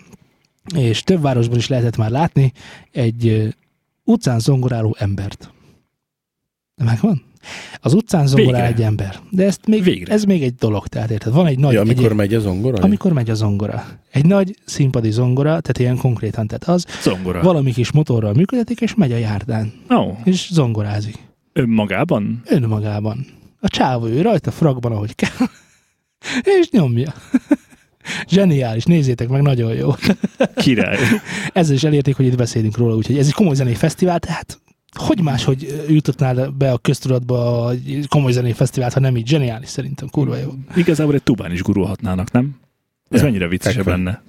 és 0.75 1.01
több 1.01 1.21
városban 1.21 1.57
is 1.57 1.67
lehetett 1.67 1.97
már 1.97 2.09
látni 2.09 2.51
egy 2.91 3.53
utcán 4.03 4.39
zongoráló 4.39 4.95
embert. 4.99 5.51
Megvan? 6.75 7.23
Az 7.81 7.93
utcán 7.93 8.27
zongorál 8.27 8.61
Végre. 8.61 8.75
egy 8.75 8.81
ember. 8.81 9.19
De 9.29 9.45
ezt 9.45 9.67
még, 9.67 9.83
Végre. 9.83 10.13
ez 10.13 10.23
még 10.23 10.43
egy 10.43 10.55
dolog, 10.55 10.87
tehát 10.87 11.11
érted? 11.11 11.33
Van 11.33 11.45
egy 11.45 11.59
nagy... 11.59 11.73
Ja, 11.73 11.81
amikor 11.81 12.05
egy, 12.05 12.15
megy 12.15 12.33
az 12.33 12.41
zongora? 12.43 12.83
amikor 12.83 13.13
megy 13.13 13.29
a 13.29 13.33
zongora. 13.33 13.85
Egy 14.11 14.25
nagy 14.25 14.55
színpadi 14.65 15.11
zongora, 15.11 15.49
tehát 15.49 15.79
ilyen 15.79 15.97
konkrétan, 15.97 16.47
tehát 16.47 16.63
az, 16.63 16.85
Zongora. 17.01 17.41
valami 17.41 17.71
kis 17.71 17.91
motorral 17.91 18.33
működik, 18.33 18.81
és 18.81 18.95
megy 18.95 19.11
a 19.11 19.17
járdán, 19.17 19.73
Ó, 19.95 20.17
és 20.23 20.49
zongorázik. 20.51 21.17
önmagában? 21.53 22.41
Önmagában. 22.45 23.25
A 23.59 23.67
csávó 23.67 24.05
ő 24.07 24.21
rajta 24.21 24.51
fragban, 24.51 24.91
ahogy 24.91 25.15
kell, 25.15 25.47
és 26.59 26.69
nyomja. 26.69 27.13
Zseniális, 28.29 28.83
nézzétek 28.83 29.27
meg, 29.29 29.41
nagyon 29.41 29.73
jó. 29.73 29.89
Király. 30.55 30.97
Ezzel 31.53 31.75
is 31.75 31.83
elérték, 31.83 32.15
hogy 32.15 32.25
itt 32.25 32.37
beszélünk 32.37 32.77
róla, 32.77 32.95
úgyhogy 32.95 33.17
ez 33.17 33.27
egy 33.27 33.33
komoly 33.33 33.55
zenei 33.55 33.73
fesztivál, 33.75 34.19
tehát 34.19 34.59
hogy 34.93 35.21
máshogy 35.21 35.83
jutottnál 35.89 36.49
be 36.49 36.71
a 36.71 36.77
köztudatba 36.77 37.65
a 37.65 37.73
komoly 38.07 38.31
zenei 38.31 38.51
fesztivált, 38.53 38.93
ha 38.93 38.99
nem 38.99 39.17
így 39.17 39.27
zseniális 39.27 39.69
szerintem, 39.69 40.07
kurva 40.09 40.35
jó. 40.37 40.49
Igazából 40.75 41.13
egy 41.13 41.23
tubán 41.23 41.51
is 41.51 41.61
gurulhatnának, 41.61 42.31
nem? 42.31 42.55
Ez 43.09 43.19
Ja, 43.19 43.25
mennyire 43.25 43.47
viccesebb 43.47 43.87
lenne. 43.87 44.21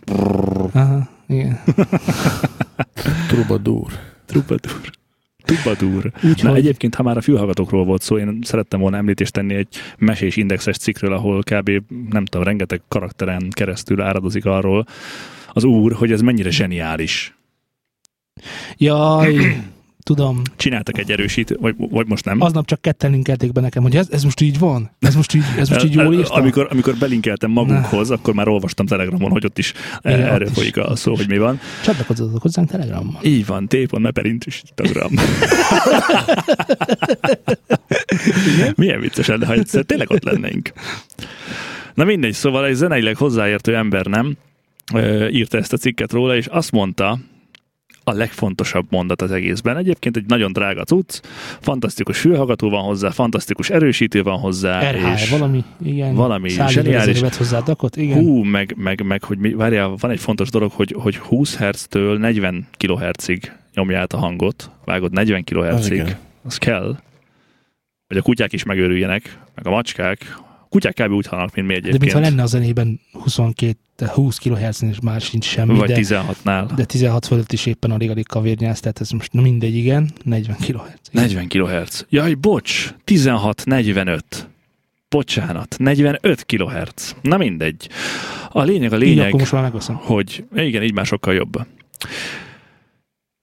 Aha, 0.73 1.09
igen. 1.27 1.61
Trubadur. 3.29 3.93
Trubadur. 4.27 6.13
Úgyhogy- 6.15 6.43
Na 6.43 6.55
egyébként, 6.55 6.95
ha 6.95 7.03
már 7.03 7.17
a 7.17 7.21
fülhallgatókról 7.21 7.85
volt 7.85 8.03
szó, 8.03 8.19
én 8.19 8.39
szerettem 8.43 8.81
volna 8.81 8.97
említést 8.97 9.33
tenni 9.33 9.55
egy 9.55 9.77
mesés 9.99 10.37
indexes 10.37 10.77
cikkről, 10.77 11.13
ahol 11.13 11.43
kb. 11.43 11.71
nem 12.11 12.25
tudom, 12.25 12.47
rengeteg 12.47 12.83
karakteren 12.89 13.49
keresztül 13.51 14.01
áradozik 14.03 14.45
arról 14.45 14.87
az 15.53 15.65
úr, 15.65 15.93
hogy 15.93 16.13
ez 16.13 16.21
mennyire 16.21 16.51
zseniális. 16.51 17.37
Jaj, 18.77 19.63
tudom, 20.05 20.43
Csináltak 20.57 20.99
egy 20.99 21.11
erősít, 21.11 21.57
vagy, 21.61 21.75
vagy 21.79 22.07
most 22.07 22.25
nem? 22.25 22.41
aznap 22.41 22.67
csak 22.67 22.81
ketten 22.81 23.11
linkelték 23.11 23.53
be 23.53 23.61
nekem, 23.61 23.83
hogy 23.83 23.97
ez, 23.97 24.09
ez 24.11 24.23
most 24.23 24.41
így 24.41 24.59
van, 24.59 24.91
ez 24.99 25.15
most 25.15 25.35
így, 25.35 25.43
ez 25.59 25.69
most 25.69 25.85
így 25.85 25.95
jól 25.95 26.15
írtam. 26.15 26.41
Amikor, 26.41 26.69
amikor 26.71 26.95
belinkeltem 26.95 27.51
magunkhoz, 27.51 28.11
akkor 28.11 28.35
már 28.35 28.49
olvastam 28.49 28.87
Telegramon, 28.87 29.31
hogy 29.31 29.45
ott 29.45 29.59
is 29.59 29.73
Igen, 30.03 30.21
erről 30.21 30.41
ott 30.47 30.51
is. 30.51 30.57
folyik 30.57 30.77
a 30.77 30.97
szó, 30.97 31.17
hogy 31.17 31.29
mi 31.29 31.39
van. 31.39 31.61
Csatlakozzatok 31.85 32.43
hozzánk 32.43 32.71
Telegrammal. 32.71 33.21
Így 33.23 33.47
van, 33.47 33.69
t.meperint 33.69 34.47
is 34.47 34.63
Instagram. 34.69 35.13
Milyen 38.77 39.01
vicces 39.01 39.27
lenne, 39.27 39.47
ha 39.47 39.53
egyszer 39.53 39.85
tényleg 39.85 40.11
ott 40.11 40.25
lennénk. 40.25 40.73
Na 41.95 42.05
mindegy, 42.05 42.33
szóval 42.33 42.67
egy 42.67 42.75
zeneileg 42.75 43.17
hozzáértő 43.17 43.77
ember 43.77 44.07
nem 44.07 44.37
írta 45.31 45.59
ezt 45.59 45.73
a 45.73 45.77
cikket 45.77 46.13
róla, 46.13 46.37
és 46.37 46.47
azt 46.47 46.73
mondta, 46.73 47.19
a 48.05 48.13
legfontosabb 48.13 48.87
mondat 48.91 49.23
az 49.23 49.31
egészben. 49.31 49.77
Egyébként 49.77 50.17
egy 50.17 50.27
nagyon 50.27 50.53
drága 50.53 50.85
cucc, 50.85 51.21
fantasztikus 51.61 52.19
fülhallgató 52.21 52.71
van 52.71 52.83
hozzá, 52.83 53.11
fantasztikus 53.11 53.71
erősítő 53.71 54.23
van 54.23 54.39
hozzá, 54.39 54.91
RH, 54.91 55.13
és 55.13 55.31
valami, 55.31 55.65
igen. 55.85 56.15
valami 56.15 56.49
zseniális. 56.49 57.21
hozzá 57.21 57.59
a 57.59 57.63
dakot, 57.63 57.97
igen. 57.97 58.19
Hú, 58.19 58.43
meg, 58.43 58.75
meg, 58.77 59.05
meg 59.05 59.25
hogy 59.25 59.39
mi, 59.39 59.53
várjál, 59.53 59.95
van 59.99 60.11
egy 60.11 60.21
fontos 60.21 60.51
dolog, 60.51 60.73
hogy, 60.73 60.95
hogy 60.99 61.17
20 61.17 61.57
Hz-től 61.57 62.19
40 62.19 62.67
kHz-ig 62.77 63.53
nyomja 63.75 63.99
át 63.99 64.13
a 64.13 64.19
hangot. 64.19 64.71
Vágod 64.85 65.13
40 65.13 65.45
Az 65.47 65.55
kHz-ig. 65.55 65.93
igen. 65.93 66.17
Az 66.45 66.57
kell. 66.57 66.97
Hogy 68.07 68.17
a 68.17 68.23
kutyák 68.23 68.53
is 68.53 68.63
megőrüljenek, 68.65 69.39
meg 69.55 69.67
a 69.67 69.71
macskák. 69.71 70.39
Kutyák 70.75 70.95
kb. 70.95 71.13
úgy 71.13 71.27
halnak, 71.27 71.55
mint 71.55 71.67
mi 71.67 71.73
De 71.73 71.79
egyébként. 71.79 72.01
mintha 72.03 72.21
lenne 72.21 72.43
a 72.43 72.47
zenében 72.47 73.01
22, 73.13 73.79
20 74.07 74.39
kHz 74.39 74.83
és 74.83 75.01
már 75.03 75.21
sincs 75.21 75.45
semmi, 75.45 75.75
Vagy 75.79 75.89
de, 75.89 75.95
16-nál. 76.01 76.71
de 76.77 76.85
16 76.85 77.27
fölött 77.27 77.53
is 77.53 77.67
éppen 77.67 77.91
alig-alig 77.91 78.27
kavérnyász, 78.27 78.81
tehát 78.81 79.01
ez 79.01 79.11
most 79.11 79.33
na 79.33 79.41
mindegy, 79.41 79.75
igen, 79.77 80.11
40 80.25 80.57
kHz. 80.57 80.99
40 81.11 81.49
kHz. 81.49 82.07
Jaj, 82.09 82.35
bocs, 82.35 82.95
16-45. 83.07 84.21
Bocsánat, 85.09 85.75
45 85.79 86.45
kHz. 86.45 87.17
Na 87.23 87.37
mindegy. 87.37 87.89
A 88.51 88.63
lényeg 88.63 88.93
a 88.93 88.97
Így 88.97 89.03
lényeg. 89.03 89.27
akkor 89.27 89.39
most 89.41 89.53
már 89.53 89.63
megveszem. 89.63 89.95
hogy 89.95 90.45
igen, 90.55 90.83
így 90.83 90.95
már 90.95 91.07
sokkal 91.07 91.35
jobb. 91.35 91.67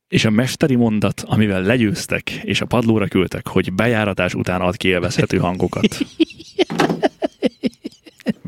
És 0.08 0.26
a 0.26 0.30
mesteri 0.30 0.76
mondat, 0.76 1.24
amivel 1.26 1.62
legyőztek, 1.62 2.30
és 2.30 2.62
a 2.62 2.66
padlóra 2.66 3.08
küldtek, 3.08 3.48
hogy 3.48 3.74
bejáratás 3.74 4.34
után 4.34 4.62
ad 4.62 4.78
ki 4.78 4.88
élvezhető 4.88 5.38
hangokat. 5.38 5.98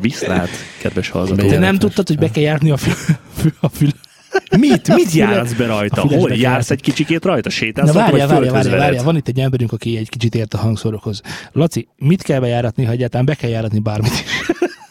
Viszlát, 0.04 0.50
kedves 0.82 1.10
hallgató. 1.10 1.48
Te 1.48 1.60
nem 1.60 1.78
tudtad, 1.78 2.08
hogy 2.08 2.18
be 2.18 2.32
kell 2.32 2.44
járni 2.44 2.72
a 2.72 2.78
fül, 2.78 3.16
a 3.60 3.70
fül. 3.70 3.90
Mit? 4.60 4.96
Mit 4.96 5.12
járatsz 5.12 5.54
be 5.54 5.66
rajta? 5.66 6.02
Hol 6.02 6.32
jársz 6.32 6.72
egy 6.72 6.82
kicsikét 6.82 7.26
rajta? 7.26 7.50
Sétálsz 7.50 7.88
Na 7.88 7.94
várjál, 7.94 8.28
várjál, 8.28 8.54
várjál, 8.54 8.78
várjál, 8.78 9.04
van 9.04 9.16
itt 9.16 9.28
egy 9.28 9.40
emberünk, 9.40 9.72
aki 9.72 9.98
egy 9.98 10.10
kicsit 10.10 10.36
ért 10.36 10.54
a 10.54 10.58
hangszórokhoz. 10.58 11.22
Laci, 11.52 11.88
mit 11.98 12.22
kell 12.22 12.40
bejáratni, 12.40 12.84
ha 12.84 12.92
egyáltalán 12.92 13.26
be 13.26 13.36
kell 13.36 13.50
járatni 13.50 13.80
bármit 13.80 14.12
is? 14.12 14.24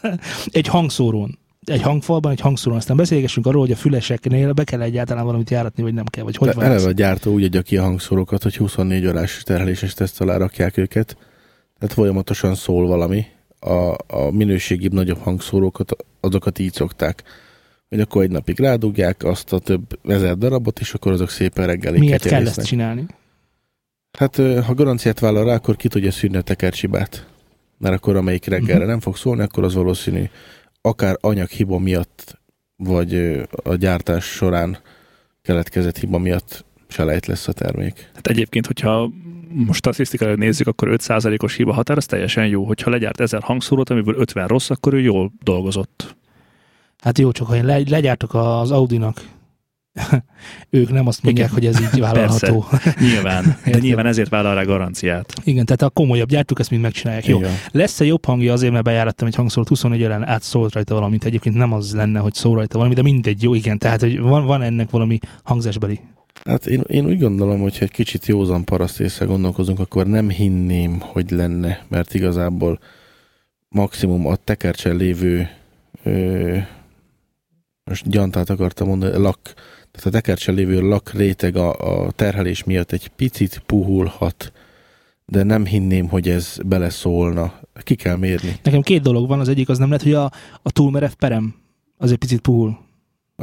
egy 0.59 0.67
hangszórón, 0.67 1.39
egy 1.65 1.83
hangfalban, 1.83 2.33
egy 2.33 2.41
hangszórón, 2.41 2.79
aztán 2.79 2.97
beszélgessünk 2.97 3.47
arról, 3.47 3.61
hogy 3.61 3.71
a 3.71 3.77
füleseknél 3.77 4.53
be 4.53 4.65
kell 4.65 4.81
egyáltalán 4.81 5.25
valamit 5.25 5.51
járatni, 5.51 5.83
vagy 5.83 5.95
nem 5.95 6.05
kell, 6.05 6.25
vagy 6.25 6.37
hogy 6.37 6.49
De 6.49 6.55
van 6.55 6.65
ez? 6.65 6.71
eleve 6.71 6.89
a 6.89 6.93
gyártó 6.93 7.33
úgy 7.33 7.45
adja 7.45 7.63
ki 7.63 7.77
a 7.77 7.83
hangszórókat, 7.83 8.43
hogy 8.43 8.57
24 8.57 9.07
órás 9.07 9.43
terheléses 9.45 9.95
teszt 9.95 10.21
alá 10.21 10.37
rakják 10.37 10.77
őket. 10.77 11.17
Tehát 11.79 11.95
folyamatosan 11.95 12.55
szól 12.55 12.87
valami. 12.87 13.27
A, 13.65 13.97
a 14.07 14.31
minőségibb, 14.31 14.93
nagyobb 14.93 15.19
hangszórókat, 15.19 15.97
azokat 16.21 16.59
így 16.59 16.73
szokták. 16.73 17.23
Hogy 17.89 18.01
akkor 18.01 18.23
egy 18.23 18.31
napig 18.31 18.61
rádugják 18.61 19.25
azt 19.25 19.53
a 19.53 19.59
több 19.59 19.99
ezer 20.09 20.37
darabot, 20.37 20.81
és 20.81 20.95
akkor 20.95 21.13
azok 21.13 21.31
szépen 21.31 21.67
reggelig 21.67 22.01
Miért 22.01 22.27
kell 22.27 22.47
ezt 22.47 22.65
csinálni? 22.65 23.07
Hát 24.19 24.37
ha 24.37 24.75
garanciát 24.75 25.19
vállal 25.19 25.45
rá, 25.45 25.55
akkor 25.55 25.77
ki 25.77 25.89
tudja 25.89 26.11
szűrni 26.11 26.37
a 26.37 26.41
tekercsibát. 26.43 27.27
Mert 27.79 27.95
akkor 27.95 28.17
amelyik 28.17 28.45
reggelre 28.47 28.79
Mhm. 28.79 28.89
nem 28.89 29.01
fog 29.01 29.17
szólni, 29.17 29.43
akkor 29.43 29.65
az 29.65 29.75
valószínű 29.75 30.25
akár 30.81 31.17
anyaghiba 31.21 31.79
miatt, 31.79 32.41
vagy 32.77 33.41
a 33.63 33.75
gyártás 33.75 34.25
során 34.25 34.79
keletkezett 35.43 35.99
hiba 35.99 36.19
miatt 36.19 36.65
selejt 36.89 37.27
lesz 37.27 37.49
a 37.49 37.53
termék. 37.53 38.11
Hát 38.15 38.27
egyébként, 38.27 38.67
hogyha 38.67 39.11
most 39.55 39.79
statisztikára 39.79 40.35
nézzük, 40.35 40.67
akkor 40.67 40.89
5%-os 40.91 41.57
hiba 41.57 41.73
határ, 41.73 41.97
az 41.97 42.07
teljesen 42.07 42.47
jó. 42.47 42.65
Hogyha 42.65 42.91
legyárt 42.91 43.21
1000 43.21 43.43
hangszórót, 43.43 43.91
amiből 43.91 44.15
50 44.19 44.47
rossz, 44.47 44.71
akkor 44.71 44.95
ő 44.95 45.01
jól 45.01 45.33
dolgozott. 45.43 46.17
Hát 46.99 47.19
jó, 47.19 47.33
csak 47.33 47.47
ha 47.47 47.57
én 47.57 47.65
le, 47.65 47.81
legyártok 47.89 48.35
az 48.35 48.71
Audinak, 48.71 49.23
ők 50.71 50.93
nem 50.93 51.07
azt 51.07 51.23
mondják, 51.23 51.51
Igen. 51.51 51.59
hogy 51.59 51.75
ez 51.75 51.95
így 51.95 52.01
vállalható. 52.11 52.65
Nyilván, 53.01 53.57
de 53.65 53.79
nyilván 53.79 54.07
ezért 54.07 54.29
vállal 54.29 54.55
rá 54.55 54.63
garanciát. 54.63 55.35
Igen, 55.45 55.65
tehát 55.65 55.83
a 55.83 55.91
komolyabb 55.91 56.29
gyártók 56.29 56.59
ezt 56.59 56.71
mind 56.71 56.83
megcsinálják. 56.83 57.27
Jó, 57.27 57.41
lesz-e 57.71 58.05
jobb 58.05 58.25
hangja 58.25 58.53
azért, 58.53 58.73
mert 58.73 58.85
bejárattam 58.85 59.27
egy 59.27 59.35
hangszórót 59.35 59.69
24 59.69 60.05
órán 60.05 60.27
át 60.27 60.43
szólt 60.43 60.73
rajta 60.73 60.95
valamit. 60.95 61.25
Egyébként 61.25 61.57
nem 61.57 61.73
az 61.73 61.95
lenne, 61.95 62.19
hogy 62.19 62.35
szól 62.35 62.55
rajta 62.55 62.77
valami, 62.77 62.95
de 62.95 63.03
mindegy, 63.03 63.43
jó, 63.43 63.55
igen. 63.55 63.79
Tehát, 63.79 64.01
hogy 64.01 64.21
van, 64.21 64.45
van 64.45 64.63
ennek 64.63 64.91
valami 64.91 65.19
hangzásbeli. 65.43 66.01
Hát 66.49 66.67
én, 66.67 66.81
én 66.87 67.07
úgy 67.07 67.19
gondolom, 67.19 67.61
hogy 67.61 67.77
egy 67.81 67.91
kicsit 67.91 68.27
józan 68.27 68.65
paraszt 68.65 69.01
észre 69.01 69.25
gondolkozunk, 69.25 69.79
akkor 69.79 70.07
nem 70.07 70.29
hinném, 70.29 71.01
hogy 71.01 71.31
lenne, 71.31 71.85
mert 71.89 72.15
igazából 72.15 72.79
maximum 73.69 74.27
a 74.27 74.37
tekercsen 74.37 74.97
lévő 74.97 75.49
ö, 76.03 76.57
most 77.85 78.09
gyantát 78.09 78.51
akartam 78.51 78.89
mondani, 78.89 79.17
lak, 79.19 79.39
tehát 79.91 80.07
a 80.07 80.11
tekercsen 80.11 80.55
lévő 80.55 80.81
lak 80.81 81.13
réteg 81.13 81.57
a, 81.57 82.05
a 82.05 82.11
terhelés 82.11 82.65
miatt 82.65 82.93
egy 82.93 83.09
picit 83.09 83.63
puhulhat, 83.67 84.53
de 85.27 85.43
nem 85.43 85.67
hinném, 85.67 86.09
hogy 86.09 86.29
ez 86.29 86.57
beleszólna. 86.67 87.61
Ki 87.83 87.95
kell 87.95 88.17
mérni. 88.17 88.57
Nekem 88.63 88.81
két 88.81 89.03
dolog 89.03 89.29
van, 89.29 89.41
az 89.41 89.49
egyik 89.49 89.69
az 89.69 89.79
nem 89.79 89.89
lehet, 89.89 90.03
hogy 90.03 90.13
a, 90.13 90.33
a 90.63 90.71
túlmerev 90.71 91.13
perem 91.13 91.55
az 91.97 92.11
egy 92.11 92.19
picit 92.19 92.41
puhul. 92.41 92.79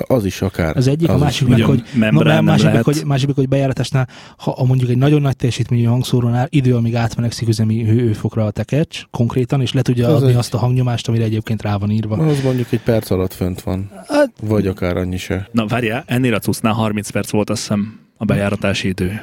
Az 0.08 0.26
is 0.26 0.42
akár. 0.42 0.78
Az 0.78 0.88
egyik, 0.88 1.10
az 1.10 1.16
a 1.16 1.18
másik 1.18 1.48
meg, 1.48 1.62
hogy, 1.62 1.84
membrán 1.94 2.44
másik 2.44 2.72
meg, 2.72 2.84
hogy, 2.84 3.02
másik 3.06 3.28
meg, 3.28 3.36
hogy 3.36 3.48
bejáratásnál, 3.48 4.08
ha 4.38 4.52
a 4.52 4.64
mondjuk 4.64 4.90
egy 4.90 4.98
nagyon 4.98 5.22
nagy 5.22 5.36
teljesítményű 5.36 5.84
hangszórónál 5.84 6.48
idő, 6.50 6.76
amíg 6.76 6.96
átmenekszik 6.96 7.48
üzemi 7.48 7.84
hőfokra 7.84 8.46
a 8.46 8.52
tekercs 8.52 9.04
konkrétan, 9.12 9.62
és 9.62 9.74
le 9.74 9.82
tudja 9.82 10.08
Az 10.08 10.14
adni 10.14 10.30
egy- 10.30 10.36
azt 10.36 10.54
a 10.54 10.58
hangnyomást, 10.58 11.08
amire 11.08 11.24
egyébként 11.24 11.62
rá 11.62 11.78
van 11.78 11.90
írva. 11.90 12.16
Az 12.18 12.42
mondjuk 12.44 12.72
egy 12.72 12.82
perc 12.82 13.10
alatt 13.10 13.34
fönt 13.34 13.62
van. 13.62 13.90
Hát- 14.08 14.32
Vagy 14.42 14.68
akár 14.68 14.98
annyi 14.98 15.18
se. 15.18 15.48
Na 15.52 15.66
várjál, 15.66 16.04
ennél 16.08 16.34
a 16.34 16.40
cuccnál 16.40 16.74
30 16.74 17.10
perc 17.10 17.30
volt 17.30 17.50
azt 17.50 17.60
hiszem 17.62 18.00
a 18.18 18.26
bejáratási 18.26 18.88
idő. 18.88 19.22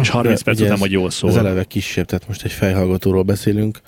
És 0.00 0.08
30 0.08 0.38
De 0.38 0.44
perc 0.44 0.60
után 0.60 0.78
vagy 0.78 0.90
jól 0.92 1.10
szól. 1.10 1.30
Ez 1.30 1.36
eleve 1.36 1.64
kisebb, 1.64 2.06
tehát 2.06 2.28
most 2.28 2.44
egy 2.44 2.52
fejhallgatóról 2.52 3.22
beszélünk. 3.22 3.80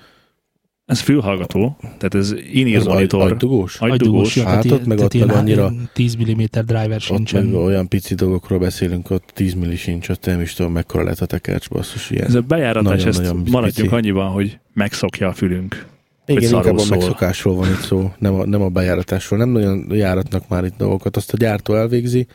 Ez 0.91 1.01
fülhallgató, 1.01 1.77
tehát 1.81 2.15
ez 2.15 2.35
in-ear 2.53 2.77
Ez 2.81 2.87
agy, 2.87 2.93
monitor. 2.93 3.21
agydugós? 3.23 3.77
Agydugós. 3.81 4.37
ja, 4.37 4.47
Hát 4.47 4.71
ott 4.71 4.87
meg 4.87 4.99
ott 4.99 5.15
ilyen 5.15 5.27
meg 5.27 5.37
annyira- 5.37 5.73
10 5.93 6.17
mm 6.17 6.43
driver 6.51 6.91
Ott 6.93 7.01
sincsen. 7.01 7.45
meg 7.45 7.55
olyan 7.61 7.89
pici 7.89 8.15
dolgokról 8.15 8.59
beszélünk, 8.59 9.11
ott 9.11 9.31
10 9.35 9.55
milli 9.55 9.77
sincs, 9.77 10.09
ott 10.09 10.27
nem 10.27 10.41
is 10.41 10.55
tudom, 10.55 10.73
mekkora 10.73 11.03
lehet 11.03 11.21
a 11.21 11.27
tekercs, 11.27 11.69
basszus, 11.69 12.11
ilyen. 12.11 12.27
Ez 12.27 12.35
a 12.35 12.41
bejáratás, 12.41 13.05
ezt 13.05 13.19
Nagyon-nagyon 13.19 13.51
maradjunk 13.53 13.91
pici. 13.91 13.95
annyiban, 14.01 14.31
hogy 14.31 14.59
megszokja 14.75 15.29
a 15.29 15.33
fülünk. 15.33 15.87
Igen, 16.27 16.43
inkább 16.43 16.75
a 16.77 16.79
szól. 16.79 16.97
megszokásról 16.97 17.55
van 17.55 17.69
itt 17.69 17.81
szó, 17.81 18.13
nem 18.19 18.35
a, 18.35 18.47
nem 18.47 18.63
a 18.63 18.69
bejáratásról. 18.69 19.39
Nem 19.39 19.49
nagyon 19.49 19.87
járatnak 19.91 20.49
már 20.49 20.65
itt 20.65 20.77
dolgokat, 20.79 21.17
azt 21.17 21.33
a 21.33 21.37
gyártó 21.37 21.75
elvégzi, 21.75 22.27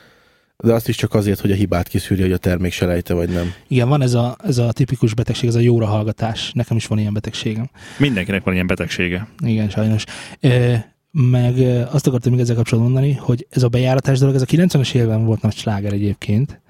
de 0.58 0.74
azt 0.74 0.88
is 0.88 0.96
csak 0.96 1.14
azért, 1.14 1.40
hogy 1.40 1.52
a 1.52 1.56
hibát 1.56 1.88
kiszűrje, 1.88 2.24
hogy 2.24 2.34
a 2.34 2.38
termék 2.38 2.72
se 2.72 2.86
lejte, 2.86 3.14
vagy 3.14 3.30
nem. 3.30 3.54
Igen, 3.68 3.90
van 3.90 4.02
ez 4.02 4.14
a, 4.14 4.38
ez 4.44 4.58
a 4.58 4.72
tipikus 4.72 5.14
betegség, 5.14 5.50
ez 5.50 5.56
a 5.56 5.60
jóra 5.60 5.86
hallgatás. 5.86 6.52
Nekem 6.54 6.78
is 6.78 6.88
van 6.88 7.00
ilyen 7.00 7.14
betegségem. 7.14 7.70
Mindenkinek 7.98 8.44
van 8.44 8.54
ilyen 8.54 8.68
betegsége. 8.68 9.28
Igen, 9.46 9.70
sajnos. 9.70 10.04
E, 10.40 10.96
meg 11.12 11.58
azt 11.92 12.08
akartam 12.08 12.32
még 12.32 12.42
ezzel 12.42 12.56
kapcsolatban 12.56 12.92
mondani, 12.92 13.18
hogy 13.20 13.48
ez 13.50 13.64
a 13.64 13.68
bejáratás 13.68 14.20
dolog, 14.20 14.36
ez 14.36 14.42
a 14.42 14.46
90-es 14.46 14.94
években 14.94 15.26
volt 15.26 15.42
nagy 15.42 15.56
sláger 15.56 15.94
egyébként. 15.94 16.62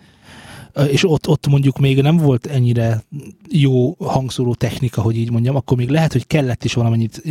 És 0.89 1.09
ott, 1.09 1.27
ott 1.27 1.47
mondjuk 1.47 1.79
még 1.79 2.01
nem 2.01 2.17
volt 2.17 2.45
ennyire 2.45 3.03
jó 3.49 3.95
hangszóró 3.99 4.53
technika, 4.53 5.01
hogy 5.01 5.17
így 5.17 5.31
mondjam, 5.31 5.55
akkor 5.55 5.77
még 5.77 5.89
lehet, 5.89 6.11
hogy 6.11 6.27
kellett 6.27 6.63
is 6.63 6.73
valamennyit 6.73 7.21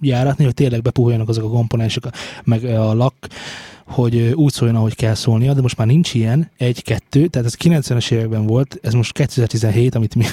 járatni, 0.00 0.44
hogy 0.44 0.54
tényleg 0.54 0.82
bepuholjanak 0.82 1.28
azok 1.28 1.44
a 1.44 1.50
komponensek, 1.50 2.04
meg 2.44 2.64
a 2.64 2.94
lak, 2.94 3.14
hogy 3.86 4.16
úgy 4.34 4.52
szóljon, 4.52 4.76
ahogy 4.76 4.94
kell 4.94 5.14
szólnia, 5.14 5.54
de 5.54 5.60
most 5.60 5.76
már 5.76 5.86
nincs 5.86 6.14
ilyen, 6.14 6.50
egy-kettő, 6.56 7.26
tehát 7.26 7.46
ez 7.46 7.56
90-es 7.64 8.10
években 8.12 8.46
volt, 8.46 8.78
ez 8.82 8.92
most 8.92 9.12
2017, 9.12 9.94
amit 9.94 10.14
mi, 10.14 10.24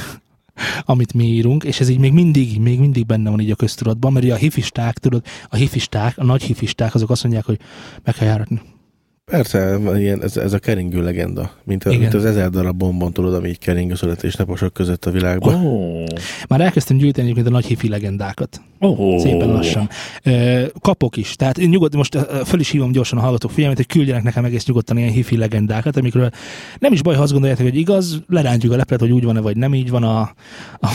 amit 0.86 1.14
mi 1.14 1.26
írunk, 1.26 1.64
és 1.64 1.80
ez 1.80 1.90
így 1.90 2.00
még 2.00 2.12
mindig, 2.12 2.60
még 2.60 2.80
mindig 2.80 3.06
benne 3.06 3.30
van 3.30 3.40
így 3.40 3.52
a 3.52 3.56
köztudatban, 3.56 4.14
mert 4.14 4.32
a 4.32 4.36
hifisták, 4.36 4.98
tudod, 4.98 5.26
a 5.50 5.56
hifisták, 5.56 6.18
a 6.18 6.24
nagy 6.24 6.44
hifisták, 6.44 6.96
azok 6.96 7.10
azt 7.10 7.24
mondják, 7.24 7.46
hogy 7.46 7.60
meg 8.04 8.16
kell 8.16 8.28
járatni. 8.28 8.62
Persze, 9.32 9.78
ilyen, 9.98 10.24
ez, 10.24 10.38
ez 10.38 10.54
a 10.54 10.60
keringő 10.60 11.04
legenda, 11.04 11.52
mint, 11.64 11.84
a, 11.84 11.90
Igen. 11.90 12.02
mint 12.02 12.14
az 12.14 12.26
ezer 12.26 12.50
darab 12.50 12.78
bombon, 12.78 13.14
tudod, 13.14 13.34
ami 13.34 13.48
így 13.48 13.60
kering 13.60 13.92
a 13.92 13.96
születésnaposok 13.96 14.74
között 14.74 15.06
a 15.06 15.12
világban. 15.12 15.66
Oh. 15.66 16.04
Már 16.48 16.62
elkezdtem 16.62 16.98
gyűjteni 16.98 17.24
egyébként 17.24 17.48
a 17.48 17.52
nagy 17.52 17.66
hifi 17.66 17.90
legendákat. 17.90 18.62
oh, 18.80 19.20
Szépen 19.20 19.50
lassan. 19.50 19.90
Kapok 20.82 21.18
is. 21.18 21.36
Tehát 21.36 21.58
én 21.58 21.70
nyugodt, 21.70 21.96
most 21.96 22.18
föl 22.46 22.60
is 22.60 22.70
hívom 22.70 22.92
gyorsan 22.92 23.18
a 23.18 23.22
hallgatók 23.22 23.52
figyelmét, 23.52 23.78
hogy 23.78 23.88
küldjenek 23.88 24.24
nekem 24.24 24.46
egész 24.46 24.66
nyugodtan 24.66 24.98
ilyen 24.98 25.12
hifi 25.12 25.38
legendákat, 25.38 25.98
amikről 25.98 26.30
nem 26.80 26.94
is 26.94 27.02
baj, 27.02 27.16
ha 27.16 27.22
azt 27.22 27.32
gondoljátok, 27.32 27.66
hogy 27.66 27.78
igaz, 27.78 28.22
lerántjuk 28.28 28.74
a 28.74 28.76
leplet, 28.76 29.00
hogy 29.00 29.12
úgy 29.12 29.24
van-e, 29.24 29.40
vagy 29.40 29.58
nem 29.58 29.74
így 29.74 29.90
van 29.90 30.04
a, 30.04 30.20
a 30.80 30.90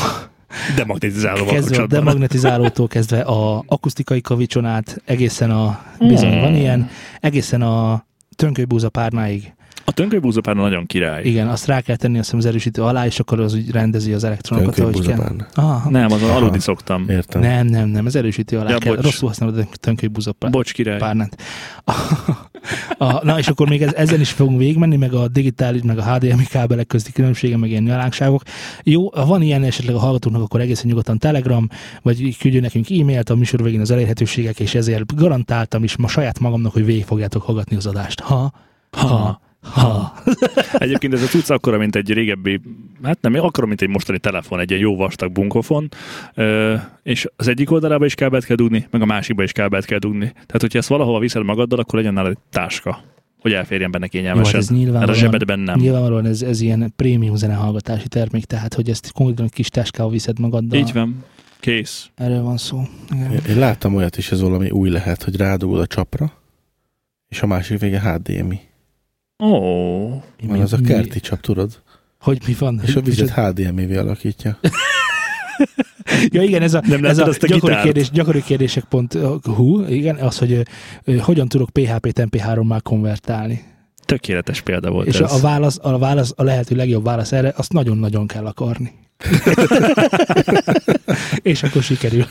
Demagnetizálóval 0.77 1.55
kezdve 1.55 1.83
a 1.83 1.87
demagnetizálótól 1.87 2.89
kezdve 2.89 3.21
a 3.21 3.65
akusztikai 3.67 4.21
kavicson 4.21 4.65
át, 4.65 5.03
egészen 5.05 5.51
a, 5.51 5.85
bizony 5.99 6.41
van 6.41 6.55
ilyen, 6.55 6.91
egészen 7.21 7.63
a 7.63 8.05
tönkölybúza 8.43 8.89
párnáig. 8.89 9.55
A 9.85 9.93
tönkölybúzapárna 9.93 10.63
nagyon 10.63 10.87
király. 10.87 11.23
Igen, 11.25 11.49
azt 11.49 11.67
rá 11.67 11.81
kell 11.81 11.97
tenni 11.97 12.15
azt 12.19 12.25
hiszem, 12.25 12.39
az 12.39 12.47
erősítő 12.47 12.83
alá, 12.83 13.07
és 13.07 13.21
akkor 13.21 13.41
az 13.41 13.55
úgy 13.55 13.71
rendezi 13.71 14.13
az 14.13 14.25
elektronokat, 14.25 14.79
ahogy 14.79 15.07
kell. 15.07 15.37
Ah, 15.55 15.91
Nem, 15.91 16.13
azon 16.13 16.31
aludni 16.31 16.59
szoktam. 16.61 17.09
Értem. 17.09 17.41
nem, 17.41 17.67
nem, 17.67 17.89
nem, 17.89 18.07
az 18.07 18.17
erősítő 18.17 18.59
alá 18.59 18.71
Ja, 18.71 18.79
kell. 18.79 18.95
bocs. 18.95 19.05
Rosszul 19.05 19.29
használod 19.29 19.59
a 19.59 19.67
tönkölybúza 19.81 20.33
pár- 20.33 20.53
Bocs, 20.53 20.73
király. 20.73 20.99
párnát. 20.99 21.37
A, 22.99 23.25
na, 23.25 23.39
és 23.39 23.49
akkor 23.49 23.69
még 23.69 23.83
ez, 23.83 23.93
ezen 23.95 24.21
is 24.21 24.31
fogunk 24.31 24.59
végigmenni, 24.59 24.97
meg 24.97 25.13
a 25.15 25.29
digitális, 25.29 25.83
meg 25.83 25.99
a 25.99 26.15
HDMI 26.15 26.45
kábelek 26.45 26.87
közti 26.87 27.13
különbsége, 27.13 27.57
meg 27.57 27.71
ilyen 27.71 27.83
nyalánkságok. 27.83 28.43
Jó, 28.83 29.11
ha 29.11 29.27
van 29.27 29.43
ilyen 29.43 29.63
esetleg 29.65 29.95
a 29.95 29.99
hallgatóknak, 29.99 30.43
akkor 30.43 30.61
egészen 30.61 30.87
nyugodtan 30.87 31.19
Telegram, 31.19 31.69
vagy 32.03 32.37
küldjön 32.39 32.63
nekünk 32.63 32.91
e-mailt 32.91 33.31
a 33.31 33.35
műsor 33.35 33.63
végén 33.63 33.81
az 33.81 33.91
elérhetőségek, 33.91 34.61
és 34.61 34.75
ezért 34.75 35.15
garantáltam 35.15 35.85
is 35.85 35.97
ma 35.97 36.09
saját 36.09 36.39
magamnak, 36.39 36.73
hogy 36.73 36.85
végig 36.85 37.05
fogjátok 37.05 37.43
hallgatni 37.43 37.77
az 37.77 37.87
adást. 37.87 38.21
Ha, 38.21 38.53
ha, 38.91 39.07
ha. 39.07 39.41
Egyébként 40.73 41.13
ez 41.13 41.23
a 41.23 41.27
cucc 41.27 41.51
akkora, 41.51 41.79
mint 41.79 41.97
egy 41.97 42.13
régebbi, 42.13 42.61
hát 43.03 43.19
nem, 43.21 43.35
akkora, 43.35 43.67
mint 43.67 43.83
egy 43.83 43.89
mostani 43.89 44.19
telefon, 44.19 44.61
egy 44.61 44.71
ilyen 44.71 44.83
jó 44.83 44.97
vastag 44.97 45.33
bunkofon, 45.33 45.89
ö, 46.35 46.75
és 47.03 47.29
az 47.37 47.49
egyik 47.49 47.71
oldalába 47.71 48.05
is 48.05 48.15
kábelt 48.15 48.45
kell 48.45 48.57
dugni, 48.57 48.87
meg 48.91 49.03
a 49.03 49.05
másikba 49.05 49.43
is 49.43 49.53
kábelt 49.53 49.85
kell 49.85 49.99
dugni. 49.99 50.27
Tehát, 50.33 50.61
hogyha 50.61 50.79
ezt 50.79 50.89
valahova 50.89 51.19
viszed 51.19 51.45
magaddal, 51.45 51.79
akkor 51.79 51.95
legyen 51.99 52.15
nálad 52.15 52.31
egy 52.31 52.39
táska, 52.51 53.01
hogy 53.41 53.53
elférjen 53.53 53.91
benne 53.91 54.09
Jó, 54.13 54.19
hát 54.21 54.23
kényelmesen. 54.23 54.61
ez 54.61 54.69
Mert 54.69 54.81
a 54.81 54.85
nyilvánvalóan, 54.85 55.19
zsebedben 55.19 55.59
nem. 55.59 55.79
nyilvánvalóan 55.79 56.27
ez, 56.27 56.43
ez 56.43 56.61
ilyen 56.61 56.93
prémium 56.97 57.35
zenehallgatási 57.37 58.09
termék, 58.09 58.45
tehát 58.45 58.75
hogy 58.75 58.89
ezt 58.91 59.13
konkrétan 59.13 59.45
egy 59.45 59.53
kis 59.53 59.69
táskával 59.69 60.13
viszed 60.13 60.39
magaddal. 60.39 60.79
Így 60.79 60.93
van. 60.93 61.25
Kész. 61.61 62.11
Erről 62.15 62.43
van 62.43 62.57
szó. 62.57 62.83
Igen. 63.15 63.41
Én 63.49 63.59
láttam 63.59 63.95
olyat 63.95 64.17
is, 64.17 64.31
ez 64.33 64.41
valami 64.41 64.71
új 64.71 64.91
lehet, 64.91 65.23
hogy 65.23 65.37
rádugod 65.37 65.81
a 65.81 65.87
csapra, 65.87 66.33
és 67.29 67.43
a 67.43 67.47
másik 67.47 67.79
vége 67.79 68.01
HDMI. 68.01 68.61
Ó, 69.43 70.09
Van 70.43 70.61
az 70.61 70.73
a 70.73 70.79
kerti 70.87 71.21
csap, 71.21 71.41
tudod? 71.41 71.83
Hogy 72.21 72.39
mi 72.47 72.55
van? 72.59 72.81
És 72.87 72.97
a 72.97 73.01
vizet 73.01 73.31
HDMI-vé 73.31 73.97
alakítja. 73.97 74.59
Ja, 76.29 76.43
igen, 76.43 76.63
ez 76.63 76.75
a, 76.75 76.83
Nem 76.87 77.05
ez 77.05 77.19
a 77.19 77.25
azt 77.25 77.43
a 77.43 77.47
gyakori, 77.47 77.75
kérdés, 77.83 78.11
gyakori 78.11 78.43
kérdések 78.43 78.85
pont, 78.85 79.19
hú, 79.43 79.85
igen, 79.85 80.17
az, 80.17 80.39
hogy 80.39 80.67
uh, 81.07 81.17
hogyan 81.17 81.49
tudok 81.49 81.71
PHP-t 81.71 82.23
MP3-mal 82.31 82.81
konvertálni. 82.83 83.63
tökéletes 84.05 84.61
példa 84.61 84.91
volt 84.91 85.07
És 85.07 85.21
ez. 85.21 85.33
a, 85.33 85.41
válasz, 85.41 85.79
a 85.83 85.99
válasz, 85.99 86.33
a 86.37 86.43
lehető 86.43 86.77
legjobb 86.77 87.05
válasz 87.05 87.33
erre, 87.33 87.53
azt 87.57 87.73
nagyon-nagyon 87.73 88.27
kell 88.27 88.47
akarni. 88.47 88.93
és 91.43 91.63
akkor 91.63 91.83
sikerül. 91.83 92.25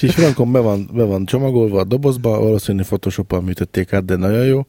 És 0.00 0.14
frankon 0.14 0.52
be 0.52 0.58
van, 0.58 0.88
be 0.92 1.04
van 1.04 1.24
csomagolva 1.24 1.80
a 1.80 1.84
dobozba, 1.84 2.38
valószínűleg 2.38 2.86
Photoshop-al 2.86 3.40
műtötték 3.40 3.92
át, 3.92 4.04
de 4.04 4.16
nagyon 4.16 4.44
jó, 4.44 4.66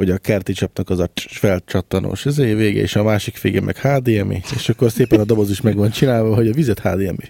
hogy 0.00 0.10
a 0.10 0.18
kerti 0.18 0.52
csapnak 0.52 0.90
az 0.90 0.98
a 0.98 1.06
cs- 1.14 1.32
felcsattanós 1.38 2.24
izé, 2.24 2.54
vége, 2.54 2.80
és 2.80 2.96
a 2.96 3.02
másik 3.02 3.40
vége 3.40 3.60
meg 3.60 3.76
HDMI, 3.76 4.40
és 4.56 4.68
akkor 4.68 4.90
szépen 4.90 5.20
a 5.20 5.24
doboz 5.24 5.50
is 5.50 5.60
meg 5.60 5.76
van 5.76 5.90
csinálva, 5.90 6.34
hogy 6.34 6.48
a 6.48 6.52
vizet 6.52 6.78
HDMI. 6.78 7.28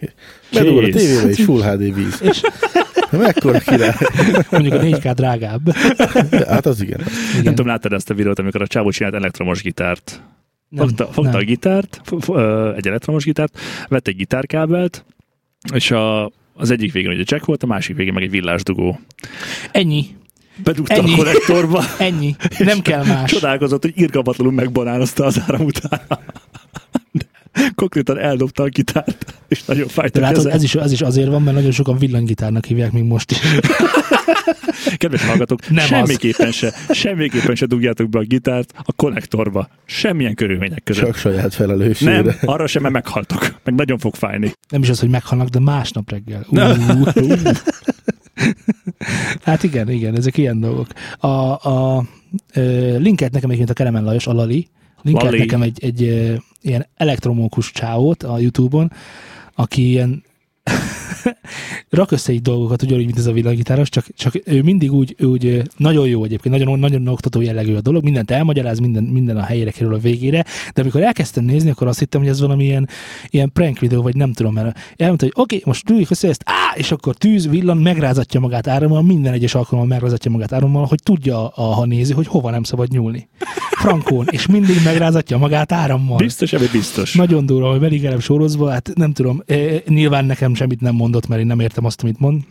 Bedugod 0.52 0.84
a 0.84 0.88
tévébe, 0.88 1.28
és 1.28 1.44
full 1.44 1.62
HD 1.62 1.94
víz. 1.94 2.20
És 2.22 2.40
Mekkora 3.10 3.58
király. 3.58 3.94
mondjuk 4.50 4.74
a 4.74 4.78
4K 4.78 5.12
drágább. 5.14 5.72
Hát 6.46 6.66
az 6.66 6.82
igen. 6.82 7.00
Nem 7.34 7.44
tudom, 7.54 7.66
láttad 7.66 7.92
ezt 7.92 8.10
a 8.10 8.14
videót, 8.14 8.38
amikor 8.38 8.62
a 8.62 8.66
csávó 8.66 8.90
csinált 8.90 9.14
elektromos 9.14 9.62
gitárt. 9.62 10.22
Nem, 10.68 10.86
Fogta, 10.86 11.04
fogta 11.04 11.30
nem. 11.30 11.40
a 11.40 11.44
gitárt, 11.44 12.00
f- 12.04 12.24
f- 12.24 12.28
ö, 12.28 12.74
egy 12.76 12.86
elektromos 12.86 13.24
gitárt, 13.24 13.58
vett 13.88 14.06
egy 14.08 14.16
gitárkábelt, 14.16 15.04
és 15.74 15.90
a, 15.90 16.24
az 16.54 16.70
egyik 16.70 16.92
végén 16.92 17.10
ugye 17.10 17.22
jack 17.26 17.44
volt, 17.44 17.62
a 17.62 17.66
másik 17.66 17.96
végén 17.96 18.12
meg 18.12 18.22
egy 18.22 18.30
villásdugó. 18.30 19.00
Ennyi. 19.72 20.06
Bedugta 20.62 20.94
Ennyi. 20.94 21.12
a 21.12 21.16
konnektorba, 21.16 21.84
Ennyi. 21.98 22.36
Nem 22.58 22.80
kell 22.80 23.04
más. 23.04 23.30
csodálkozott, 23.30 23.82
hogy 23.82 23.92
irgalmatlanul 23.94 24.52
megbanánozta 24.52 25.24
az 25.24 25.42
áram 25.46 25.64
után. 25.64 26.00
De 27.12 27.24
Konkrétan 27.74 28.18
eldobta 28.18 28.62
a 28.62 28.68
gitárt, 28.68 29.34
és 29.48 29.64
nagyon 29.64 29.88
fájt 29.88 30.16
a 30.16 30.20
látod, 30.20 30.46
ez 30.46 30.62
is, 30.62 30.74
ez 30.74 30.92
is 30.92 31.00
azért 31.00 31.28
van, 31.28 31.42
mert 31.42 31.56
nagyon 31.56 31.70
sokan 31.70 31.98
villanygitárnak 31.98 32.64
hívják 32.64 32.92
még 32.92 33.02
most 33.02 33.30
is. 33.30 33.38
Kedves 34.96 35.24
hallgatók, 35.24 35.68
Nem 35.68 35.76
az. 35.78 35.84
semmiképpen 35.84 36.52
se, 36.52 36.74
semmiképpen 36.90 37.54
se 37.54 37.66
dugjátok 37.66 38.08
be 38.08 38.18
a 38.18 38.22
gitárt 38.22 38.72
a 38.82 38.92
konnektorba. 38.92 39.68
Semmilyen 39.84 40.34
körülmények 40.34 40.82
között. 40.84 41.04
Csak 41.04 41.16
saját 41.16 41.54
felelősségre. 41.54 42.20
Nem, 42.20 42.34
arra 42.44 42.66
sem, 42.66 42.82
mert 42.82 42.94
meghaltok. 42.94 43.54
Meg 43.64 43.74
nagyon 43.74 43.98
fog 43.98 44.14
fájni. 44.14 44.52
Nem 44.68 44.82
is 44.82 44.88
az, 44.88 45.00
hogy 45.00 45.08
meghalnak, 45.08 45.48
de 45.48 45.58
másnap 45.58 46.10
reggel. 46.10 46.46
Uh, 46.48 46.78
uh. 47.14 47.52
hát 49.44 49.62
igen, 49.62 49.90
igen, 49.90 50.16
ezek 50.16 50.36
ilyen 50.36 50.60
dolgok. 50.60 50.86
A, 51.18 51.28
a 51.68 52.04
ö, 52.54 52.96
linket 52.98 53.32
nekem 53.32 53.48
egyébként 53.48 53.70
a 53.70 53.74
Keremen 53.74 54.04
Lajos, 54.04 54.26
a 54.26 54.32
Lali, 54.32 54.68
linkelt 55.02 55.30
Lali. 55.30 55.38
nekem 55.38 55.62
egy, 55.62 55.84
egy 55.84 56.02
ö, 56.02 56.34
ilyen 56.62 56.86
elektromókus 56.96 57.72
csávót 57.72 58.22
a 58.22 58.38
Youtube-on, 58.38 58.92
aki 59.54 59.88
ilyen 59.88 60.22
rak 61.90 62.10
össze 62.10 62.32
így 62.32 62.42
dolgokat, 62.42 62.82
ugyanúgy, 62.82 63.04
mint 63.04 63.18
ez 63.18 63.26
a 63.26 63.32
világítáros, 63.32 63.88
csak, 63.88 64.06
csak 64.16 64.34
ő 64.44 64.62
mindig 64.62 64.92
úgy, 64.92 65.16
úgy 65.24 65.62
nagyon 65.76 66.08
jó 66.08 66.24
egyébként, 66.24 66.54
nagyon, 66.58 66.78
nagyon 66.78 67.08
oktató 67.08 67.40
jellegű 67.40 67.74
a 67.74 67.80
dolog, 67.80 68.02
mindent 68.02 68.30
elmagyaráz, 68.30 68.78
minden, 68.78 69.02
minden 69.02 69.36
a 69.36 69.42
helyére 69.42 69.70
kerül 69.70 69.94
a 69.94 69.98
végére, 69.98 70.44
de 70.74 70.80
amikor 70.80 71.02
elkezdtem 71.02 71.44
nézni, 71.44 71.70
akkor 71.70 71.86
azt 71.86 71.98
hittem, 71.98 72.20
hogy 72.20 72.30
ez 72.30 72.40
valami 72.40 72.64
ilyen, 72.64 72.88
ilyen 73.30 73.52
prank 73.52 73.78
videó, 73.78 74.02
vagy 74.02 74.14
nem 74.14 74.32
tudom, 74.32 74.52
mert 74.52 74.78
elmondta, 74.96 75.24
hogy 75.24 75.34
oké, 75.36 75.56
okay, 75.56 75.62
most 75.66 75.90
üljük 75.90 76.10
össze 76.10 76.28
ezt, 76.28 76.42
á, 76.46 76.74
és 76.74 76.92
akkor 76.92 77.14
tűz, 77.14 77.48
villan, 77.48 77.76
megrázatja 77.76 78.40
magát 78.40 78.66
árammal, 78.66 79.02
minden 79.02 79.32
egyes 79.32 79.54
alkalommal 79.54 79.88
megrázatja 79.88 80.30
magát 80.30 80.52
árammal, 80.52 80.84
hogy 80.84 81.02
tudja, 81.02 81.48
a, 81.48 81.62
ha 81.62 81.86
nézi, 81.86 82.12
hogy 82.12 82.26
hova 82.26 82.50
nem 82.50 82.62
szabad 82.62 82.90
nyúlni. 82.90 83.28
Frankón, 83.70 84.26
és 84.30 84.46
mindig 84.46 84.76
megrázatja 84.84 85.38
magát 85.38 85.72
árammal. 85.72 86.16
Biztos, 86.16 86.52
ebben 86.52 86.68
biztos. 86.72 87.14
Nagyon 87.14 87.46
durva, 87.46 87.70
hogy 87.70 87.80
beligelem 87.80 88.20
sorozva, 88.20 88.70
hát 88.70 88.90
nem 88.94 89.12
tudom, 89.12 89.42
nyilván 89.86 90.24
nekem 90.24 90.54
semmit 90.54 90.80
nem 90.80 90.94
mondott, 91.00 91.26
mert 91.26 91.40
én 91.40 91.46
nem 91.46 91.60
értem 91.60 91.84
azt, 91.84 92.02
amit 92.02 92.18
mond, 92.18 92.42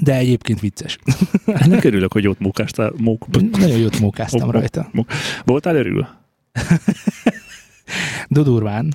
de 0.00 0.14
egyébként 0.16 0.60
vicces. 0.60 0.98
Ennek 1.46 1.84
örülök, 1.84 2.12
hogy 2.12 2.24
jót 2.24 2.38
mókástál. 2.38 2.92
Mók, 2.96 3.26
Nagyon 3.50 3.78
jót 3.78 3.98
mókáztam 4.00 4.40
mók- 4.44 4.52
rajta. 4.52 4.88
mók- 4.92 5.12
Voltál 5.44 5.76
örül? 5.76 6.06
Dudurván. 8.28 8.94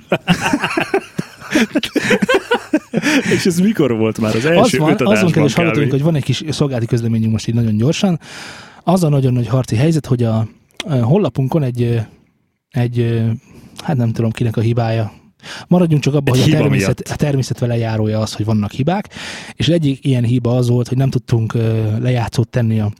És 3.34 3.46
ez 3.46 3.58
mikor 3.58 3.96
volt 3.96 4.18
már? 4.20 4.30
Az 4.36 4.44
Az 4.44 4.50
első 4.50 4.78
van, 4.78 4.90
öt 4.90 5.00
azon 5.00 5.30
kb. 5.30 5.50
hallgatunk, 5.52 5.90
hogy 5.90 6.02
van 6.02 6.14
egy 6.14 6.24
kis 6.24 6.42
szolgálati 6.48 6.86
közleményünk 6.86 7.32
most 7.32 7.48
így 7.48 7.54
nagyon 7.54 7.76
gyorsan. 7.76 8.20
Az 8.84 9.04
a 9.04 9.08
nagyon 9.08 9.32
nagy 9.32 9.46
harci 9.48 9.76
helyzet, 9.76 10.06
hogy 10.06 10.22
a, 10.22 10.48
a 10.86 10.94
honlapunkon 10.94 11.62
egy, 11.62 12.00
egy, 12.70 13.22
hát 13.84 13.96
nem 13.96 14.12
tudom 14.12 14.30
kinek 14.30 14.56
a 14.56 14.60
hibája, 14.60 15.12
Maradjunk 15.68 16.02
csak 16.02 16.14
abban, 16.14 16.34
Egy 16.34 16.42
hogy 16.42 16.52
a 16.52 16.56
természet, 16.56 17.02
miatt. 17.04 17.08
a 17.08 17.16
természet 17.16 17.58
vele 17.58 17.76
járója 17.76 18.20
az, 18.20 18.32
hogy 18.34 18.44
vannak 18.44 18.70
hibák, 18.70 19.08
és 19.54 19.68
egyik 19.68 20.04
ilyen 20.04 20.24
hiba 20.24 20.56
az 20.56 20.68
volt, 20.68 20.88
hogy 20.88 20.96
nem 20.96 21.10
tudtunk 21.10 21.52
lejátszót 22.00 22.48
tenni 22.48 22.80
a, 22.80 22.92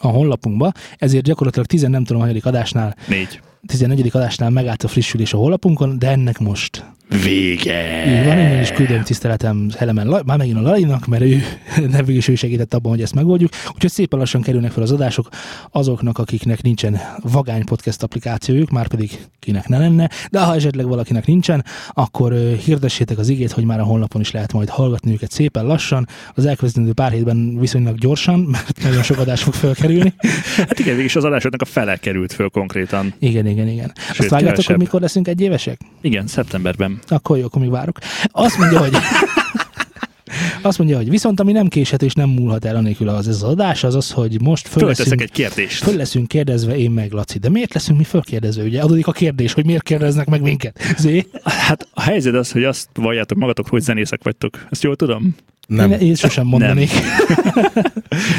a 0.00 0.06
honlapunkba, 0.06 0.72
ezért 0.98 1.24
gyakorlatilag 1.24 1.66
10 1.66 1.82
nem 1.82 2.04
tudom, 2.04 2.20
hanyadik 2.22 2.46
adásnál, 2.46 2.96
Négy. 3.08 3.40
14. 3.66 4.10
adásnál 4.12 4.50
megállt 4.50 4.82
a 4.82 4.88
frissülés 4.88 5.32
a 5.32 5.36
honlapunkon, 5.36 5.98
de 5.98 6.10
ennek 6.10 6.38
most 6.38 6.84
Vége! 7.08 8.06
így 8.06 8.24
van, 8.24 8.38
én 8.38 8.60
is 8.60 8.70
küldöm 8.70 9.02
tiszteletem 9.02 9.68
Helemen, 9.76 10.06
La- 10.06 10.22
már 10.26 10.38
megint 10.38 10.56
a 10.56 10.60
Lalinak, 10.60 11.06
mert 11.06 11.22
ő 11.22 11.42
végül 11.90 12.16
is 12.16 12.28
ő 12.28 12.34
segített 12.34 12.74
abban, 12.74 12.90
hogy 12.90 13.02
ezt 13.02 13.14
megoldjuk. 13.14 13.50
Úgyhogy 13.74 13.90
szépen 13.90 14.18
lassan 14.18 14.42
kerülnek 14.42 14.70
fel 14.70 14.82
az 14.82 14.92
adások 14.92 15.28
azoknak, 15.70 16.18
akiknek 16.18 16.62
nincsen 16.62 17.00
vagány 17.22 17.64
podcast 17.64 18.02
applikációjuk, 18.02 18.70
már 18.70 18.88
pedig 18.88 19.10
kinek 19.38 19.68
ne 19.68 19.78
lenne, 19.78 20.10
de 20.30 20.40
ha 20.40 20.54
esetleg 20.54 20.86
valakinek 20.86 21.26
nincsen, 21.26 21.64
akkor 21.92 22.32
hirdessétek 22.64 23.18
az 23.18 23.28
igét, 23.28 23.50
hogy 23.50 23.64
már 23.64 23.80
a 23.80 23.84
honlapon 23.84 24.20
is 24.20 24.30
lehet 24.30 24.52
majd 24.52 24.68
hallgatni 24.68 25.12
őket 25.12 25.30
szépen 25.30 25.66
lassan. 25.66 26.08
Az 26.34 26.46
elkövetkező 26.46 26.92
pár 26.92 27.12
hétben 27.12 27.58
viszonylag 27.58 27.98
gyorsan, 27.98 28.40
mert 28.52 28.82
nagyon 28.82 29.02
sok 29.02 29.18
adás 29.18 29.42
fog 29.42 29.54
felkerülni. 29.54 30.14
Hát 30.56 30.78
igen, 30.78 31.00
is 31.00 31.16
az 31.16 31.24
adásoknak 31.24 31.62
a 31.62 31.64
fele 31.64 31.96
került 31.96 32.32
föl 32.32 32.48
konkrétan. 32.48 33.14
Igen, 33.18 33.46
igen, 33.46 33.68
igen. 33.68 33.92
Azt 34.08 34.14
Sőt, 34.14 34.30
vágjátok, 34.30 34.64
hogy 34.64 34.78
mikor 34.78 35.00
leszünk 35.00 35.28
egy 35.28 35.40
évesek? 35.40 35.80
Igen, 36.00 36.26
szeptemberben. 36.26 36.95
Akkor 37.06 37.38
jó, 37.38 37.44
akkor 37.44 37.60
még 37.60 37.70
várok. 37.70 37.98
Azt 38.24 38.58
mondja, 38.58 38.78
hogy 38.78 38.92
azt 40.62 40.78
mondja, 40.78 40.96
hogy 40.96 41.10
viszont 41.10 41.40
ami 41.40 41.52
nem 41.52 41.68
késhet 41.68 42.02
és 42.02 42.12
nem 42.14 42.28
múlhat 42.28 42.64
el 42.64 42.76
anélkül 42.76 43.08
az 43.08 43.28
ez 43.28 43.34
az 43.34 43.42
adás, 43.42 43.84
az 43.84 43.94
az, 43.94 44.10
hogy 44.10 44.40
most 44.42 44.68
föl 44.68 44.86
leszünk, 44.86 45.20
egy 45.20 45.30
kérdést. 45.30 45.82
föl 45.82 45.96
leszünk 45.96 46.28
kérdezve 46.28 46.76
én 46.78 46.90
meg 46.90 47.12
Laci. 47.12 47.38
De 47.38 47.48
miért 47.48 47.74
leszünk 47.74 47.98
mi 47.98 48.04
fölkérdezve? 48.04 48.62
Ugye 48.62 48.80
adódik 48.80 49.06
a 49.06 49.12
kérdés, 49.12 49.52
hogy 49.52 49.64
miért 49.66 49.82
kérdeznek 49.82 50.26
meg 50.26 50.40
minket. 50.40 50.80
Zé? 50.98 51.26
Hát 51.44 51.88
a 51.94 52.00
helyzet 52.00 52.34
az, 52.34 52.52
hogy 52.52 52.64
azt 52.64 52.88
valljátok 52.94 53.38
magatok, 53.38 53.68
hogy 53.68 53.82
zenészek 53.82 54.22
vagytok. 54.22 54.66
Ezt 54.70 54.82
jól 54.82 54.96
tudom? 54.96 55.36
Nem. 55.68 55.92
Én, 55.92 55.98
én 55.98 56.14
sosem 56.14 56.46
mondanék. 56.46 56.90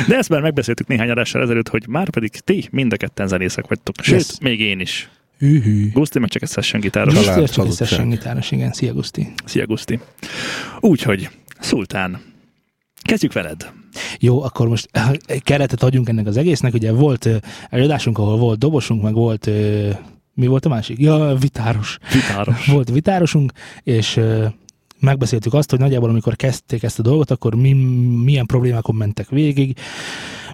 De 0.08 0.18
ezt 0.18 0.30
már 0.30 0.42
megbeszéltük 0.42 0.88
néhány 0.88 1.10
adással 1.10 1.42
ezelőtt, 1.42 1.68
hogy 1.70 1.84
már 1.88 2.10
pedig 2.10 2.32
ti 2.32 2.68
mind 2.72 2.94
a 2.94 2.98
ketten 2.98 3.28
zenészek 3.28 3.68
vagytok. 3.68 3.96
Sőt, 4.02 4.16
Yes. 4.16 4.38
még 4.42 4.60
én 4.60 4.80
is. 4.80 5.10
Hű-hű. 5.38 5.92
Guszti 5.92 6.20
meg 6.20 6.30
csak 6.30 6.42
egy 6.42 6.50
session 6.50 6.82
gitáros. 6.82 7.14
Most 7.14 7.52
csak 7.54 7.66
egy 7.66 7.74
session 7.74 8.10
gitáros, 8.10 8.52
igen. 8.52 8.72
Szia, 8.74 8.94
Guszti. 8.94 9.34
Szia, 9.46 9.66
Guszti. 9.66 10.00
Úgyhogy, 10.80 11.30
Szultán, 11.60 12.22
kezdjük 13.02 13.34
veled. 13.34 13.72
Jó, 14.20 14.42
akkor 14.44 14.68
most 14.68 14.90
eh, 14.92 15.12
keretet 15.40 15.84
adjunk 15.84 16.10
ennek 16.10 16.28
az 16.28 16.38
egésznek. 16.38 16.74
Ugye 16.74 16.92
volt 16.92 17.26
ö, 17.26 17.36
előadásunk, 17.70 18.18
ahol 18.18 18.38
volt 18.38 18.60
dobosunk, 18.60 19.02
meg 19.02 19.14
volt 19.14 19.48
ö, 19.48 19.90
mi 20.34 20.48
volt 20.48 20.66
a 20.66 20.70
másik? 20.70 21.00
Ja, 21.00 21.36
vitáros. 21.40 21.98
Gitáros. 22.12 22.66
volt 22.66 22.90
vitárosunk, 22.90 23.52
és 23.84 24.20
megbeszéltük 25.00 25.54
azt, 25.54 25.70
hogy 25.70 25.80
nagyjából 25.80 26.10
amikor 26.10 26.36
kezdték 26.36 26.84
ezt 26.84 27.00
a 27.00 27.02
dolgot, 27.02 27.32
akkor 27.32 27.56
mi, 27.56 27.74
milyen 28.24 28.46
problémákon 28.46 28.96
mentek 28.96 29.30
végig, 29.30 29.78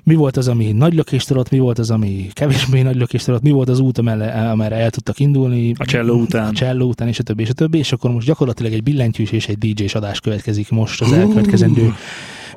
mi 0.04 0.16
volt 0.16 0.38
az, 0.38 0.48
ami 0.48 0.72
nagy 0.72 0.94
lökést 0.94 1.32
adott, 1.32 1.50
mi 1.50 1.60
volt 1.60 1.80
az, 1.80 1.92
ami 1.92 2.28
kevésbé 2.34 2.82
nagy 2.82 2.96
lökést 2.96 3.28
adott, 3.30 3.42
mi 3.42 3.52
volt 3.52 3.70
az 3.70 3.80
út, 3.80 3.98
amelle, 3.98 4.50
amerre 4.50 4.76
el 4.76 4.90
tudtak 4.90 5.20
indulni. 5.20 5.74
A 5.78 5.86
cselló 5.86 6.20
után. 6.20 6.48
A 6.48 6.52
cselló 6.52 6.88
után, 6.88 7.08
és 7.08 7.20
a 7.20 7.24
többi, 7.24 7.42
és 7.42 7.50
a 7.50 7.54
többi, 7.54 7.78
és 7.78 7.92
akkor 7.92 8.12
most 8.12 8.28
gyakorlatilag 8.28 8.74
egy 8.74 8.84
billentyűs 8.84 9.32
és 9.32 9.48
egy 9.48 9.58
DJ-s 9.58 9.96
adás 9.96 10.20
következik 10.20 10.70
most 10.70 11.02
az 11.02 11.12
elkövetkezendő 11.12 11.94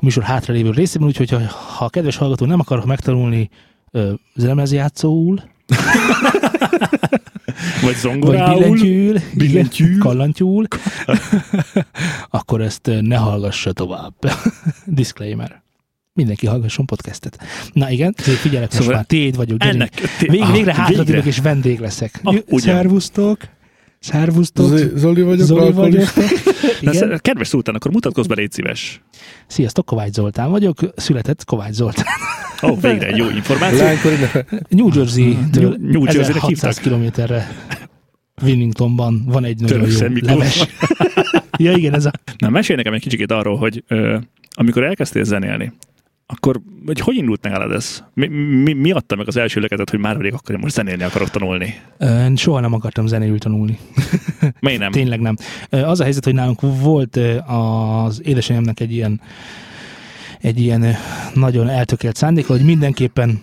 műsor 0.00 0.22
hátralévő 0.22 0.70
részében, 0.70 1.08
úgyhogy 1.08 1.30
ha, 1.30 1.40
ha 1.76 1.84
a 1.84 1.88
kedves 1.88 2.16
hallgató 2.16 2.46
nem 2.46 2.60
akar 2.60 2.84
megtanulni 2.84 3.48
ö, 3.90 4.12
lemezjátszóul, 4.34 5.42
Vagy 5.66 5.78
vagy 7.82 7.96
zongorául. 7.96 8.58
billentyűl, 8.58 9.20
billentyűl. 9.34 9.86
igen, 9.88 9.98
kallantyúl, 9.98 10.66
akkor 12.30 12.60
ezt 12.60 12.86
ö, 12.86 13.00
ne 13.00 13.16
hallgassa 13.16 13.72
tovább. 13.72 14.14
Disclaimer. 14.84 15.62
Mindenki 16.12 16.46
hallgasson 16.46 16.86
podcastet. 16.86 17.38
Na 17.72 17.90
igen, 17.90 18.14
figyelek, 18.16 18.68
most 18.68 18.80
Szóval 18.80 18.94
már 18.94 19.04
tiéd 19.04 19.36
vagyok. 19.36 19.58
gyerünk. 19.58 19.80
Ennek, 19.80 20.18
Végre, 20.20 20.46
ah, 20.46 20.52
végre 20.52 20.74
hátradülök 20.74 21.24
és 21.24 21.38
vendég 21.38 21.80
leszek. 21.80 22.20
Ah. 22.22 22.36
Szervusztok! 22.48 23.38
Szervusztok! 24.06 24.66
Z- 24.76 24.96
Zoli 24.96 25.22
vagyok, 25.22 25.46
Zoli 25.46 25.72
vagyok. 25.72 26.04
Na, 26.80 27.18
Kedves 27.18 27.48
Szultán, 27.48 27.74
akkor 27.74 27.90
mutatkozz 27.90 28.26
be, 28.26 28.34
légy 28.34 28.52
szíves. 28.52 29.02
Sziasztok, 29.46 29.86
Kovács 29.86 30.12
Zoltán 30.12 30.50
vagyok, 30.50 30.78
született 30.96 31.44
Kovács 31.44 31.74
Zoltán. 31.74 32.04
Ó, 32.62 32.68
oh, 32.68 32.80
végre 32.80 33.06
egy 33.06 33.16
jó 33.16 33.28
információ. 33.30 33.86
New 34.68 34.88
Jersey-től 34.94 35.68
New- 35.68 35.78
New 35.78 36.04
Jersey-nek 36.04 36.36
1600 36.36 36.48
hívták? 36.48 36.82
kilométerre 36.82 37.48
Winningtonban 38.42 39.24
van 39.26 39.44
egy 39.44 39.60
nagyon 39.60 39.76
Török 39.78 39.92
jó 39.92 39.98
Szent 39.98 40.12
Miklós. 40.14 40.30
leves. 40.32 40.66
ja, 41.58 41.72
igen, 41.72 41.94
ez 41.94 42.04
a... 42.06 42.10
Na, 42.38 42.48
mesélj 42.48 42.76
nekem 42.78 42.92
egy 42.92 43.00
kicsit 43.00 43.30
arról, 43.32 43.56
hogy 43.56 43.84
ö, 43.88 44.18
amikor 44.54 44.84
elkezdtél 44.84 45.24
zenélni, 45.24 45.72
akkor 46.26 46.60
hogy, 46.86 47.00
hogy 47.00 47.16
indult 47.16 47.42
nálad 47.42 47.72
ez? 47.72 48.04
Mi, 48.14 48.26
mi, 48.26 48.72
mi 48.72 48.90
adta 48.92 49.16
meg 49.16 49.28
az 49.28 49.36
első 49.36 49.60
löketet, 49.60 49.90
hogy 49.90 49.98
már 49.98 50.16
pedig 50.16 50.32
akkor 50.32 50.54
én 50.54 50.60
most 50.60 50.74
zenélni 50.74 51.02
akarok 51.02 51.30
tanulni? 51.30 51.74
Ö, 51.98 52.26
soha 52.36 52.60
nem 52.60 52.72
akartam 52.72 53.06
zenéül 53.06 53.38
tanulni. 53.38 53.78
Miért 54.60 54.80
nem? 54.80 54.90
Tényleg 54.90 55.20
nem. 55.20 55.36
Az 55.70 56.00
a 56.00 56.02
helyzet, 56.02 56.24
hogy 56.24 56.34
nálunk 56.34 56.60
volt 56.60 57.16
az 57.46 58.20
édesanyámnak 58.24 58.80
egy 58.80 58.92
ilyen 58.92 59.20
egy 60.40 60.60
ilyen 60.60 60.96
nagyon 61.34 61.68
eltökélt 61.68 62.16
szándék, 62.16 62.46
hogy 62.46 62.64
mindenképpen 62.64 63.40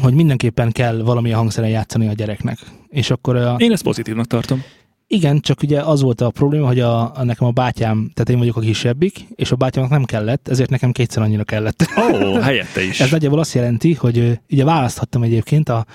hogy 0.00 0.14
mindenképpen 0.14 0.72
kell 0.72 1.02
valamilyen 1.02 1.38
hangszeren 1.38 1.70
játszani 1.70 2.08
a 2.08 2.12
gyereknek. 2.12 2.58
És 2.88 3.10
akkor 3.10 3.36
a, 3.36 3.56
Én 3.58 3.72
ezt 3.72 3.82
pozitívnak 3.82 4.26
tartom. 4.26 4.62
Igen, 5.06 5.40
csak 5.40 5.62
ugye 5.62 5.80
az 5.80 6.00
volt 6.02 6.20
a 6.20 6.30
probléma, 6.30 6.66
hogy 6.66 6.80
a, 6.80 7.16
a 7.18 7.24
nekem 7.24 7.46
a 7.46 7.50
bátyám, 7.50 8.10
tehát 8.14 8.28
én 8.28 8.38
vagyok 8.38 8.56
a 8.56 8.60
kisebbik, 8.60 9.26
és 9.34 9.52
a 9.52 9.56
bátyámnak 9.56 9.92
nem 9.92 10.04
kellett, 10.04 10.48
ezért 10.48 10.70
nekem 10.70 10.92
kétszer 10.92 11.22
annyira 11.22 11.44
kellett. 11.44 11.86
Ó, 11.98 12.16
oh, 12.16 12.40
helyette 12.40 12.82
is. 12.82 13.00
Ez 13.00 13.10
nagyjából 13.10 13.38
azt 13.38 13.54
jelenti, 13.54 13.94
hogy 13.94 14.40
ugye 14.50 14.64
választhattam 14.64 15.22
egyébként, 15.22 15.68
a, 15.68 15.86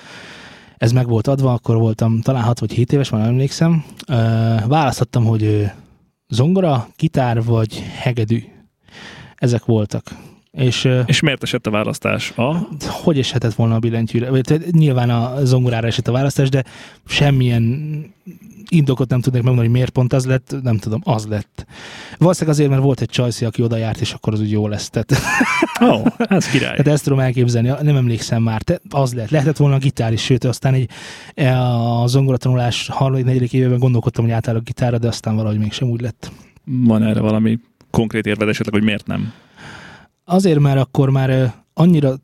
ez 0.76 0.92
meg 0.92 1.08
volt 1.08 1.26
adva, 1.26 1.52
akkor 1.52 1.76
voltam 1.76 2.20
talán 2.20 2.42
6 2.42 2.58
vagy 2.58 2.72
7 2.72 2.92
éves, 2.92 3.10
már 3.10 3.26
emlékszem. 3.26 3.84
Választhattam, 4.66 5.24
hogy 5.24 5.70
zongora, 6.28 6.88
gitár 6.96 7.44
vagy 7.44 7.82
hegedű. 7.98 8.42
Ezek 9.34 9.64
voltak. 9.64 10.16
És 10.52 10.88
És 11.06 11.20
miért 11.20 11.42
esett 11.42 11.66
a 11.66 11.70
választás? 11.70 12.30
A? 12.30 12.68
hogy 12.88 13.18
eshetett 13.18 13.54
volna 13.54 13.74
a 13.74 13.78
billentyűre? 13.78 14.30
Vagy, 14.30 14.64
Nyilván 14.70 15.10
a 15.10 15.44
zongorára 15.44 15.86
esett 15.86 16.08
a 16.08 16.12
választás, 16.12 16.48
de 16.48 16.64
semmilyen 17.06 18.04
indokot 18.68 19.08
nem 19.08 19.20
tudnék 19.20 19.42
megmondani, 19.42 19.66
hogy 19.68 19.76
miért 19.76 19.92
pont 19.92 20.12
az 20.12 20.26
lett, 20.26 20.54
nem 20.62 20.76
tudom, 20.76 21.00
az 21.04 21.26
lett. 21.26 21.66
Valószínűleg 22.18 22.54
azért, 22.54 22.70
mert 22.70 22.82
volt 22.82 23.00
egy 23.00 23.08
csajszi, 23.08 23.44
aki 23.44 23.62
oda 23.62 23.76
járt, 23.76 24.00
és 24.00 24.12
akkor 24.12 24.32
az 24.32 24.40
úgy 24.40 24.50
jó 24.50 24.68
lesz. 24.68 24.90
Tehát 24.90 25.12
oh, 25.80 26.06
ez 26.18 26.50
király. 26.50 26.76
Tehát 26.76 26.86
ezt 26.86 27.04
tudom 27.04 27.18
elképzelni, 27.18 27.68
nem 27.82 27.96
emlékszem 27.96 28.42
már. 28.42 28.62
Te, 28.62 28.80
az 28.90 29.14
lehet, 29.14 29.30
lehetett 29.30 29.56
volna 29.56 29.74
a 29.74 29.78
gitár 29.78 30.12
is, 30.12 30.22
sőt, 30.22 30.44
aztán 30.44 30.74
egy, 30.74 30.90
a 31.44 32.06
zongoratanulás 32.06 32.88
harmadik, 32.88 33.24
negyedik 33.24 33.52
évben 33.52 33.78
gondolkodtam, 33.78 34.24
hogy 34.24 34.32
átállok 34.32 34.64
gitárra, 34.64 34.98
de 34.98 35.08
aztán 35.08 35.36
valahogy 35.36 35.58
mégsem 35.58 35.88
úgy 35.88 36.00
lett. 36.00 36.32
Van 36.64 37.02
erre 37.02 37.20
valami 37.20 37.58
konkrét 37.90 38.26
érved 38.26 38.48
esetleg, 38.48 38.74
hogy 38.74 38.84
miért 38.84 39.06
nem? 39.06 39.32
Azért, 40.30 40.58
mert 40.58 40.78
akkor 40.78 41.10
már 41.10 41.54
annyira, 41.74 42.14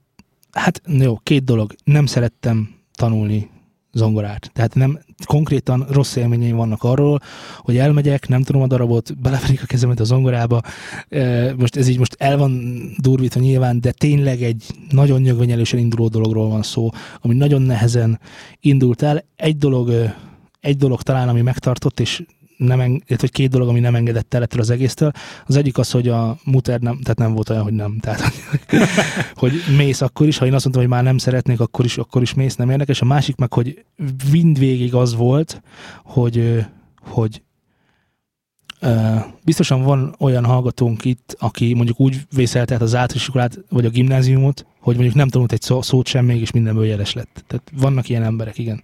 hát 0.52 0.82
jó, 0.86 1.16
két 1.22 1.44
dolog, 1.44 1.74
nem 1.84 2.06
szerettem 2.06 2.74
tanulni 2.92 3.50
zongorát. 3.92 4.50
Tehát 4.52 4.74
nem 4.74 4.98
konkrétan 5.24 5.86
rossz 5.90 6.16
élményeim 6.16 6.56
vannak 6.56 6.82
arról, 6.82 7.20
hogy 7.58 7.76
elmegyek, 7.76 8.28
nem 8.28 8.42
tudom 8.42 8.62
a 8.62 8.66
darabot, 8.66 9.18
beleverik 9.18 9.62
a 9.62 9.66
kezemet 9.66 10.00
a 10.00 10.04
zongorába. 10.04 10.60
Most 11.56 11.76
ez 11.76 11.88
így 11.88 11.98
most 11.98 12.14
el 12.18 12.38
van 12.38 12.80
durvítva 12.98 13.40
nyilván, 13.40 13.80
de 13.80 13.92
tényleg 13.92 14.42
egy 14.42 14.64
nagyon 14.90 15.20
nyögvenyelősen 15.20 15.78
induló 15.78 16.08
dologról 16.08 16.48
van 16.48 16.62
szó, 16.62 16.90
ami 17.20 17.34
nagyon 17.34 17.62
nehezen 17.62 18.20
indult 18.60 19.02
el. 19.02 19.24
Egy 19.36 19.58
dolog, 19.58 19.92
egy 20.60 20.76
dolog 20.76 21.02
talán, 21.02 21.28
ami 21.28 21.40
megtartott, 21.40 22.00
és 22.00 22.22
nem 22.56 22.80
eng- 22.80 22.94
illetve, 22.96 23.16
hogy 23.18 23.30
két 23.30 23.50
dolog, 23.50 23.68
ami 23.68 23.80
nem 23.80 23.94
engedett 23.94 24.34
el 24.34 24.42
ettől 24.42 24.60
az 24.60 24.70
egésztől. 24.70 25.12
Az 25.46 25.56
egyik 25.56 25.78
az, 25.78 25.90
hogy 25.90 26.08
a 26.08 26.38
muter 26.44 26.80
nem, 26.80 26.98
tehát 27.00 27.18
nem 27.18 27.32
volt 27.32 27.50
olyan, 27.50 27.62
hogy 27.62 27.72
nem. 27.72 27.98
Tehát, 28.00 28.22
hogy 29.34 29.52
mész 29.76 30.00
akkor 30.00 30.26
is, 30.26 30.38
ha 30.38 30.46
én 30.46 30.54
azt 30.54 30.64
mondtam, 30.64 30.84
hogy 30.86 30.94
már 30.94 31.02
nem 31.02 31.18
szeretnék, 31.18 31.60
akkor 31.60 31.84
is, 31.84 31.98
akkor 31.98 32.22
is 32.22 32.34
mész, 32.34 32.56
nem 32.56 32.70
érdekes. 32.70 33.00
A 33.00 33.04
másik 33.04 33.36
meg, 33.36 33.52
hogy 33.52 33.84
mindvégig 34.30 34.94
az 34.94 35.14
volt, 35.14 35.62
hogy, 36.04 36.64
hogy 37.00 37.42
ö, 38.80 39.14
biztosan 39.44 39.82
van 39.82 40.14
olyan 40.18 40.44
hallgatónk 40.44 41.04
itt, 41.04 41.36
aki 41.38 41.74
mondjuk 41.74 42.00
úgy 42.00 42.20
vészelte 42.34 42.74
az 42.74 42.82
általános 42.82 43.14
iskolát, 43.14 43.58
vagy 43.68 43.84
a 43.84 43.90
gimnáziumot, 43.90 44.66
hogy 44.80 44.94
mondjuk 44.94 45.16
nem 45.16 45.28
tanult 45.28 45.52
egy 45.52 45.62
szó, 45.62 45.82
szót 45.82 46.06
sem, 46.06 46.24
mégis 46.24 46.50
mindenből 46.50 46.86
jeles 46.86 47.12
lett. 47.12 47.44
Tehát 47.46 47.72
vannak 47.80 48.08
ilyen 48.08 48.22
emberek, 48.22 48.58
igen. 48.58 48.82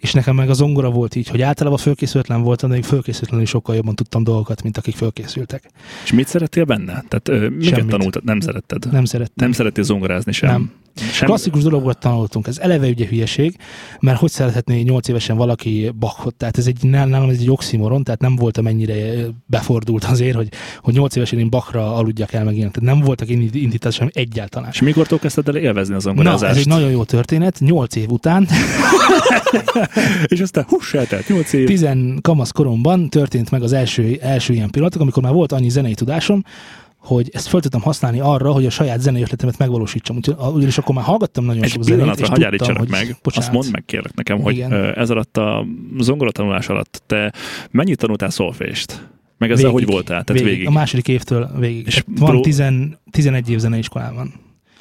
És 0.00 0.12
nekem 0.12 0.34
meg 0.34 0.48
a 0.50 0.52
zongora 0.52 0.90
volt 0.90 1.14
így, 1.14 1.28
hogy 1.28 1.42
általában 1.42 1.78
fölkészületlen 1.78 2.42
voltam, 2.42 2.68
de 2.68 2.74
még 2.74 2.84
fölkészületlenül 2.84 3.46
sokkal 3.46 3.74
jobban 3.74 3.94
tudtam 3.94 4.24
dolgokat, 4.24 4.62
mint 4.62 4.76
akik 4.76 4.96
fölkészültek. 4.96 5.70
És 6.04 6.12
mit 6.12 6.28
szerettél 6.28 6.64
benne? 6.64 7.04
Tehát 7.08 7.28
ö, 7.28 7.48
miket 7.48 7.86
tanultad? 7.86 8.24
Nem 8.24 8.40
szeretted? 8.40 8.92
Nem 8.92 9.04
szerettem. 9.04 9.34
Nem 9.46 9.52
szerettél 9.52 9.84
zongorázni 9.84 10.32
sem? 10.32 10.50
Nem. 10.50 10.72
Sem? 10.96 11.26
Klasszikus 11.26 11.62
dologot 11.62 11.98
tanultunk. 11.98 12.46
Ez 12.46 12.58
eleve 12.58 12.88
ugye 12.88 13.06
hülyeség, 13.06 13.56
mert 14.00 14.18
hogy 14.18 14.30
szerethetné 14.30 14.80
8 14.80 15.08
évesen 15.08 15.36
valaki 15.36 15.92
Bachot? 15.98 16.34
Tehát 16.34 16.58
ez 16.58 16.66
egy, 16.66 16.82
nálam 16.82 17.28
ez 17.28 17.38
egy 17.38 17.50
oximoron, 17.50 18.04
tehát 18.04 18.20
nem 18.20 18.36
voltam 18.36 18.66
ennyire 18.66 19.24
befordult 19.46 20.04
azért, 20.04 20.36
hogy, 20.36 20.48
hogy 20.82 20.94
8 20.94 21.16
évesen 21.16 21.38
én 21.38 21.50
Bachra 21.50 21.94
aludjak 21.94 22.32
el 22.32 22.44
meg 22.44 22.56
ilyen. 22.56 22.70
Tehát 22.70 22.94
nem 22.94 23.04
voltak 23.04 23.28
indi- 23.28 23.62
indításom 23.62 24.08
egyáltalán. 24.12 24.68
És 24.72 24.80
mikortól 24.80 25.18
kezdted 25.18 25.48
el 25.48 25.56
élvezni 25.56 25.92
a 25.92 25.96
Na, 25.96 26.02
zongorázást? 26.02 26.52
ez 26.52 26.58
egy 26.58 26.66
nagyon 26.66 26.90
jó 26.90 27.04
történet. 27.04 27.58
8 27.60 27.96
év 27.96 28.10
után, 28.10 28.48
És 30.24 30.40
aztán 30.40 30.64
hús 30.68 30.94
eltelt, 30.94 31.28
8 31.28 31.52
év. 31.52 31.66
10 31.66 31.88
kamasz 32.20 32.50
koromban 32.50 33.08
történt 33.08 33.50
meg 33.50 33.62
az 33.62 33.72
első, 33.72 34.18
első 34.20 34.52
ilyen 34.52 34.70
pillanatok, 34.70 35.00
amikor 35.00 35.22
már 35.22 35.32
volt 35.32 35.52
annyi 35.52 35.68
zenei 35.68 35.94
tudásom, 35.94 36.44
hogy 37.00 37.30
ezt 37.32 37.48
fel 37.48 37.60
tudtam 37.60 37.80
használni 37.80 38.20
arra, 38.20 38.52
hogy 38.52 38.66
a 38.66 38.70
saját 38.70 39.00
zenei 39.00 39.22
ötletemet 39.22 39.58
megvalósítsam. 39.58 40.18
Ugyanis 40.52 40.78
akkor 40.78 40.94
már 40.94 41.04
hallgattam 41.04 41.44
nagyon 41.44 41.62
Egy 41.62 41.70
sok 41.70 41.82
zenét, 41.82 42.18
és 42.18 42.28
hagyj 42.28 42.44
tudtam, 42.44 42.76
hogy 42.76 42.88
meg, 42.88 43.16
bocsánat, 43.22 43.48
azt 43.48 43.52
mondd 43.52 43.70
meg 43.72 43.84
kérlek 43.84 44.14
nekem, 44.14 44.40
hogy 44.40 44.54
Igen. 44.54 44.72
ez 44.94 45.10
alatt 45.10 45.36
a 45.36 45.66
zongoratanulás 45.98 46.68
alatt 46.68 47.02
te 47.06 47.32
mennyit 47.70 47.98
tanultál 47.98 48.30
szolfést? 48.30 49.08
Meg 49.38 49.50
ezzel 49.50 49.70
hogy 49.70 49.86
voltál? 49.86 50.24
Tehát 50.24 50.42
végig. 50.42 50.66
A 50.66 50.70
második 50.70 51.08
évtől 51.08 51.50
végig. 51.58 51.86
És 51.86 51.96
És 51.96 52.02
van 52.06 52.30
pró- 52.30 52.40
10, 52.40 52.62
11 53.10 53.50
év 53.50 53.58
zeneiskolában. 53.58 54.32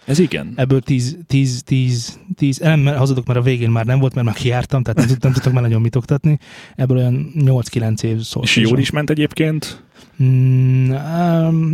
Ez 0.10 0.20
igen. 0.20 0.53
Ebből 0.55 0.82
10, 0.82 1.18
10, 1.28 1.62
10, 1.66 2.20
10 2.36 2.57
nem 2.57 2.80
mert 2.80 2.97
hazudok, 2.97 3.26
mert 3.26 3.39
a 3.39 3.41
végén 3.41 3.70
már 3.70 3.86
nem 3.86 3.99
volt, 3.99 4.14
mert 4.14 4.26
már 4.26 4.36
kijártam, 4.36 4.84
tehát 4.84 4.97
nem, 4.97 5.07
tud- 5.07 5.24
nem 5.24 5.32
tudtak 5.34 5.53
már 5.53 5.62
nagyon 5.62 5.82
mit 5.82 5.95
oktatni. 5.95 6.38
Ebből 6.76 6.97
olyan 6.97 7.32
8-9 7.39 8.03
év 8.03 8.20
szó. 8.20 8.41
És 8.41 8.55
jól 8.55 8.80
is 8.80 8.89
ment 8.89 9.10
egyébként? 9.10 9.84
Mm, 10.24 10.86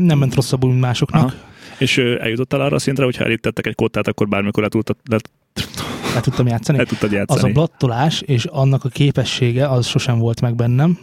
nem 0.05 0.17
ment 0.17 0.35
rosszabbul, 0.35 0.69
mint 0.69 0.81
másoknak. 0.81 1.23
Aha. 1.23 1.33
És 1.77 1.97
eljutottál 1.97 2.61
arra 2.61 2.75
a 2.75 2.79
szintre, 2.79 3.03
hogy 3.03 3.15
ha 3.15 3.23
elítettek 3.23 3.67
egy 3.67 3.75
kottát, 3.75 4.07
akkor 4.07 4.27
bármikor 4.27 4.63
le 4.63 4.69
tudtad, 4.69 4.95
le, 5.09 5.17
Le 6.13 6.19
tudtam 6.21 6.47
játszani. 6.47 6.77
le 6.77 6.83
tudtad 6.83 7.09
Az 7.09 7.15
a 7.15 7.17
játszani. 7.17 7.53
blattolás 7.53 8.21
és 8.21 8.45
annak 8.45 8.83
a 8.83 8.89
képessége 8.89 9.69
az 9.69 9.85
sosem 9.87 10.17
volt 10.17 10.41
meg 10.41 10.55
bennem, 10.55 10.97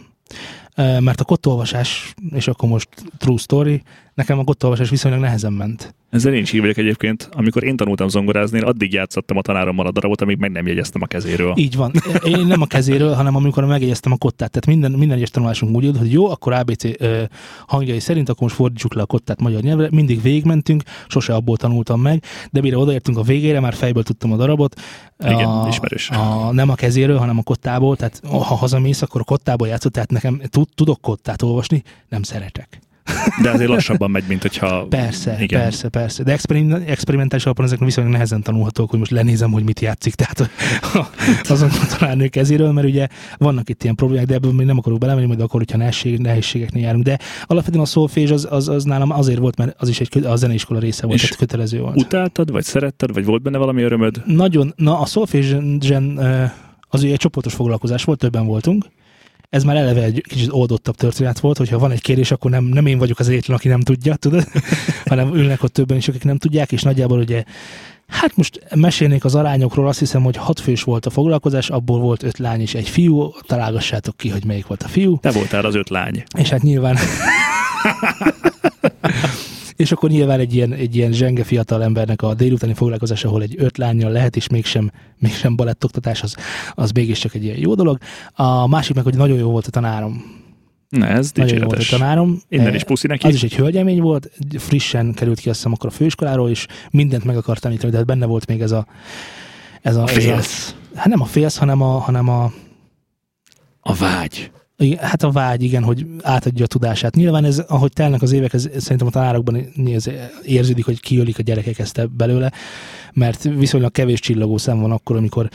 mert 0.75 1.19
a 1.19 1.23
kottolvasás, 1.23 2.13
és 2.31 2.47
akkor 2.47 2.69
most 2.69 2.89
true 3.17 3.37
story, 3.37 3.81
nekem 4.13 4.39
a 4.39 4.43
kottolvasás 4.43 4.89
viszonylag 4.89 5.21
nehezen 5.21 5.53
ment. 5.53 5.95
Ezzel 6.09 6.33
én 6.33 6.41
is 6.41 6.53
így 6.53 6.59
vagyok 6.59 6.77
egyébként. 6.77 7.29
Amikor 7.31 7.63
én 7.63 7.75
tanultam 7.75 8.07
zongorázni, 8.07 8.57
én 8.57 8.63
addig 8.63 8.93
játszottam 8.93 9.37
a 9.37 9.41
tanárommal 9.41 9.87
a 9.87 9.91
darabot, 9.91 10.21
amíg 10.21 10.37
meg 10.37 10.51
nem 10.51 10.67
jegyeztem 10.67 11.01
a 11.01 11.05
kezéről. 11.05 11.53
Így 11.55 11.75
van. 11.75 11.91
Én 12.23 12.45
nem 12.45 12.61
a 12.61 12.65
kezéről, 12.65 13.13
hanem 13.13 13.35
amikor 13.35 13.65
megjegyeztem 13.65 14.11
a 14.11 14.17
kottát. 14.17 14.51
Tehát 14.51 14.65
minden, 14.65 14.91
minden 14.99 15.17
egyes 15.17 15.29
tanulásunk 15.29 15.75
úgy 15.75 15.83
jött, 15.83 15.97
hogy 15.97 16.11
jó, 16.11 16.29
akkor 16.29 16.53
ABC 16.53 16.83
ö, 16.83 17.23
hangjai 17.67 17.99
szerint, 17.99 18.29
akkor 18.29 18.41
most 18.41 18.55
fordítsuk 18.55 18.93
le 18.93 19.01
a 19.01 19.05
kottát 19.05 19.41
magyar 19.41 19.61
nyelvre. 19.61 19.87
Mindig 19.91 20.21
végigmentünk, 20.21 20.83
sose 21.07 21.33
abból 21.33 21.57
tanultam 21.57 22.01
meg, 22.01 22.23
de 22.51 22.61
mire 22.61 22.77
odaértünk 22.77 23.17
a 23.17 23.21
végére, 23.21 23.59
már 23.59 23.73
fejből 23.73 24.03
tudtam 24.03 24.31
a 24.31 24.35
darabot. 24.35 24.81
Igen, 25.19 25.47
a, 25.47 25.67
ismerős. 25.67 26.09
A, 26.09 26.51
nem 26.51 26.69
a 26.69 26.75
kezéről, 26.75 27.17
hanem 27.17 27.37
a 27.37 27.43
kottából. 27.43 27.95
Tehát 27.95 28.21
ha 28.29 28.55
hazamész, 28.55 29.01
akkor 29.01 29.21
a 29.21 29.23
kottából 29.23 29.67
játszott, 29.67 29.93
tehát 29.93 30.11
nekem 30.11 30.41
tud, 30.49 30.62
tudok 30.75 31.01
kottát 31.01 31.41
olvasni, 31.41 31.83
nem 32.09 32.23
szeretek. 32.23 32.81
De 33.41 33.49
azért 33.49 33.69
lassabban 33.69 34.11
megy, 34.11 34.23
mint 34.27 34.41
hogyha... 34.41 34.85
Persze, 34.89 35.37
Igen. 35.39 35.61
persze, 35.61 35.89
persze. 35.89 36.23
De 36.23 36.31
experim- 36.31 36.89
experimentális 36.89 37.45
alapon 37.45 37.65
ezek 37.65 37.79
viszonylag 37.79 38.13
nehezen 38.13 38.41
tanulhatók, 38.41 38.89
hogy 38.89 38.99
most 38.99 39.11
lenézem, 39.11 39.51
hogy 39.51 39.63
mit 39.63 39.79
játszik. 39.79 40.15
Tehát 40.15 40.49
azon 41.49 41.69
a 41.69 41.95
tanárnő 41.97 42.27
kezéről, 42.27 42.71
mert 42.71 42.87
ugye 42.87 43.07
vannak 43.37 43.69
itt 43.69 43.83
ilyen 43.83 43.95
problémák, 43.95 44.25
de 44.25 44.33
ebből 44.33 44.51
még 44.51 44.65
nem 44.65 44.77
akarok 44.77 44.99
belemenni, 44.99 45.25
majd 45.25 45.41
akkor, 45.41 45.59
hogyha 45.59 45.77
nehézség, 45.77 46.19
nehézségeknél 46.19 46.83
járunk. 46.83 47.03
De 47.03 47.19
alapvetően 47.45 47.83
a 47.83 47.87
szolfés 47.87 48.31
az, 48.31 48.47
az, 48.49 48.69
az, 48.69 48.83
nálam 48.83 49.11
azért 49.11 49.39
volt, 49.39 49.57
mert 49.57 49.75
az 49.77 49.89
is 49.89 49.99
egy 49.99 50.25
a 50.25 50.35
zeneiskola 50.35 50.79
része 50.79 51.05
volt, 51.05 51.17
És 51.17 51.21
tehát 51.21 51.39
kötelező 51.39 51.79
volt. 51.79 51.95
Utáltad, 52.01 52.51
vagy 52.51 52.63
szeretted, 52.63 53.13
vagy 53.13 53.25
volt 53.25 53.41
benne 53.41 53.57
valami 53.57 53.81
örömöd? 53.81 54.21
Nagyon, 54.25 54.73
na 54.75 54.99
a 54.99 55.05
szolfézsen 55.05 55.79
az 56.89 57.03
ugye 57.03 57.11
egy 57.11 57.19
csoportos 57.19 57.53
foglalkozás 57.53 58.03
volt, 58.03 58.19
többen 58.19 58.45
voltunk. 58.45 58.85
Ez 59.53 59.63
már 59.63 59.75
eleve 59.75 60.03
egy 60.03 60.23
kicsit 60.27 60.51
oldottabb 60.51 60.95
történet 60.95 61.39
volt, 61.39 61.57
hogyha 61.57 61.77
van 61.77 61.91
egy 61.91 62.01
kérés, 62.01 62.31
akkor 62.31 62.51
nem, 62.51 62.63
nem 62.63 62.85
én 62.85 62.97
vagyok 62.97 63.19
az 63.19 63.29
egyetlen, 63.29 63.57
aki 63.57 63.67
nem 63.67 63.79
tudja, 63.79 64.15
tudod? 64.15 64.47
hanem 65.05 65.35
ülnek 65.35 65.63
ott 65.63 65.73
többen 65.73 65.97
is, 65.97 66.07
akik 66.07 66.23
nem 66.23 66.37
tudják, 66.37 66.71
és 66.71 66.81
nagyjából 66.81 67.19
ugye 67.19 67.43
Hát 68.07 68.35
most 68.35 68.59
mesélnék 68.75 69.25
az 69.25 69.35
arányokról, 69.35 69.87
azt 69.87 69.99
hiszem, 69.99 70.23
hogy 70.23 70.35
hat 70.35 70.59
fős 70.59 70.83
volt 70.83 71.05
a 71.05 71.09
foglalkozás, 71.09 71.69
abból 71.69 71.99
volt 71.99 72.23
öt 72.23 72.37
lány 72.37 72.61
és 72.61 72.73
egy 72.73 72.89
fiú, 72.89 73.31
találgassátok 73.41 74.17
ki, 74.17 74.29
hogy 74.29 74.45
melyik 74.45 74.67
volt 74.67 74.83
a 74.83 74.87
fiú. 74.87 75.19
Te 75.19 75.31
voltál 75.31 75.65
az 75.65 75.75
öt 75.75 75.89
lány. 75.89 76.23
És 76.37 76.49
hát 76.49 76.61
nyilván... 76.61 76.97
és 79.75 79.91
akkor 79.91 80.09
nyilván 80.09 80.39
egy 80.39 80.55
ilyen, 80.55 80.73
egy 80.73 80.95
ilyen 80.95 81.11
zsenge 81.11 81.43
fiatal 81.43 81.83
embernek 81.83 82.21
a 82.21 82.33
délutáni 82.33 82.73
foglalkozás, 82.73 83.25
ahol 83.25 83.41
egy 83.41 83.55
öt 83.57 83.77
lányjal 83.77 84.11
lehet, 84.11 84.35
és 84.35 84.47
mégsem, 84.47 84.91
mégsem 85.19 85.55
balettoktatás, 85.55 86.21
az, 86.23 86.35
az 86.73 86.91
mégiscsak 86.91 87.33
egy 87.33 87.43
ilyen 87.43 87.57
jó 87.57 87.73
dolog. 87.75 87.97
A 88.33 88.67
másik 88.67 88.95
meg, 88.95 89.03
hogy 89.03 89.15
nagyon 89.15 89.37
jó 89.37 89.49
volt 89.49 89.67
a 89.67 89.71
tanárom. 89.71 90.41
Na, 90.89 91.07
ez 91.07 91.31
Nagyon 91.35 91.57
jó 91.57 91.65
volt 91.65 91.79
a 91.79 91.85
tanárom. 91.89 92.39
Innen 92.49 92.67
Eh, 92.67 92.73
is 92.73 92.83
puszi 92.83 93.07
neki. 93.07 93.27
Az 93.27 93.33
is 93.33 93.43
egy 93.43 93.55
hölgyemény 93.55 94.01
volt, 94.01 94.31
frissen 94.57 95.13
került 95.13 95.39
ki 95.39 95.49
azt 95.49 95.57
hiszem 95.57 95.73
akkor 95.73 95.89
a 95.89 95.93
főiskoláról, 95.93 96.49
és 96.49 96.65
mindent 96.91 97.23
meg 97.23 97.37
akart 97.37 97.61
tanítani, 97.61 97.91
de 97.91 97.97
hát 97.97 98.05
benne 98.05 98.25
volt 98.25 98.47
még 98.47 98.61
ez 98.61 98.71
a... 98.71 98.87
Ez 99.81 99.95
a, 99.95 100.03
A 100.03 100.07
ez 100.09 100.13
félsz. 100.23 100.75
a 100.93 100.97
hát 100.97 101.07
nem 101.07 101.21
a 101.21 101.25
félsz, 101.25 101.57
hanem 101.57 101.81
a, 101.81 101.97
hanem 101.99 102.29
a 102.29 102.51
A 103.81 103.93
vágy. 103.93 104.51
Igen, 104.83 105.03
hát 105.03 105.23
a 105.23 105.31
vágy, 105.31 105.63
igen, 105.63 105.83
hogy 105.83 106.05
átadja 106.21 106.63
a 106.63 106.67
tudását. 106.67 107.15
Nyilván 107.15 107.45
ez, 107.45 107.59
ahogy 107.59 107.93
telnek 107.93 108.21
az 108.21 108.31
évek, 108.31 108.53
ez 108.53 108.69
szerintem 108.77 109.07
a 109.07 109.11
tanárokban 109.11 109.67
ez 109.93 110.09
érződik, 110.43 110.85
hogy 110.85 110.99
kiölik 110.99 111.39
a 111.39 111.43
gyerekek 111.43 111.79
ezt 111.79 112.09
belőle, 112.11 112.51
mert 113.13 113.43
viszonylag 113.43 113.91
kevés 113.91 114.19
csillagó 114.19 114.57
szem 114.57 114.79
van 114.79 114.91
akkor, 114.91 115.15
amikor 115.15 115.49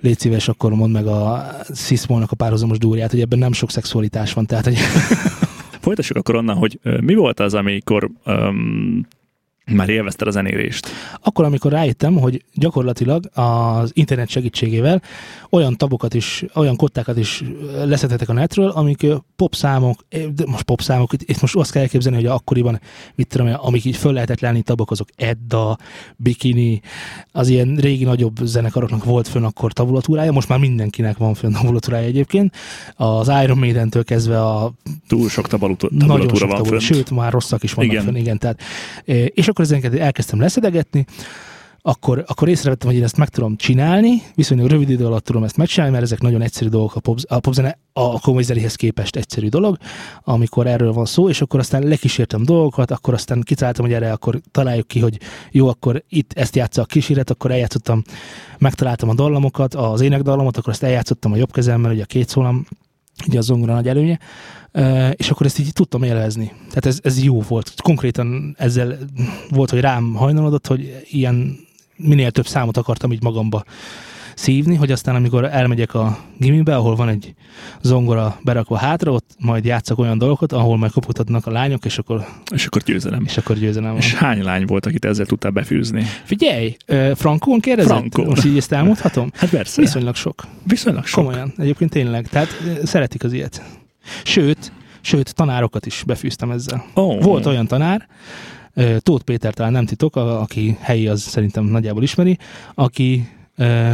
légy 0.00 0.18
szíves, 0.18 0.48
akkor 0.48 0.74
mondd 0.74 0.92
meg 0.92 1.06
a 1.06 1.46
Sziszmolnak 1.68 2.30
a 2.30 2.36
párhuzamos 2.36 2.78
dúrját, 2.78 3.10
hogy 3.10 3.20
ebben 3.20 3.38
nem 3.38 3.52
sok 3.52 3.70
szexualitás 3.70 4.32
van, 4.32 4.46
tehát 4.46 4.64
hogy 4.64 4.76
Folytassuk 5.86 6.16
akkor 6.16 6.34
onnan, 6.36 6.56
hogy 6.56 6.78
mi 7.00 7.14
volt 7.14 7.40
az, 7.40 7.54
amikor 7.54 8.10
um, 8.26 9.06
már 9.72 9.88
élvezted 9.88 10.26
a 10.26 10.30
zenélést? 10.30 10.86
akkor, 11.22 11.44
amikor 11.44 11.72
rájöttem, 11.72 12.14
hogy 12.14 12.44
gyakorlatilag 12.54 13.30
az 13.34 13.90
internet 13.94 14.28
segítségével 14.28 15.02
olyan 15.50 15.76
tabokat 15.76 16.14
is, 16.14 16.44
olyan 16.54 16.76
kottákat 16.76 17.18
is 17.18 17.42
leszedhetek 17.84 18.28
a 18.28 18.32
netről, 18.32 18.68
amik 18.68 19.06
popszámok, 19.36 20.04
de 20.08 20.44
most 20.46 20.62
popszámok, 20.62 21.12
itt, 21.12 21.40
most 21.40 21.56
azt 21.56 21.72
kell 21.72 21.82
elképzelni, 21.82 22.16
hogy 22.16 22.26
akkoriban, 22.26 22.80
mit 23.14 23.26
tudom, 23.28 23.48
amik 23.56 23.84
így 23.84 23.96
föl 23.96 24.12
lehetett 24.12 24.40
lenni 24.40 24.62
tabok, 24.62 24.90
azok 24.90 25.08
Edda, 25.16 25.78
Bikini, 26.16 26.80
az 27.32 27.48
ilyen 27.48 27.74
régi 27.76 28.04
nagyobb 28.04 28.36
zenekaroknak 28.42 29.04
volt 29.04 29.28
fönn 29.28 29.44
akkor 29.44 29.72
tabulatúrája, 29.72 30.32
most 30.32 30.48
már 30.48 30.58
mindenkinek 30.58 31.16
van 31.16 31.34
fönn 31.34 31.52
tabulatúrája 31.52 32.06
egyébként. 32.06 32.54
Az 32.94 33.32
Iron 33.42 33.58
Maiden-től 33.58 34.04
kezdve 34.04 34.44
a 34.44 34.72
Túl 35.08 35.28
sok 35.28 35.48
tabulatú- 35.48 35.90
nagyon 35.90 36.06
tabulatúra 36.08 36.38
sok 36.38 36.48
van 36.48 36.56
tabula, 36.56 36.80
fönt. 36.80 36.92
sőt, 36.94 37.10
már 37.10 37.32
rosszak 37.32 37.62
is 37.62 37.72
vannak 37.72 37.92
Igen. 37.92 38.04
fönn, 38.04 38.16
igen. 38.16 38.38
Tehát, 38.38 38.60
eh, 39.04 39.24
és 39.34 39.48
akkor 39.56 39.72
ezeket 39.72 40.00
elkezdtem 40.00 40.40
leszedegetni, 40.40 41.04
akkor, 41.82 42.24
akkor 42.26 42.48
észrevettem, 42.48 42.88
hogy 42.88 42.98
én 42.98 43.04
ezt 43.04 43.16
meg 43.16 43.28
tudom 43.28 43.56
csinálni, 43.56 44.22
viszonylag 44.34 44.68
rövid 44.68 44.90
idő 44.90 45.06
alatt 45.06 45.24
tudom 45.24 45.44
ezt 45.44 45.56
megcsinálni, 45.56 45.92
mert 45.92 46.04
ezek 46.04 46.20
nagyon 46.20 46.42
egyszerű 46.42 46.68
dolgok 46.68 46.94
a, 46.94 47.00
pop, 47.00 47.18
a 47.28 47.38
popzene, 47.38 47.78
a 47.92 48.20
komoly 48.20 48.42
zenéhez 48.42 48.74
képest 48.74 49.16
egyszerű 49.16 49.48
dolog, 49.48 49.76
amikor 50.22 50.66
erről 50.66 50.92
van 50.92 51.04
szó, 51.04 51.28
és 51.28 51.40
akkor 51.40 51.60
aztán 51.60 51.82
lekísértem 51.82 52.42
dolgokat, 52.42 52.90
akkor 52.90 53.14
aztán 53.14 53.42
kitaláltam, 53.42 53.84
hogy 53.84 53.94
erre 53.94 54.12
akkor 54.12 54.40
találjuk 54.50 54.86
ki, 54.86 55.00
hogy 55.00 55.18
jó, 55.50 55.68
akkor 55.68 56.02
itt 56.08 56.32
ezt 56.32 56.56
játsza 56.56 56.82
a 56.82 56.84
kísérlet, 56.84 57.30
akkor 57.30 57.50
eljátszottam, 57.50 58.02
megtaláltam 58.58 59.08
a 59.08 59.14
dallamokat, 59.14 59.74
az 59.74 60.00
énekdallamot, 60.00 60.56
akkor 60.56 60.72
ezt 60.72 60.82
eljátszottam 60.82 61.32
a 61.32 61.36
jobb 61.36 61.52
kezemmel, 61.52 61.92
ugye 61.92 62.02
a 62.02 62.06
két 62.06 62.28
szólam, 62.28 62.66
ugye 63.26 63.38
a 63.38 63.42
zongora 63.42 63.74
nagy 63.74 63.88
előnye, 63.88 64.18
és 65.16 65.30
akkor 65.30 65.46
ezt 65.46 65.58
így 65.58 65.72
tudtam 65.72 66.02
élvezni. 66.02 66.52
Tehát 66.68 66.86
ez, 66.86 66.98
ez 67.02 67.22
jó 67.22 67.40
volt. 67.40 67.72
Konkrétan 67.82 68.54
ezzel 68.58 68.98
volt, 69.50 69.70
hogy 69.70 69.80
rám 69.80 70.14
hajnalodott, 70.14 70.66
hogy 70.66 71.04
ilyen 71.10 71.58
minél 71.96 72.30
több 72.30 72.46
számot 72.46 72.76
akartam 72.76 73.12
így 73.12 73.22
magamba 73.22 73.64
szívni, 74.34 74.74
hogy 74.74 74.92
aztán 74.92 75.14
amikor 75.14 75.44
elmegyek 75.44 75.94
a 75.94 76.18
gimibe, 76.38 76.76
ahol 76.76 76.96
van 76.96 77.08
egy 77.08 77.34
zongora 77.82 78.38
berakva 78.44 78.76
hátra, 78.76 79.12
ott 79.12 79.30
majd 79.38 79.64
játszak 79.64 79.98
olyan 79.98 80.18
dolgokat, 80.18 80.52
ahol 80.52 80.76
majd 80.76 80.92
kopogtatnak 80.92 81.46
a 81.46 81.50
lányok, 81.50 81.84
és 81.84 81.98
akkor, 81.98 82.26
És 82.54 82.66
akkor 82.66 82.82
győzelem. 82.82 83.22
és 83.26 83.36
akkor 83.36 83.56
győzelem 83.58 83.90
van. 83.90 83.98
És 84.00 84.14
hány 84.14 84.42
lány 84.42 84.64
volt, 84.66 84.86
akit 84.86 85.04
ezzel 85.04 85.26
tudtál 85.26 85.50
befűzni? 85.50 86.02
Figyelj, 86.24 86.76
ö, 86.86 87.12
Frankón 87.14 87.60
kérdezett? 87.60 87.92
Frankón. 87.96 88.26
Most 88.26 88.44
így 88.44 88.56
ezt 88.56 88.72
elmondhatom? 88.72 89.30
Hát 89.34 89.50
persze. 89.50 89.80
Viszonylag 89.80 90.14
sok. 90.14 90.44
Viszonylag 90.62 91.06
sok. 91.06 91.24
Komolyan, 91.24 91.52
egyébként 91.56 91.90
tényleg. 91.90 92.28
Tehát 92.28 92.48
szeretik 92.84 93.24
az 93.24 93.32
ilyet. 93.32 93.62
Sőt, 94.24 94.72
sőt, 95.00 95.34
tanárokat 95.34 95.86
is 95.86 96.02
befűztem 96.06 96.50
ezzel. 96.50 96.84
Oh. 96.94 97.22
Volt 97.22 97.46
olyan 97.46 97.66
tanár, 97.66 98.08
Tóth 98.98 99.24
Péter 99.24 99.54
talán 99.54 99.72
nem 99.72 99.86
titok, 99.86 100.16
a, 100.16 100.40
aki 100.40 100.76
helyi, 100.80 101.06
az 101.06 101.20
szerintem 101.20 101.64
nagyjából 101.64 102.02
ismeri, 102.02 102.38
aki 102.74 103.28
ö, 103.56 103.90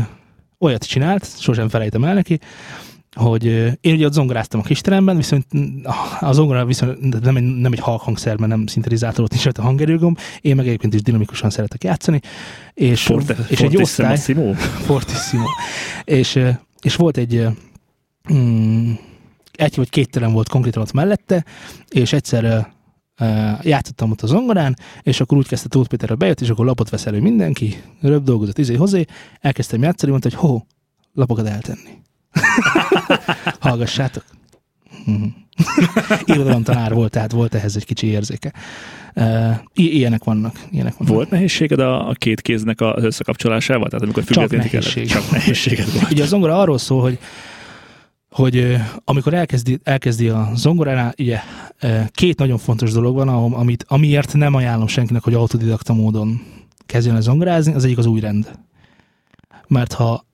olyat 0.59 0.87
csinált, 0.87 1.41
sosem 1.41 1.69
felejtem 1.69 2.05
el 2.05 2.15
neki, 2.15 2.39
hogy 3.15 3.45
én 3.81 3.95
ugye 3.95 4.07
ott 4.07 4.13
zongoráztam 4.13 4.61
a 4.61 4.63
kisteremben, 4.63 5.17
viszont 5.17 5.47
a 6.21 6.33
zongora 6.33 6.65
viszont 6.65 7.21
nem 7.23 7.37
egy, 7.37 7.43
nem 7.43 7.73
egy 7.73 7.79
halk 7.79 8.01
hangszer, 8.01 8.37
mert 8.37 8.51
nem 8.51 8.67
szintetizátor, 8.67 9.25
ott 9.25 9.31
nincs 9.31 9.45
rajta 9.45 9.63
hangerőgomb, 9.63 10.19
én 10.41 10.57
meg 10.57 10.67
egyébként 10.67 10.95
is 10.95 11.03
dinamikusan 11.03 11.51
szeretek 11.51 11.85
játszani, 11.85 12.21
és, 12.75 13.03
Forte, 13.03 13.37
és 13.49 13.61
egy 13.61 13.77
osztály, 13.77 14.09
Massimo? 14.09 14.53
fortissimo, 14.87 15.45
és, 16.05 16.39
és 16.81 16.97
volt 16.97 17.17
egy 17.17 17.47
mm, 18.33 18.93
egy 19.53 19.77
vagy 19.77 19.91
két 19.91 20.11
terem 20.11 20.33
volt 20.33 20.49
konkrétan 20.49 20.83
ott 20.83 20.93
mellette, 20.93 21.45
és 21.89 22.13
egyszer 22.13 22.73
játszottam 23.63 24.11
ott 24.11 24.21
a 24.23 24.27
zongorán, 24.27 24.77
és 25.03 25.21
akkor 25.21 25.39
úgy 25.39 25.49
kezdte 25.49 25.69
Tóth 25.69 25.89
Péter, 25.89 26.09
hogy 26.09 26.19
bejött, 26.19 26.41
és 26.41 26.49
akkor 26.49 26.65
lapot 26.67 26.91
vesz 26.91 27.07
elő 27.07 27.21
mindenki, 27.21 27.83
röbb 28.01 28.25
dolgozott 28.25 28.59
izé 28.59 28.75
hozzá, 28.75 28.99
elkezdtem 29.41 29.83
játszani, 29.83 30.11
mondta, 30.11 30.29
hogy 30.31 30.39
ho, 30.39 30.61
lapokat 31.15 31.47
eltenni. 31.47 31.91
Hallgassátok. 33.61 34.25
Mhm. 35.05 35.25
Irodalom 36.35 36.63
tanár 36.63 36.95
volt, 36.95 37.11
tehát 37.11 37.33
volt 37.33 37.55
ehhez 37.55 37.77
egy 37.77 37.85
kicsi 37.85 38.07
érzéke. 38.07 38.53
I- 39.75 39.97
ilyenek 39.97 40.25
vannak. 40.25 40.61
Ilyenek 40.71 40.97
vannak. 40.97 41.15
Volt 41.15 41.31
nehézséged 41.31 41.79
a, 41.79 42.09
a 42.09 42.13
két 42.13 42.41
kéznek 42.41 42.81
az 42.81 43.05
összekapcsolásával? 43.05 43.89
Tehát 43.89 44.03
amikor 44.05 44.25
Csak 44.25 44.51
nehézség. 44.51 45.09
kellett? 45.09 45.25
Csak 45.25 45.31
nehézséged 45.31 45.93
volt. 45.93 46.11
Ugye 46.11 46.23
a 46.23 46.27
zongora 46.27 46.61
arról 46.61 46.79
szól, 46.79 47.01
hogy 47.01 47.19
hogy 48.33 48.77
amikor 49.05 49.35
elkezdi, 49.35 49.79
elkezdi 49.83 50.29
a 50.29 50.51
zongoránál, 50.55 51.15
ugye 51.19 51.41
két 52.11 52.39
nagyon 52.39 52.59
fontos 52.59 52.93
dolog 52.93 53.15
van, 53.15 53.29
amit, 53.53 53.85
amiért 53.89 54.35
nem 54.35 54.55
ajánlom 54.55 54.87
senkinek, 54.87 55.23
hogy 55.23 55.35
autodidakta 55.35 55.93
módon 55.93 56.41
kezdjen 56.87 57.15
el 57.15 57.21
zongorázni, 57.21 57.75
az 57.75 57.85
egyik 57.85 57.99
az 57.99 58.07
új 58.07 58.21
rend. 58.21 58.59
Mert 59.67 59.93
ha 59.93 60.27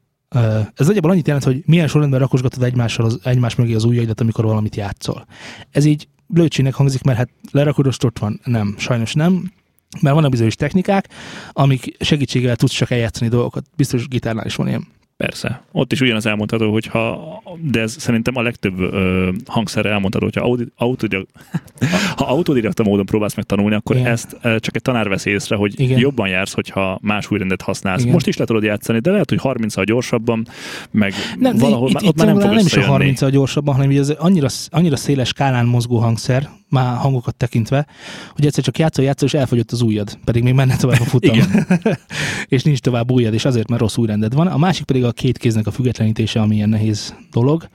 ez 0.74 0.86
nagyjából 0.86 1.10
annyit 1.10 1.26
jelent, 1.26 1.44
hogy 1.44 1.62
milyen 1.66 1.88
sorrendben 1.88 2.20
rakosgatod 2.20 2.62
egymással 2.62 3.04
az, 3.04 3.20
egymás 3.22 3.54
mögé 3.54 3.74
az 3.74 3.84
ujjaidat, 3.84 4.20
amikor 4.20 4.44
valamit 4.44 4.76
játszol. 4.76 5.26
Ez 5.70 5.84
így 5.84 6.08
blödségnek 6.26 6.74
hangzik, 6.74 7.02
mert 7.02 7.18
hát 7.18 7.28
lerakod, 7.50 7.84
most 7.84 8.04
ott 8.04 8.18
van. 8.18 8.40
Nem, 8.44 8.74
sajnos 8.78 9.14
nem. 9.14 9.52
Mert 10.00 10.14
vannak 10.14 10.30
bizonyos 10.30 10.54
technikák, 10.54 11.08
amik 11.52 11.96
segítségével 12.00 12.56
tudsz 12.56 12.72
csak 12.72 12.90
eljátszani 12.90 13.30
dolgokat. 13.30 13.64
Biztos 13.76 14.08
gitárnál 14.08 14.46
is 14.46 14.54
van 14.54 14.68
ilyen. 14.68 14.86
Persze. 15.18 15.62
Ott 15.72 15.92
is 15.92 16.00
ugyanaz 16.00 16.26
elmondható, 16.26 16.72
hogyha, 16.72 17.42
de 17.60 17.80
ez 17.80 17.96
szerintem 17.98 18.36
a 18.36 18.42
legtöbb 18.42 18.78
ö, 18.78 19.30
hangszerre 19.46 19.90
elmondható, 19.90 20.24
hogyha 20.24 20.40
audi, 20.40 20.66
autodidak, 20.76 21.28
ha 22.16 22.24
autodidakta 22.24 22.82
módon 22.82 23.06
próbálsz 23.06 23.34
meg 23.34 23.44
tanulni, 23.44 23.74
akkor 23.74 23.96
Igen. 23.96 24.10
ezt 24.10 24.36
ö, 24.42 24.58
csak 24.58 24.76
egy 24.76 24.82
tanár 24.82 25.08
vesz 25.08 25.24
észre, 25.24 25.56
hogy 25.56 25.80
Igen. 25.80 25.98
jobban 25.98 26.28
jársz, 26.28 26.52
hogyha 26.52 26.98
más 27.02 27.30
újrendet 27.30 27.62
használsz. 27.62 28.00
Igen. 28.00 28.12
Most 28.12 28.26
is 28.26 28.36
le 28.36 28.44
tudod 28.44 28.62
játszani, 28.62 28.98
de 28.98 29.10
lehet, 29.10 29.28
hogy 29.28 29.40
30 29.40 29.84
gyorsabban, 29.84 30.46
meg 30.90 31.12
Nem, 31.38 31.56
valahol 31.56 31.88
itt, 31.88 31.94
már, 31.94 32.02
itt, 32.02 32.08
ott 32.08 32.16
már 32.16 32.26
nem 32.26 32.40
fog 32.40 32.50
nem 32.50 32.58
is 32.58 32.62
a 32.62 32.66
összejönni. 32.66 32.90
30 32.92 33.22
a 33.22 33.28
gyorsabban, 33.30 33.74
hanem 33.74 33.90
így 33.90 33.98
ez 33.98 34.10
annyira, 34.10 34.48
annyira 34.68 34.96
széles 34.96 35.28
skálán 35.28 35.66
mozgó 35.66 35.98
hangszer, 35.98 36.48
már 36.68 36.96
hangokat 36.96 37.34
tekintve, 37.34 37.86
hogy 38.34 38.46
egyszer 38.46 38.64
csak 38.64 38.78
játszol, 38.78 39.04
játszol, 39.04 39.28
és 39.28 39.34
elfogyott 39.34 39.72
az 39.72 39.82
ujjad, 39.82 40.18
pedig 40.24 40.42
még 40.42 40.54
menne 40.54 40.76
tovább 40.76 41.00
a 41.00 41.04
futam. 41.12 41.38
És 42.46 42.62
nincs 42.62 42.78
tovább 42.78 43.10
ujjad, 43.10 43.34
és 43.34 43.44
azért, 43.44 43.68
mert 43.68 43.80
rossz 43.80 43.96
újrended 43.96 44.34
van. 44.34 44.46
A 44.46 44.58
másik 44.58 44.84
pedig 44.84 45.04
a 45.04 45.12
két 45.12 45.38
kéznek 45.38 45.66
a 45.66 45.70
függetlenítése, 45.70 46.40
ami 46.40 46.54
ilyen 46.54 46.68
nehéz 46.68 47.14
dolog. 47.32 47.68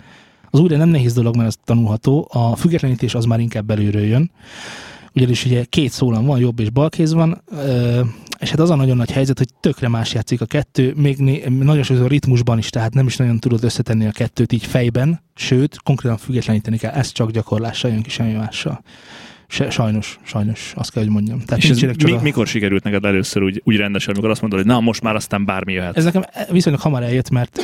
Az 0.49 0.59
újra 0.59 0.77
nem 0.77 0.89
nehéz 0.89 1.13
dolog, 1.13 1.35
mert 1.35 1.47
az 1.47 1.57
tanulható. 1.63 2.27
A 2.31 2.55
függetlenítés 2.55 3.15
az 3.15 3.25
már 3.25 3.39
inkább 3.39 3.65
belülről 3.65 4.05
jön. 4.05 4.31
Ugyanis 5.15 5.45
ugye 5.45 5.63
két 5.63 5.91
szólam 5.91 6.25
van, 6.25 6.39
jobb 6.39 6.59
és 6.59 6.69
bal 6.69 6.89
kéz 6.89 7.13
van, 7.13 7.43
és 8.43 8.49
hát 8.49 8.59
az 8.59 8.69
a 8.69 8.75
nagyon 8.75 8.97
nagy 8.97 9.11
helyzet, 9.11 9.37
hogy 9.37 9.47
tökre 9.59 9.87
más 9.87 10.13
játszik 10.13 10.41
a 10.41 10.45
kettő, 10.45 10.93
még 10.95 11.17
né- 11.17 11.49
nagyon 11.49 11.83
sokszor 11.83 12.09
ritmusban 12.09 12.57
is, 12.57 12.69
tehát 12.69 12.93
nem 12.93 13.05
is 13.05 13.17
nagyon 13.17 13.39
tudod 13.39 13.63
összetenni 13.63 14.05
a 14.05 14.11
kettőt 14.11 14.51
így 14.51 14.65
fejben, 14.65 15.21
sőt, 15.35 15.81
konkrétan 15.83 16.17
függetleníteni 16.17 16.77
kell, 16.77 16.91
ez 16.91 17.11
csak 17.11 17.31
gyakorlással 17.31 17.91
jön 17.91 18.01
ki, 18.01 18.09
semmi 18.09 18.33
mással. 18.33 18.83
Se, 19.47 19.69
sajnos, 19.69 20.19
sajnos, 20.23 20.73
azt 20.75 20.91
kell, 20.91 21.03
hogy 21.03 21.11
mondjam. 21.11 21.39
Tehát 21.39 21.63
És 21.63 21.69
ez 21.69 21.79
mi, 22.03 22.17
mikor 22.21 22.47
sikerült 22.47 22.83
neked 22.83 23.05
először 23.05 23.43
úgy, 23.43 23.61
úgy 23.65 23.75
rendesen, 23.75 24.09
amikor 24.13 24.29
azt 24.29 24.41
mondod, 24.41 24.59
hogy 24.59 24.67
na, 24.67 24.79
most 24.79 25.01
már 25.01 25.15
aztán 25.15 25.45
bármi 25.45 25.73
jöhet? 25.73 25.97
Ez 25.97 26.03
nekem 26.03 26.23
viszonylag 26.49 26.81
hamar 26.81 27.03
eljött, 27.03 27.29
mert 27.29 27.59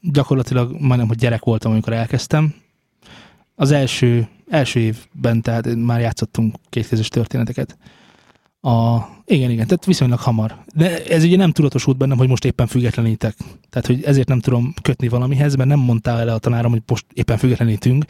gyakorlatilag 0.00 0.76
majdnem, 0.80 1.08
hogy 1.08 1.16
gyerek 1.16 1.44
voltam, 1.44 1.72
amikor 1.72 1.92
elkezdtem. 1.92 2.54
Az 3.54 3.70
első, 3.70 4.28
első 4.48 4.80
évben, 4.80 5.42
tehát 5.42 5.74
már 5.74 6.00
játszottunk 6.00 6.54
kétkezes 6.70 7.08
történeteket. 7.08 7.76
A, 8.64 9.08
igen, 9.26 9.50
igen, 9.50 9.66
tehát 9.66 9.84
viszonylag 9.84 10.18
hamar. 10.18 10.54
De 10.74 11.04
ez 11.04 11.24
ugye 11.24 11.36
nem 11.36 11.50
tudatosult 11.50 11.96
bennem, 11.96 12.16
hogy 12.16 12.28
most 12.28 12.44
éppen 12.44 12.66
függetlenítek. 12.66 13.34
Tehát, 13.70 13.86
hogy 13.86 14.02
ezért 14.04 14.28
nem 14.28 14.40
tudom 14.40 14.74
kötni 14.82 15.08
valamihez, 15.08 15.54
mert 15.54 15.68
nem 15.68 15.78
mondtál 15.78 16.20
el 16.20 16.28
a 16.28 16.38
tanárom, 16.38 16.70
hogy 16.70 16.82
most 16.86 17.04
éppen 17.12 17.38
függetlenítünk, 17.38 18.04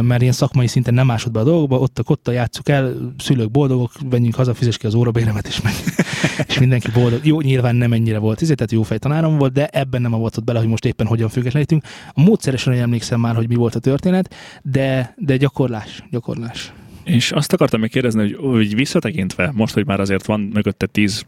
mert 0.00 0.20
ilyen 0.20 0.32
szakmai 0.32 0.66
szinten 0.66 0.94
nem 0.94 1.06
másod 1.06 1.32
be 1.32 1.40
a 1.40 1.44
dolgokba, 1.44 1.78
ott 1.78 1.98
a 1.98 2.02
kotta 2.02 2.32
játsszuk 2.32 2.68
el, 2.68 2.94
szülők 3.18 3.50
boldogok, 3.50 3.92
menjünk 4.10 4.34
haza, 4.34 4.54
fizes 4.54 4.76
ki 4.76 4.86
az 4.86 4.94
órabéremet, 4.94 5.46
és, 5.46 5.60
meg, 5.60 5.72
és 6.48 6.58
mindenki 6.58 6.90
boldog. 6.90 7.26
Jó, 7.26 7.40
nyilván 7.40 7.76
nem 7.76 7.92
ennyire 7.92 8.18
volt, 8.18 8.42
ezért, 8.42 8.56
tehát 8.56 8.72
jó 8.72 8.82
fejtanárom 8.82 9.38
volt, 9.38 9.52
de 9.52 9.66
ebben 9.66 10.02
nem 10.02 10.14
avatott 10.14 10.44
bele, 10.44 10.58
hogy 10.58 10.68
most 10.68 10.84
éppen 10.84 11.06
hogyan 11.06 11.28
függetlenítünk. 11.28 11.84
A 12.14 12.20
módszeresen 12.20 12.72
emlékszem 12.72 13.20
már, 13.20 13.34
hogy 13.34 13.48
mi 13.48 13.54
volt 13.54 13.74
a 13.74 13.78
történet, 13.78 14.34
de, 14.62 15.14
de 15.18 15.36
gyakorlás, 15.36 16.04
gyakorlás. 16.10 16.72
És 17.06 17.32
azt 17.32 17.52
akartam 17.52 17.80
még 17.80 17.90
kérdezni, 17.90 18.20
hogy, 18.20 18.36
hogy 18.36 18.74
visszatekintve, 18.74 19.50
most, 19.54 19.74
hogy 19.74 19.86
már 19.86 20.00
azért 20.00 20.26
van 20.26 20.40
mögötte 20.40 20.88
10-20 20.92 21.24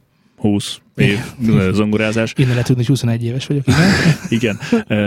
év 0.94 1.18
ö, 1.46 1.70
zongorázás, 1.72 2.32
Innen 2.36 2.50
lehet 2.50 2.66
tudni, 2.66 2.84
hogy 2.84 2.90
21 2.90 3.24
éves 3.24 3.46
vagyok, 3.46 3.64
igen. 3.66 3.90
igen. 4.38 4.58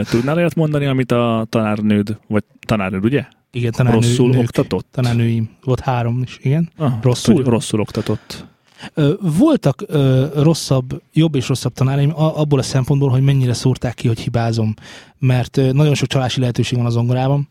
Tudnál 0.04 0.38
olyat 0.38 0.56
mondani, 0.56 0.86
amit 0.86 1.12
a 1.12 1.46
tanárnőd, 1.50 2.18
vagy 2.28 2.44
tanárnőd, 2.66 3.06
ugye? 3.06 3.26
Igen, 3.52 3.72
tanárnő, 3.72 4.00
rosszul 4.00 4.30
nők, 4.30 4.40
oktatott? 4.40 4.88
tanárnőim. 4.92 5.50
Volt 5.64 5.80
három 5.80 6.22
is, 6.22 6.38
igen. 6.42 6.70
Ah, 6.78 6.94
Rosszul? 7.02 7.36
Hogy 7.36 7.46
rosszul 7.46 7.80
oktatott. 7.80 8.46
Voltak 9.38 9.84
ö, 9.88 10.26
rosszabb, 10.36 11.02
jobb 11.14 11.36
és 11.36 11.48
rosszabb 11.48 11.74
tanáraim 11.74 12.12
abból 12.16 12.60
a 12.60 12.64
szempontból, 12.64 13.10
hogy 13.10 13.22
mennyire 13.22 13.54
szúrták 13.54 13.94
ki, 13.94 14.08
hogy 14.08 14.20
hibázom. 14.20 14.74
Mert 15.20 15.58
ö, 15.58 15.72
nagyon 15.72 15.94
sok 15.94 16.08
csalási 16.08 16.40
lehetőség 16.40 16.78
van 16.78 16.88
az 16.88 16.94
zongorában, 16.94 17.48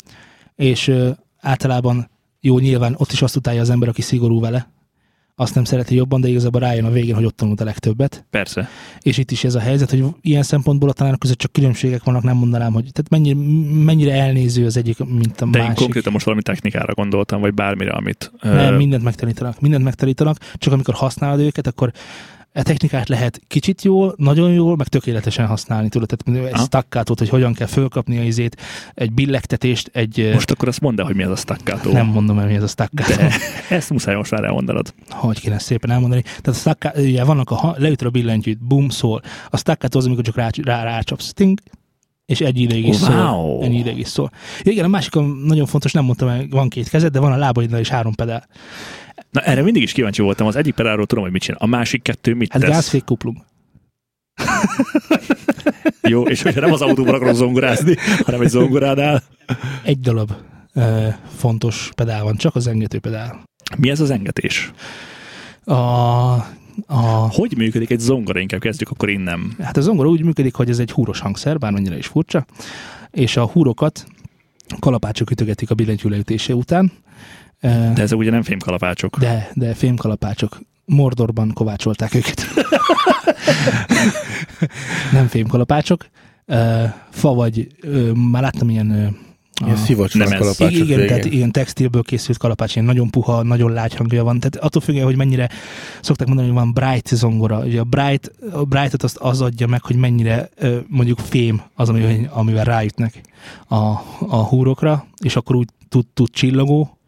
és 0.56 0.88
ö, 0.88 1.10
általában 1.40 2.10
jó, 2.40 2.58
nyilván 2.58 2.94
ott 2.96 3.12
is 3.12 3.22
azt 3.22 3.36
utálja 3.36 3.60
az 3.60 3.70
ember, 3.70 3.88
aki 3.88 4.02
szigorú 4.02 4.40
vele, 4.40 4.70
azt 5.40 5.54
nem 5.54 5.64
szereti 5.64 5.94
jobban, 5.94 6.20
de 6.20 6.28
igazából 6.28 6.60
rájön 6.60 6.84
a 6.84 6.90
végén, 6.90 7.14
hogy 7.14 7.24
ott 7.24 7.36
tanult 7.36 7.60
a 7.60 7.64
legtöbbet. 7.64 8.24
Persze. 8.30 8.68
És 9.00 9.18
itt 9.18 9.30
is 9.30 9.44
ez 9.44 9.54
a 9.54 9.60
helyzet, 9.60 9.90
hogy 9.90 10.04
ilyen 10.20 10.42
szempontból 10.42 10.88
a 10.88 10.92
tanárok 10.92 11.18
között 11.18 11.38
csak 11.38 11.52
különbségek 11.52 12.04
vannak, 12.04 12.22
nem 12.22 12.36
mondanám, 12.36 12.72
hogy 12.72 12.82
tehát 12.92 13.10
mennyire, 13.10 13.38
mennyire 13.84 14.12
elnéző 14.12 14.64
az 14.64 14.76
egyik, 14.76 15.04
mint 15.04 15.40
a 15.40 15.46
De 15.46 15.58
én 15.58 15.64
másik. 15.64 15.78
konkrétan 15.78 16.12
most 16.12 16.24
valami 16.24 16.42
technikára 16.42 16.94
gondoltam, 16.94 17.40
vagy 17.40 17.54
bármire, 17.54 17.92
amit... 17.92 18.32
Nem, 18.40 18.74
mindent 18.74 19.02
megtanítanak, 19.02 19.60
mindent 19.60 19.84
megtanítanak, 19.84 20.36
csak 20.54 20.72
amikor 20.72 20.94
használod 20.94 21.40
őket, 21.40 21.66
akkor 21.66 21.92
E 22.52 22.62
technikát 22.62 23.08
lehet 23.08 23.40
kicsit 23.46 23.82
jól, 23.82 24.14
nagyon 24.16 24.52
jól, 24.52 24.76
meg 24.76 24.88
tökéletesen 24.88 25.46
használni, 25.46 25.88
tudod, 25.88 26.08
tehát 26.08 26.44
egy 26.44 26.52
Aha. 26.52 26.64
staccatót, 26.64 27.18
hogy 27.18 27.28
hogyan 27.28 27.52
kell 27.54 27.66
fölkapni 27.66 28.18
a 28.18 28.22
izét, 28.22 28.56
egy 28.94 29.12
billegtetést, 29.12 29.90
egy... 29.92 30.30
Most 30.32 30.50
akkor 30.50 30.68
azt 30.68 30.80
mondd 30.80 31.00
el, 31.00 31.06
hogy 31.06 31.14
mi 31.14 31.22
az 31.22 31.30
a 31.30 31.36
staccato. 31.36 31.92
nem 31.92 32.06
mondom 32.06 32.38
el, 32.38 32.46
mi 32.46 32.54
ez 32.54 32.62
a 32.62 32.66
staccátó. 32.66 33.14
De 33.14 33.30
ezt 33.68 33.90
muszáj 33.90 34.14
most 34.14 34.30
már 34.30 34.44
elmondanod. 34.44 34.94
hogy 35.08 35.40
kéne 35.40 35.58
szépen 35.58 35.90
elmondani. 35.90 36.22
Tehát 36.22 36.46
a 36.46 36.52
staccato, 36.52 37.00
ugye 37.00 37.24
vannak 37.24 37.50
a, 37.50 37.74
leütöd 37.78 38.06
a 38.06 38.10
billentyűt, 38.10 38.58
bum, 38.66 38.88
szól. 38.88 39.20
A 39.50 39.56
staccato 39.56 39.98
az, 39.98 40.06
amikor 40.06 40.24
csak 40.24 40.36
rá, 40.36 40.50
rá, 40.62 40.82
rácsapsz, 40.82 41.32
ting, 41.32 41.58
és 42.26 42.40
egy 42.40 42.58
ideig 42.58 42.86
is 42.86 42.96
Oh, 42.96 43.02
szól. 43.02 43.14
wow. 43.16 43.62
Ennyi 43.62 43.78
ideig 43.78 43.98
is 43.98 44.08
szól. 44.08 44.30
Ja, 44.62 44.72
igen, 44.72 44.84
a 44.84 44.88
másik 44.88 45.14
nagyon 45.44 45.66
fontos, 45.66 45.92
nem 45.92 46.04
mondtam 46.04 46.48
van 46.50 46.68
két 46.68 46.88
kezed, 46.88 47.12
de 47.12 47.20
van 47.20 47.32
a 47.32 47.36
lábaidnál 47.36 47.80
is 47.80 47.88
három 47.88 48.14
pedál. 48.14 48.46
Na 49.30 49.40
erre 49.40 49.62
mindig 49.62 49.82
is 49.82 49.92
kíváncsi 49.92 50.22
voltam. 50.22 50.46
Az 50.46 50.56
egyik 50.56 50.74
pedálról 50.74 51.06
tudom, 51.06 51.24
hogy 51.24 51.32
mit 51.32 51.42
csinál. 51.42 51.60
A 51.60 51.66
másik 51.66 52.02
kettő 52.02 52.34
mit 52.34 52.52
Hát 52.52 52.60
tesz? 52.62 52.70
gázfék 52.70 53.04
kuplung. 53.04 53.36
Jó, 56.02 56.22
és 56.26 56.42
hogyha 56.42 56.60
nem 56.60 56.72
az 56.72 56.80
autóban 56.82 57.14
akarok 57.14 57.34
zongorázni, 57.34 57.96
hanem 58.24 58.40
egy 58.40 58.48
zongoránál. 58.48 59.22
Egy 59.82 60.00
darab 60.00 60.32
ö, 60.74 61.06
fontos 61.36 61.90
pedál 61.94 62.22
van, 62.22 62.36
csak 62.36 62.54
az 62.56 62.66
engető 62.66 62.98
pedál. 62.98 63.42
Mi 63.78 63.90
ez 63.90 64.00
az 64.00 64.10
engetés? 64.10 64.72
A, 65.64 65.72
a, 66.86 67.28
Hogy 67.30 67.56
működik 67.56 67.90
egy 67.90 67.98
zongora? 68.00 68.40
Inkább 68.40 68.60
kezdjük 68.60 68.90
akkor 68.90 69.08
innen. 69.08 69.52
hát 69.62 69.76
a 69.76 69.80
zongora 69.80 70.08
úgy 70.08 70.24
működik, 70.24 70.54
hogy 70.54 70.68
ez 70.70 70.78
egy 70.78 70.90
húros 70.90 71.20
hangszer, 71.20 71.58
bármennyire 71.58 71.96
is 71.96 72.06
furcsa, 72.06 72.46
és 73.10 73.36
a 73.36 73.46
húrokat 73.46 74.06
kalapácsok 74.78 75.30
ütögetik 75.30 75.70
a 75.70 75.74
billentyű 75.74 76.08
leütése 76.08 76.54
után. 76.54 76.92
De 77.60 78.02
ezek 78.02 78.18
ugye 78.18 78.30
nem 78.30 78.42
fémkalapácsok. 78.42 79.18
De, 79.18 79.50
de 79.54 79.74
fémkalapácsok. 79.74 80.60
Mordorban 80.84 81.52
kovácsolták 81.52 82.14
őket. 82.14 82.46
Nem 85.12 85.26
fémkalapácsok. 85.26 86.06
Fa 87.10 87.34
vagy, 87.34 87.66
már 88.30 88.42
láttam 88.42 88.70
ilyen... 88.70 89.16
Ilyen 89.64 89.76
szivacsnak 89.76 90.28
kalapácsok 90.28 90.70
igen, 90.70 90.86
igen, 90.86 91.06
tehát 91.06 91.24
ilyen 91.24 91.52
textilből 91.52 92.02
készült 92.02 92.38
kalapács, 92.38 92.74
ilyen 92.74 92.86
nagyon 92.86 93.10
puha, 93.10 93.42
nagyon 93.42 93.72
lágy 93.72 93.94
hangja 93.94 94.24
van. 94.24 94.40
Tehát 94.40 94.66
attól 94.66 94.82
függően, 94.82 95.04
hogy 95.04 95.16
mennyire 95.16 95.48
szokták 96.00 96.26
mondani, 96.26 96.48
hogy 96.48 96.56
van 96.56 96.72
bright 96.72 97.08
zongora. 97.08 97.58
Ugye 97.58 97.80
a 97.80 97.84
bright, 97.84 98.32
a 98.52 98.64
brightot 98.64 99.02
azt 99.02 99.16
az 99.16 99.40
adja 99.40 99.66
meg, 99.66 99.82
hogy 99.82 99.96
mennyire 99.96 100.48
mondjuk 100.86 101.18
fém 101.18 101.62
az, 101.74 101.88
ami, 101.88 102.28
amivel 102.30 102.64
ráütnek 102.64 103.20
a, 103.68 103.76
a 104.28 104.36
húrokra, 104.36 105.06
és 105.24 105.36
akkor 105.36 105.56
úgy 105.56 105.68
tud, 105.88 106.06
tud 106.14 106.30
csillogó. 106.30 106.99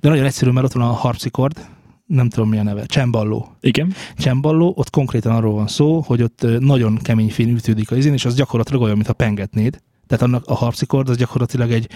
De 0.00 0.08
nagyon 0.08 0.24
egyszerű, 0.24 0.50
mert 0.50 0.66
ott 0.66 0.72
van 0.72 0.88
a 0.88 0.92
harpsichord, 0.92 1.66
nem 2.06 2.28
tudom 2.28 2.48
mi 2.48 2.58
a 2.58 2.62
neve, 2.62 2.86
csemballó. 2.86 3.56
Igen. 3.60 3.94
Csemballó, 4.16 4.72
ott 4.76 4.90
konkrétan 4.90 5.34
arról 5.34 5.54
van 5.54 5.66
szó, 5.66 6.00
hogy 6.00 6.22
ott 6.22 6.46
nagyon 6.58 6.98
kemény 7.02 7.30
fén 7.30 7.48
ütődik 7.48 7.90
az 7.90 7.96
izén, 7.96 8.12
és 8.12 8.24
az 8.24 8.34
gyakorlatilag 8.34 8.82
olyan, 8.82 8.96
mint 8.96 9.08
a 9.08 9.12
pengetnéd. 9.12 9.80
Tehát 10.06 10.24
annak 10.24 10.46
a 10.46 10.54
harpsichord 10.54 11.08
az 11.08 11.16
gyakorlatilag 11.16 11.72
egy 11.72 11.88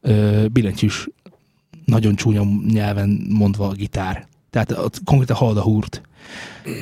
ö, 0.00 0.46
billentyűs, 0.52 1.08
nagyon 1.84 2.14
csúnya 2.14 2.42
nyelven 2.68 3.26
mondva 3.28 3.68
a 3.68 3.72
gitár. 3.72 4.26
Tehát 4.50 4.70
ott 4.70 5.00
konkrétan 5.04 5.36
hallod 5.36 5.56
a 5.56 5.62
húrt. 5.62 6.02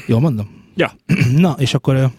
Jól 0.06 0.20
mondom? 0.20 0.48
Ja. 0.74 0.92
Na, 1.36 1.56
és 1.58 1.74
akkor 1.74 2.10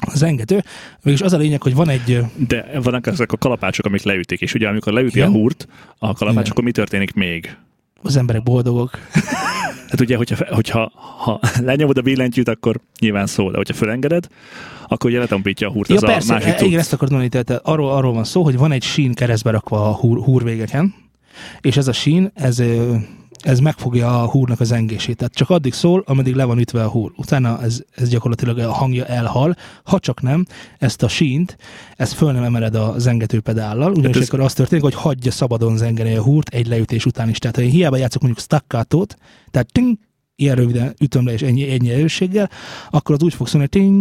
az 0.00 0.22
engető, 0.22 0.64
mégis 1.02 1.20
az 1.20 1.32
a 1.32 1.36
lényeg, 1.36 1.62
hogy 1.62 1.74
van 1.74 1.88
egy, 1.88 2.24
De 2.48 2.80
vannak 2.82 3.06
ezek 3.06 3.32
a 3.32 3.36
kalapácsok, 3.36 3.86
amik 3.86 4.02
leütik, 4.02 4.40
és 4.40 4.54
ugye 4.54 4.68
amikor 4.68 4.92
leüti 4.92 5.16
Igen. 5.16 5.28
a 5.28 5.32
húrt, 5.32 5.68
a 5.98 6.12
kalapács, 6.12 6.40
Igen. 6.40 6.52
akkor 6.52 6.64
mi 6.64 6.72
történik 6.72 7.14
még? 7.14 7.56
az 8.02 8.16
emberek 8.16 8.42
boldogok. 8.42 8.98
Hát 9.90 10.00
ugye, 10.00 10.16
hogyha, 10.16 10.54
hogyha 10.54 10.92
ha 11.18 11.40
lenyomod 11.64 11.98
a 11.98 12.02
billentyűt, 12.02 12.48
akkor 12.48 12.80
nyilván 13.00 13.26
szól, 13.26 13.50
de 13.50 13.56
hogyha 13.56 13.74
fölengeded, 13.74 14.26
akkor 14.88 15.10
ugye 15.10 15.18
letompítja 15.18 15.68
a 15.68 15.70
húrt 15.72 15.88
Ja, 15.88 15.94
az 15.94 16.04
persze, 16.04 16.32
a 16.32 16.36
másik 16.36 16.60
e- 16.60 16.64
igen, 16.64 16.78
ezt 16.78 16.92
akartam 16.92 17.18
mondani, 17.18 17.44
tehát 17.44 17.62
arról, 17.66 17.90
arról 17.90 18.12
van 18.12 18.24
szó, 18.24 18.42
hogy 18.42 18.56
van 18.56 18.72
egy 18.72 18.82
sín 18.82 19.14
keresztbe 19.14 19.50
rakva 19.50 19.88
a 19.88 19.92
húr, 19.92 20.22
húrvégeken, 20.24 20.94
és 21.60 21.76
ez 21.76 21.88
a 21.88 21.92
sín, 21.92 22.30
ez, 22.34 22.62
ez 23.40 23.58
megfogja 23.58 24.22
a 24.22 24.28
húrnak 24.28 24.60
az 24.60 24.72
engését. 24.72 25.16
Tehát 25.16 25.34
csak 25.34 25.50
addig 25.50 25.72
szól, 25.72 26.02
ameddig 26.06 26.34
le 26.34 26.44
van 26.44 26.58
ütve 26.58 26.84
a 26.84 26.88
húr. 26.88 27.12
Utána 27.16 27.62
ez, 27.62 27.82
ez 27.96 28.08
gyakorlatilag 28.08 28.58
a 28.58 28.72
hangja 28.72 29.04
elhal, 29.06 29.56
ha 29.84 29.98
csak 29.98 30.22
nem, 30.22 30.46
ezt 30.78 31.02
a 31.02 31.08
sínt, 31.08 31.56
ezt 31.96 32.12
föl 32.12 32.32
nem 32.32 32.42
emeled 32.42 32.74
a 32.74 32.94
zengető 32.98 33.40
pedállal, 33.40 33.92
ugyanis 33.92 34.16
ez- 34.16 34.26
akkor 34.26 34.40
az 34.40 34.52
történik, 34.52 34.84
hogy 34.84 34.94
hagyja 34.94 35.30
szabadon 35.30 35.76
zengeni 35.76 36.14
a 36.14 36.22
húrt 36.22 36.48
egy 36.48 36.66
leütés 36.66 37.06
után 37.06 37.28
is. 37.28 37.38
Tehát 37.38 37.56
ha 37.56 37.62
én 37.62 37.70
hiába 37.70 37.96
játszok 37.96 38.22
mondjuk 38.22 38.44
staccatót, 38.44 39.16
tehát 39.50 39.72
ting, 39.72 39.98
ilyen 40.36 40.56
röviden 40.56 40.94
ütöm 41.00 41.26
le 41.26 41.32
és 41.32 41.42
ennyi, 41.42 41.70
ennyi 41.70 41.90
erősséggel, 41.90 42.50
akkor 42.90 43.14
az 43.14 43.22
úgy 43.22 43.34
fog 43.34 43.46
szólni, 43.46 43.68
ting, 43.68 43.94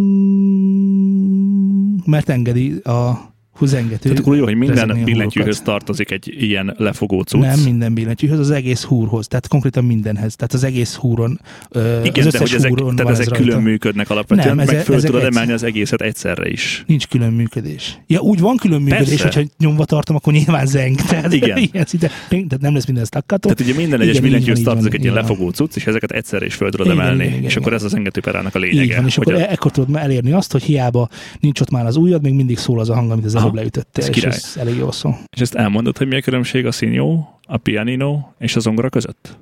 mert 2.06 2.30
engedi 2.30 2.72
a 2.78 3.29
húzengető. 3.60 3.98
Tehát 4.10 4.20
akkor 4.20 4.36
jó, 4.36 4.44
hogy 4.44 4.56
minden 4.56 5.02
billentyűhöz 5.04 5.62
tartozik 5.62 6.12
egy 6.12 6.36
ilyen 6.40 6.74
lefogó 6.78 7.22
cucc. 7.22 7.42
Nem 7.42 7.60
minden 7.60 7.94
billentyűhöz, 7.94 8.40
az 8.40 8.52
egész 8.52 8.84
húrhoz, 8.84 9.28
tehát 9.28 9.48
konkrétan 9.48 9.84
mindenhez. 9.84 10.36
Tehát 10.36 10.54
az 10.54 10.64
egész 10.64 10.96
húron, 10.96 11.40
ö, 11.70 12.04
Igen, 12.04 12.26
az 12.26 12.32
de 12.34 12.40
hogy 12.40 12.54
ezek, 12.56 12.70
húron 12.70 12.96
tehát 12.96 13.12
ezek 13.12 13.26
ez 13.26 13.30
rajta. 13.32 13.44
külön 13.46 13.62
működnek 13.62 14.10
alapvetően, 14.10 14.48
Nem, 14.48 14.56
meg 14.56 14.68
ezek- 14.68 14.86
föl 14.86 14.96
ezek 14.96 15.10
tudod 15.10 15.22
egyszer. 15.26 15.38
emelni 15.38 15.54
az 15.54 15.64
egészet 15.64 16.02
egyszerre 16.02 16.50
is. 16.50 16.84
Nincs 16.88 17.08
külön 17.08 17.32
működés. 17.34 17.98
Ja, 18.08 18.20
úgy 18.20 18.40
van 18.40 18.56
külön 18.58 18.82
működés, 18.82 19.08
Persze. 19.08 19.24
hogyha 19.24 19.42
nyomva 19.58 19.86
tartom, 19.86 20.16
akkor 20.16 20.34
nyilván 20.34 20.66
zeng. 20.66 20.96
Tehát, 21.02 21.34
Igen. 21.34 21.58
ilyen 21.72 21.86
szinte, 21.86 22.08
tehát 22.30 22.60
nem 22.62 22.74
lesz 22.74 22.86
minden 22.86 23.06
staccato. 23.06 23.50
Tehát 23.50 23.72
ugye 23.72 23.80
minden 23.82 24.02
egyes 24.02 24.20
billentyűhöz 24.20 24.62
tartozik 24.62 24.94
egy 24.94 25.02
ilyen 25.02 25.14
lefogó 25.14 25.50
cucc, 25.50 25.76
és 25.76 25.86
ezeket 25.88 26.12
egyszerre 26.12 26.46
is 26.46 26.54
föl 26.54 26.72
tudod 26.72 26.88
emelni. 26.88 27.40
és 27.42 27.56
akkor 27.56 27.74
ez 27.74 27.84
az 27.84 27.96
engetőperának 27.96 28.56
a 28.56 28.60
Így 28.66 28.74
lényege. 28.74 28.96
van, 28.96 29.06
és 29.06 29.18
akkor 29.18 29.34
ekkor 29.34 29.72
tudod 29.72 29.96
elérni 29.96 30.32
azt, 30.32 30.52
hogy 30.52 30.64
hiába 30.64 31.10
nincs 31.40 31.60
ott 31.62 31.70
már 31.70 31.86
az 31.86 31.96
ujjad, 31.96 32.22
még 32.22 32.34
mindig 32.34 32.58
szól 32.58 32.80
az 32.80 32.90
a 32.90 32.94
hang, 32.96 33.12
amit 33.12 33.26
az 33.26 33.36
előbb 33.50 33.62
leütöttél, 33.62 34.04
ez 34.04 34.10
és 34.10 34.16
király. 34.16 34.36
ez 34.36 34.54
elég 34.58 34.76
jól 34.78 34.92
szól. 34.92 35.18
És 35.36 35.42
ezt 35.42 35.56
elmondod, 35.56 35.98
hogy 35.98 36.08
mi 36.08 36.16
a 36.16 36.22
különbség 36.22 36.66
a 36.66 36.72
színjó, 36.72 37.40
a 37.48 37.58
pianino 37.58 38.20
és 38.38 38.56
a 38.56 38.60
zongora 38.60 38.90
között? 38.90 39.38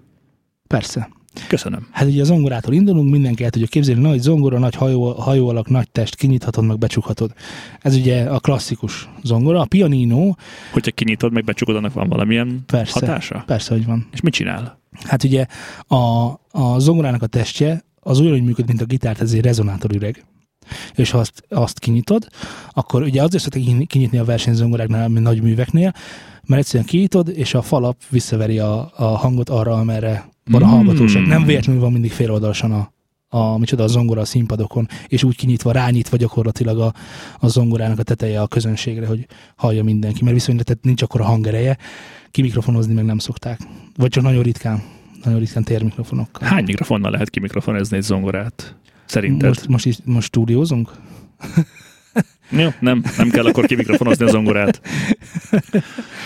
Persze. 0.68 1.10
Köszönöm. 1.47 1.88
Hát 1.91 2.08
ugye 2.08 2.22
a 2.22 2.26
zongorától 2.26 2.74
indulunk, 2.74 3.12
mindenki 3.12 3.43
el 3.43 3.49
tudja 3.49 3.68
képzelni, 3.68 4.01
nagy 4.01 4.20
zongora, 4.20 4.60
nagy 4.60 4.76
hajó, 4.76 5.12
hajó 5.12 5.49
alak, 5.49 5.70
nagy 5.70 5.89
test, 5.91 6.16
kinyithatod, 6.16 6.66
meg 6.66 6.78
becsukhatod. 6.78 7.34
Ez 7.82 7.95
ugye 7.95 8.24
a 8.24 8.39
klasszikus 8.39 9.10
zongora. 9.24 9.60
A 9.60 9.66
pianino, 9.66 10.34
Hogyha 10.72 10.91
kinyitod, 10.91 11.32
meg 11.34 11.43
becsukod, 11.43 11.76
annak 11.76 11.93
van 11.93 12.10
valamilyen 12.10 12.64
Persze. 12.66 12.99
hatása? 12.99 13.43
persze, 13.45 13.74
hogy 13.74 13.86
van. 13.86 14.08
És 14.14 14.22
mit 14.22 14.34
csinál? 14.34 14.80
Hát 15.03 15.24
ugye 15.24 15.45
a, 15.88 15.95
a 16.51 16.80
zongorának 16.80 17.22
a 17.22 17.28
testje 17.28 17.84
az 17.99 18.20
olyan, 18.20 18.32
hogy 18.32 18.43
működik, 18.43 18.68
mint 18.68 18.82
a 18.82 18.86
gitárt, 18.86 19.22
ez 19.22 19.32
egy 19.32 19.41
rezonátorüreg. 19.41 20.24
És 20.95 21.11
ha 21.11 21.18
azt, 21.18 21.43
azt 21.49 21.80
kinyitod, 21.80 22.28
akkor 22.72 23.01
ugye 23.01 23.24
azért 23.24 23.49
kinyi- 23.49 23.88
kinyitni 23.88 24.18
a 24.18 24.26
versenyzongoráknál, 24.26 25.07
mint 25.07 25.26
nagy 25.26 25.41
műveknél, 25.41 25.93
mert 26.45 26.61
egyszerűen 26.61 26.86
kinyitod, 26.86 27.30
és 27.30 27.53
a 27.53 27.61
falap 27.61 27.97
visszaveri 28.09 28.59
a, 28.59 28.91
a 28.95 29.03
hangot 29.03 29.49
arra, 29.49 29.74
amerre 29.74 30.30
van 30.51 30.63
a 30.63 30.65
Mm. 30.65 30.70
hallgatóság. 30.70 31.28
Nem 31.28 31.45
véletlenül 31.45 31.82
van 31.82 31.91
mindig 31.91 32.11
féloldalasan 32.11 32.72
a, 32.72 32.91
a, 33.38 33.57
micsoda, 33.57 33.84
a 33.84 33.88
zongora 33.88 34.22
a 34.22 34.26
színpadokon, 34.26 34.88
és 35.07 35.24
úgy 35.24 35.36
kinyitva, 35.36 35.72
rányitva 35.72 36.18
gyakorlatilag 36.18 36.80
a, 36.80 36.93
a 37.39 37.47
zongorának 37.47 37.99
a 37.99 38.03
teteje 38.03 38.41
a 38.41 38.47
közönségre, 38.47 39.07
hogy 39.07 39.28
hallja 39.55 39.84
mindenki, 39.84 40.24
mert 40.24 40.36
viszonylag 40.36 40.65
tehát 40.65 40.84
nincs 40.84 41.01
akkor 41.01 41.22
a 41.22 41.26
hangereje, 41.26 41.78
kimikrofonozni 42.32 42.93
meg 42.93 43.05
nem 43.05 43.18
szokták. 43.18 43.59
Vagy 43.95 44.09
csak 44.09 44.24
nagyon 44.24 44.43
ritkán, 44.43 44.84
nagyon 45.24 45.39
ritkán 45.39 45.63
térmikrofonokkal. 45.63 46.47
Hány 46.47 46.63
mikrofonnal 46.63 47.11
lehet 47.11 47.30
kimikrofonezni 47.30 47.97
egy 47.97 48.03
zongorát? 48.03 48.76
Szerinted? 49.08 49.47
Most, 49.47 49.68
most, 49.68 49.86
is- 49.86 49.99
most 50.03 50.28
stúdiózunk? 50.28 50.91
Jó, 52.49 52.70
nem, 52.80 53.03
nem 53.18 53.30
kell 53.30 53.45
akkor 53.45 53.66
kimikrofonozni 53.66 54.26
a 54.26 54.30
zongorát. 54.30 54.82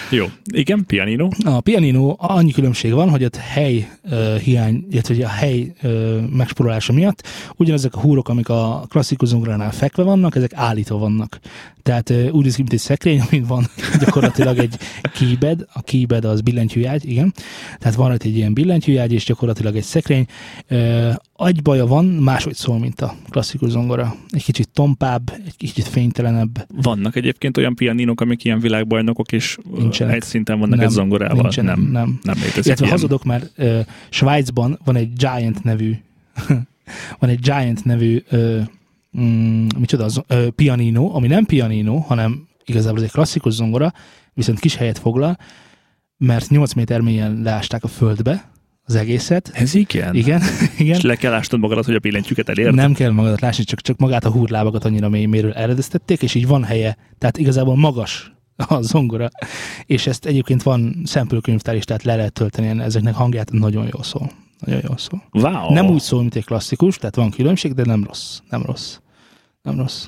Jó, 0.09 0.25
igen, 0.53 0.85
pianino. 0.85 1.27
A 1.43 1.61
pianino 1.61 2.15
annyi 2.17 2.51
különbség 2.51 2.93
van, 2.93 3.09
hogy 3.09 3.23
ott 3.23 3.35
hely 3.35 3.87
ö, 4.03 4.35
hiány, 4.43 4.85
illetve 4.89 5.25
a 5.25 5.29
hely 5.29 5.73
ö, 5.81 6.19
megspórolása 6.31 6.93
miatt 6.93 7.27
ugyanezek 7.55 7.95
a 7.95 7.99
húrok, 7.99 8.29
amik 8.29 8.49
a 8.49 8.85
klasszikus 8.89 9.27
zongoránál 9.29 9.71
fekve 9.71 10.03
vannak, 10.03 10.35
ezek 10.35 10.51
állítva 10.53 10.97
vannak. 10.97 11.39
Tehát 11.83 12.09
ö, 12.09 12.29
úgy 12.29 12.43
néz 12.43 12.55
ki, 12.55 12.61
mint 12.61 12.73
egy 12.73 12.79
szekrény, 12.79 13.21
amin 13.27 13.43
van 13.43 13.65
gyakorlatilag 14.03 14.57
egy 14.57 14.77
keybed, 15.19 15.65
a 15.73 15.81
keybed 15.81 16.25
az 16.25 16.41
billentyűjágy, 16.41 17.09
igen. 17.09 17.33
Tehát 17.79 17.95
van 17.95 18.07
rajta 18.07 18.25
egy 18.25 18.37
ilyen 18.37 18.53
billentyűjágy, 18.53 19.13
és 19.13 19.25
gyakorlatilag 19.25 19.75
egy 19.75 19.83
szekrény. 19.83 20.25
Ö, 20.67 21.09
agybaja 21.41 21.85
van, 21.85 22.05
máshogy 22.05 22.55
szól, 22.55 22.79
mint 22.79 23.01
a 23.01 23.15
klasszikus 23.29 23.69
zongora. 23.69 24.15
Egy 24.29 24.43
kicsit 24.43 24.69
tompább, 24.69 25.31
egy 25.45 25.55
kicsit 25.57 25.87
fénytelenebb. 25.87 26.65
Vannak 26.81 27.15
egyébként 27.15 27.57
olyan 27.57 27.75
pianinok, 27.75 28.21
amik 28.21 28.43
ilyen 28.43 28.59
világbajnokok, 28.59 29.31
és 29.31 29.57
Nincsenek. 29.77 30.15
egy 30.15 30.21
szinten 30.21 30.59
vannak 30.59 30.77
Nem, 30.77 30.85
egy 30.87 30.91
zongorával. 30.93 31.41
nincsenek, 31.41 31.75
nem, 31.75 31.85
nem. 31.91 32.19
nem 32.23 32.35
létezik 32.35 32.65
Illetve 32.65 32.85
ilyen. 32.85 32.97
hazudok, 32.97 33.23
mert 33.23 33.51
ö, 33.55 33.79
Svájcban 34.09 34.79
van 34.83 34.95
egy 34.95 35.13
Giant 35.13 35.63
nevű 35.63 35.95
van 37.19 37.29
egy 37.29 37.39
Giant 37.39 37.85
nevű 37.85 38.23
ö, 38.29 38.59
mm, 39.19 39.67
micsoda, 39.79 40.03
az, 40.03 40.21
ö, 40.27 40.49
pianino, 40.49 41.15
ami 41.15 41.27
nem 41.27 41.45
pianino, 41.45 41.97
hanem 41.97 42.47
igazából 42.65 42.97
ez 42.97 43.03
egy 43.03 43.11
klasszikus 43.11 43.53
zongora, 43.53 43.93
viszont 44.33 44.59
kis 44.59 44.75
helyet 44.75 44.97
foglal, 44.99 45.37
mert 46.17 46.49
8 46.49 46.73
méter 46.73 47.01
mélyen 47.01 47.41
leásták 47.43 47.83
a 47.83 47.87
földbe, 47.87 48.50
az 48.91 48.97
egészet. 48.97 49.51
Ez 49.53 49.73
igen? 49.73 50.15
Igen, 50.15 50.41
igen. 50.77 50.95
És 50.95 51.01
le 51.01 51.15
kell 51.15 51.33
ásnod 51.33 51.59
magadat, 51.59 51.85
hogy 51.85 51.95
a 51.95 51.99
billentyűket 51.99 52.49
elérd? 52.49 52.75
Nem 52.75 52.93
kell 52.93 53.11
magadat 53.11 53.41
lásni, 53.41 53.63
csak, 53.63 53.81
csak 53.81 53.97
magát 53.97 54.25
a 54.25 54.29
húrlábakat 54.29 54.85
annyira 54.85 55.09
mély 55.09 55.25
méről 55.25 55.53
eredeztették, 55.53 56.21
és 56.21 56.35
így 56.35 56.47
van 56.47 56.63
helye. 56.63 56.97
Tehát 57.17 57.37
igazából 57.37 57.75
magas 57.75 58.31
a 58.55 58.81
zongora, 58.81 59.29
és 59.85 60.07
ezt 60.07 60.25
egyébként 60.25 60.63
van 60.63 61.01
szempülkönyvtár 61.05 61.75
is, 61.75 61.83
tehát 61.83 62.03
le 62.03 62.15
lehet 62.15 62.33
tölteni 62.33 62.81
ezeknek 62.81 63.13
hangját, 63.13 63.51
nagyon 63.51 63.87
jól 63.93 64.03
szól. 64.03 64.31
Nagyon 64.59 64.81
jól 64.87 64.97
szól. 64.97 65.23
Wow. 65.31 65.73
Nem 65.73 65.89
úgy 65.89 66.01
szól, 66.01 66.19
mint 66.19 66.35
egy 66.35 66.45
klasszikus, 66.45 66.97
tehát 66.97 67.15
van 67.15 67.29
különbség, 67.29 67.73
de 67.73 67.85
nem 67.85 68.03
rossz. 68.03 68.39
Nem 68.49 68.63
rossz. 68.65 68.97
Nem 69.61 69.77
rossz. 69.77 70.07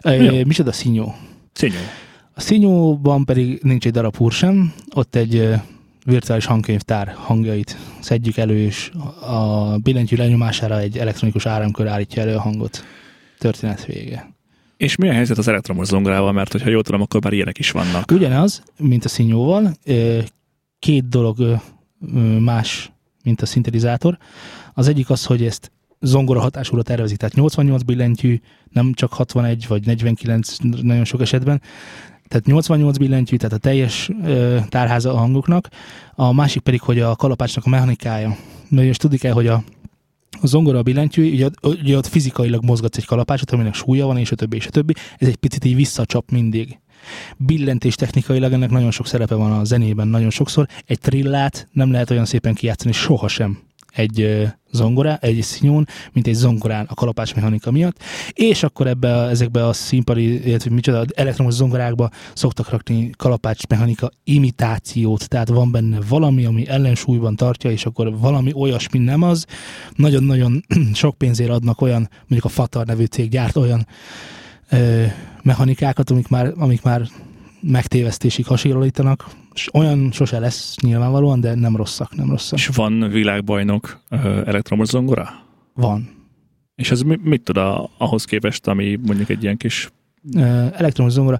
E, 0.00 0.44
micsoda 0.44 0.72
színyó? 0.72 1.14
Színű. 1.52 1.74
A 2.34 2.40
színyóban 2.40 3.24
pedig 3.24 3.58
nincs 3.62 3.86
egy 3.86 3.92
darab 3.92 4.16
húr 4.16 4.32
sem, 4.32 4.72
ott 4.94 5.14
egy 5.14 5.48
virtuális 6.04 6.44
hangkönyvtár 6.44 7.14
hangjait 7.16 7.76
szedjük 8.00 8.36
elő, 8.36 8.58
és 8.58 8.90
a 9.20 9.76
billentyű 9.78 10.16
lenyomására 10.16 10.78
egy 10.78 10.98
elektronikus 10.98 11.46
áramkör 11.46 11.86
állítja 11.86 12.22
elő 12.22 12.34
a 12.34 12.40
hangot. 12.40 12.84
Történet 13.38 13.84
vége. 13.84 14.36
És 14.76 14.96
mi 14.96 15.08
a 15.08 15.12
helyzet 15.12 15.38
az 15.38 15.48
elektromos 15.48 15.86
zongorával, 15.86 16.32
mert 16.32 16.52
hogyha 16.52 16.70
jól 16.70 16.82
tudom, 16.82 17.00
akkor 17.00 17.22
már 17.22 17.32
ilyenek 17.32 17.58
is 17.58 17.70
vannak. 17.70 18.10
Ugyanaz, 18.10 18.62
mint 18.78 19.04
a 19.04 19.08
színyóval, 19.08 19.72
ö, 19.84 20.18
két 20.78 21.08
dolog 21.08 21.60
más, 22.40 22.92
mint 23.24 23.42
a 23.42 23.46
szintetizátor. 23.46 24.18
Az 24.74 24.88
egyik 24.88 25.10
az, 25.10 25.24
hogy 25.24 25.44
ezt 25.44 25.72
zongora 26.00 26.40
hatásúra 26.40 26.82
tervezik, 26.82 27.16
tehát 27.16 27.34
88 27.34 27.82
billentyű, 27.82 28.40
nem 28.70 28.92
csak 28.92 29.12
61 29.12 29.64
vagy 29.68 29.86
49 29.86 30.56
nagyon 30.82 31.04
sok 31.04 31.20
esetben, 31.20 31.62
tehát 32.28 32.46
88 32.46 32.98
billentyű, 32.98 33.36
tehát 33.36 33.54
a 33.54 33.58
teljes 33.58 34.10
ö, 34.24 34.58
tárháza 34.68 35.12
a 35.12 35.16
hangoknak, 35.16 35.68
a 36.14 36.32
másik 36.32 36.62
pedig, 36.62 36.80
hogy 36.80 37.00
a 37.00 37.16
kalapácsnak 37.16 37.64
a 37.64 37.68
mechanikája. 37.68 38.36
Mert 38.68 38.86
most 38.86 39.00
tudni 39.00 39.16
kell, 39.16 39.32
hogy 39.32 39.46
a, 39.46 39.62
a 40.40 40.46
zongora 40.46 40.78
a 40.78 40.82
billentyű, 40.82 41.32
ugye, 41.32 41.48
ugye 41.62 41.96
ott 41.96 42.06
fizikailag 42.06 42.64
mozgatsz 42.64 42.96
egy 42.96 43.06
kalapácsot, 43.06 43.50
aminek 43.50 43.74
súlya 43.74 44.06
van, 44.06 44.18
és 44.18 44.32
a 44.32 44.34
többi, 44.34 44.56
és 44.56 44.66
a 44.66 44.70
többi. 44.70 44.94
Ez 45.18 45.28
egy 45.28 45.36
picit 45.36 45.64
így 45.64 45.74
visszacsap 45.74 46.30
mindig. 46.30 46.78
Billentés 47.36 47.94
technikailag 47.94 48.52
ennek 48.52 48.70
nagyon 48.70 48.90
sok 48.90 49.06
szerepe 49.06 49.34
van 49.34 49.52
a 49.52 49.64
zenében, 49.64 50.08
nagyon 50.08 50.30
sokszor. 50.30 50.66
Egy 50.86 50.98
trillát 50.98 51.68
nem 51.72 51.92
lehet 51.92 52.10
olyan 52.10 52.24
szépen 52.24 52.54
kijátszani 52.54 52.92
sohasem 52.92 53.67
egy 53.92 54.48
zongorá, 54.72 55.18
egy 55.20 55.42
színjón, 55.42 55.86
mint 56.12 56.26
egy 56.26 56.34
zongorán 56.34 56.86
a 56.88 56.94
kalapács 56.94 57.34
mechanika 57.34 57.70
miatt, 57.70 58.02
és 58.32 58.62
akkor 58.62 58.86
ebbe 58.86 59.16
a, 59.16 59.28
ezekbe 59.28 59.66
a 59.66 59.72
színpadi, 59.72 60.46
illetve 60.46 60.70
micsoda, 60.70 61.04
elektromos 61.14 61.54
zongorákba 61.54 62.10
szoktak 62.34 62.70
rakni 62.70 63.10
kalapács 63.16 63.66
mechanika 63.66 64.10
imitációt, 64.24 65.28
tehát 65.28 65.48
van 65.48 65.70
benne 65.70 65.98
valami, 66.08 66.44
ami 66.44 66.68
ellensúlyban 66.68 67.36
tartja, 67.36 67.70
és 67.70 67.86
akkor 67.86 68.18
valami 68.18 68.52
olyasmi 68.54 68.98
nem 68.98 69.22
az. 69.22 69.46
Nagyon-nagyon 69.94 70.64
sok 70.92 71.18
pénzért 71.18 71.50
adnak 71.50 71.80
olyan, 71.80 72.08
mondjuk 72.18 72.44
a 72.44 72.48
Fatar 72.48 72.86
nevű 72.86 73.04
cég 73.04 73.30
gyárt 73.30 73.56
olyan 73.56 73.86
ö, 74.70 75.04
mechanikákat, 75.42 76.10
amik 76.10 76.28
már, 76.28 76.52
amik 76.56 76.82
már 76.82 77.08
megtévesztésig 77.60 78.46
hasonlítanak, 78.46 79.26
olyan 79.72 80.10
sose 80.12 80.38
lesz 80.38 80.76
nyilvánvalóan, 80.82 81.40
de 81.40 81.54
nem 81.54 81.76
rosszak, 81.76 82.16
nem 82.16 82.30
rosszak. 82.30 82.58
És 82.58 82.66
van 82.66 83.08
világbajnok 83.08 84.00
elektromos 84.44 84.88
zongora? 84.88 85.28
Van. 85.74 86.16
És 86.74 86.90
ez 86.90 87.00
mi, 87.00 87.18
mit 87.22 87.42
tud 87.42 87.56
a, 87.56 87.90
ahhoz 87.98 88.24
képest, 88.24 88.66
ami 88.66 88.98
mondjuk 89.06 89.28
egy 89.28 89.42
ilyen 89.42 89.56
kis... 89.56 89.90
Elektromos 90.72 91.12
zongora. 91.12 91.38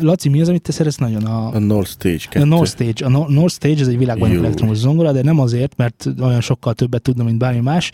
Laci, 0.00 0.28
mi 0.28 0.40
az, 0.40 0.48
amit 0.48 0.62
te 0.62 0.72
szeretsz 0.72 0.96
nagyon? 0.96 1.24
A, 1.26 1.54
A 1.54 1.58
North 1.58 1.90
Stage 1.90 2.18
2. 2.30 2.40
a 2.40 2.44
North 2.44 2.70
Stage. 2.70 3.04
A 3.04 3.08
No- 3.08 3.28
North 3.28 3.54
Stage 3.54 3.80
ez 3.80 3.88
egy 3.88 3.98
világbajnok 3.98 4.38
Jó. 4.38 4.44
elektromos 4.44 4.76
zongora, 4.76 5.12
de 5.12 5.22
nem 5.22 5.40
azért, 5.40 5.76
mert 5.76 6.08
olyan 6.20 6.40
sokkal 6.40 6.74
többet 6.74 7.02
tudna, 7.02 7.24
mint 7.24 7.38
bármi 7.38 7.60
más. 7.60 7.90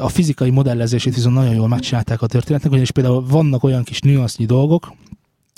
A 0.00 0.08
fizikai 0.08 0.50
modellezését 0.50 1.14
viszont 1.14 1.34
nagyon 1.34 1.54
jól 1.54 1.68
megcsinálták 1.68 2.22
a 2.22 2.26
történetnek, 2.26 2.70
ugyanis 2.70 2.90
például 2.90 3.24
vannak 3.28 3.64
olyan 3.64 3.82
kis 3.82 4.00
nüansznyi 4.00 4.44
dolgok, 4.44 4.92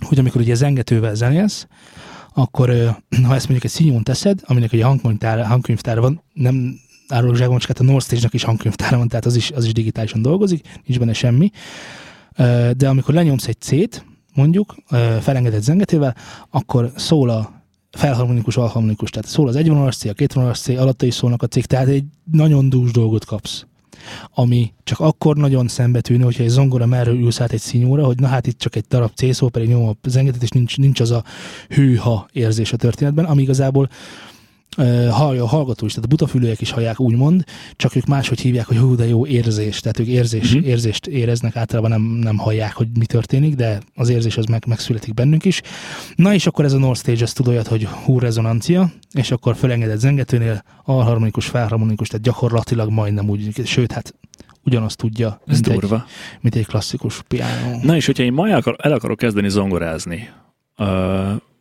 hogy 0.06 0.18
amikor 0.18 0.40
ugye 0.40 0.54
zengetővel 0.54 1.14
zenélsz, 1.14 1.66
akkor 2.34 2.68
ha 3.26 3.34
ezt 3.34 3.48
mondjuk 3.48 3.64
egy 3.64 3.70
színjón 3.70 4.02
teszed, 4.02 4.40
aminek 4.44 4.72
egy 4.72 4.82
hangkönyvtára, 4.82 5.46
hangkönyvtára 5.46 6.00
van, 6.00 6.22
nem 6.32 6.80
árulok 7.08 7.36
zsákmacskát, 7.36 7.78
a 7.78 7.82
North 7.82 8.06
Stage-nak 8.06 8.34
is 8.34 8.44
hangkönyvtára 8.44 8.96
van, 8.96 9.08
tehát 9.08 9.24
az 9.24 9.36
is, 9.36 9.50
az 9.50 9.64
is 9.64 9.72
digitálisan 9.72 10.22
dolgozik, 10.22 10.80
nincs 10.84 10.98
benne 10.98 11.12
semmi. 11.12 11.50
De 12.76 12.88
amikor 12.88 13.14
lenyomsz 13.14 13.48
egy 13.48 13.60
C-t, 13.60 14.04
mondjuk, 14.34 14.74
felengedett 15.20 15.62
zengetővel, 15.62 16.16
akkor 16.50 16.92
szól 16.96 17.30
a 17.30 17.62
felharmonikus, 17.90 18.56
alharmonikus, 18.56 19.10
tehát 19.10 19.28
szól 19.28 19.48
az 19.48 19.56
egyvonalas 19.56 19.96
C, 19.96 20.04
a 20.04 20.12
kétvonalas 20.12 20.58
C, 20.58 20.68
alatta 20.68 21.06
is 21.06 21.14
szólnak 21.14 21.42
a 21.42 21.46
cég, 21.46 21.64
tehát 21.64 21.86
egy 21.88 22.04
nagyon 22.32 22.68
dús 22.68 22.90
dolgot 22.90 23.24
kapsz 23.24 23.66
ami 24.34 24.72
csak 24.84 25.00
akkor 25.00 25.36
nagyon 25.36 25.68
szembetűnő, 25.68 26.24
hogyha 26.24 26.42
egy 26.42 26.48
zongora 26.48 26.86
merről 26.86 27.18
ülsz 27.18 27.40
át 27.40 27.52
egy 27.52 27.60
színjóra, 27.60 28.04
hogy 28.04 28.18
na 28.18 28.26
hát 28.26 28.46
itt 28.46 28.58
csak 28.58 28.76
egy 28.76 28.84
darab 28.88 29.14
C 29.14 29.34
szó, 29.34 29.48
pedig 29.48 29.68
nyom 29.68 29.88
a 29.88 30.08
zengetet, 30.08 30.42
és 30.42 30.50
nincs, 30.50 30.76
nincs 30.76 31.00
az 31.00 31.10
a 31.10 31.24
hűha 31.68 32.28
érzés 32.32 32.72
a 32.72 32.76
történetben, 32.76 33.24
ami 33.24 33.42
igazából 33.42 33.88
hallja 35.10 35.42
a 35.42 35.46
hallgató 35.46 35.86
is, 35.86 35.92
tehát 35.92 36.04
a 36.04 36.14
butafülőek 36.14 36.60
is 36.60 36.70
hallják 36.70 37.00
úgymond, 37.00 37.44
csak 37.76 37.96
ők 37.96 38.04
máshogy 38.04 38.40
hívják, 38.40 38.66
hogy 38.66 38.76
hú, 38.76 38.94
de 38.94 39.06
jó 39.06 39.26
érzés, 39.26 39.80
tehát 39.80 39.98
ők 39.98 40.06
érzés, 40.06 40.52
uh-huh. 40.52 40.66
érzést 40.68 41.06
éreznek, 41.06 41.56
általában 41.56 41.90
nem, 41.90 42.02
nem 42.02 42.36
hallják, 42.36 42.74
hogy 42.74 42.88
mi 42.98 43.06
történik, 43.06 43.54
de 43.54 43.80
az 43.94 44.08
érzés 44.08 44.36
az 44.36 44.44
meg, 44.44 44.64
megszületik 44.66 45.14
bennünk 45.14 45.44
is. 45.44 45.60
Na 46.14 46.34
és 46.34 46.46
akkor 46.46 46.64
ez 46.64 46.72
a 46.72 46.78
North 46.78 47.00
Stage, 47.00 47.22
ez 47.22 47.32
tud 47.32 47.48
olyat, 47.48 47.66
hogy 47.66 47.84
hú 47.84 48.18
rezonancia, 48.18 48.92
és 49.12 49.30
akkor 49.30 49.56
fölengedett 49.56 49.98
zengetőnél 49.98 50.62
alharmonikus, 50.84 51.46
felharmonikus, 51.46 52.08
tehát 52.08 52.24
gyakorlatilag 52.24 52.90
majdnem 52.90 53.28
úgy, 53.28 53.64
sőt, 53.64 53.92
hát 53.92 54.14
ugyanazt 54.64 54.96
tudja, 54.96 55.40
Ez 55.46 55.54
mint 55.54 55.66
egy, 55.66 55.78
durva. 55.78 56.04
mint 56.40 56.54
egy 56.54 56.66
klasszikus 56.66 57.22
piano. 57.28 57.78
Na 57.82 57.96
és 57.96 58.06
hogyha 58.06 58.22
én 58.22 58.32
ma 58.32 58.48
el, 58.48 58.56
akar, 58.56 58.76
el 58.78 58.92
akarok 58.92 59.18
kezdeni 59.18 59.48
zongorázni, 59.48 60.28
uh, 60.78 60.86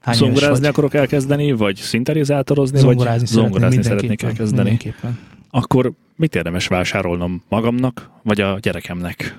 Hány 0.04 0.16
zongorázni 0.16 0.68
akarok 0.68 0.94
elkezdeni, 0.94 1.52
vagy 1.52 1.76
szintetizátorozni, 1.76 2.80
Zongorázni, 2.80 3.20
vagy 3.20 3.28
zongorázni 3.44 3.84
szeretnék 3.84 4.22
elkezdeni, 4.22 4.70
Mindenképpen. 4.70 5.20
akkor 5.50 5.92
mit 6.16 6.36
érdemes 6.36 6.68
vásárolnom 6.68 7.44
magamnak, 7.50 8.10
vagy 8.24 8.42
a 8.42 8.60
gyerekemnek, 8.60 9.38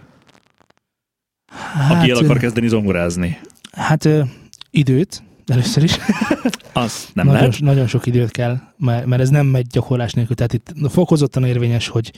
Hát, 1.74 1.98
aki 2.00 2.10
el 2.10 2.16
akar 2.16 2.38
kezdeni 2.38 2.68
zongorázni? 2.68 3.38
hát 3.72 4.04
ö, 4.04 4.22
időt, 4.70 5.22
először 5.46 5.82
is. 5.82 5.96
Az 6.72 7.08
nem 7.12 7.26
nagyon, 7.26 7.40
lehet. 7.40 7.60
nagyon 7.60 7.86
sok 7.86 8.06
időt 8.06 8.30
kell, 8.30 8.58
mert, 8.78 9.06
mert 9.06 9.22
ez 9.22 9.28
nem 9.28 9.46
megy 9.46 9.66
gyakorlás 9.66 10.12
nélkül. 10.12 10.36
Tehát 10.36 10.52
itt 10.52 10.72
fokozottan 10.90 11.44
érvényes, 11.44 11.88
hogy 11.88 12.12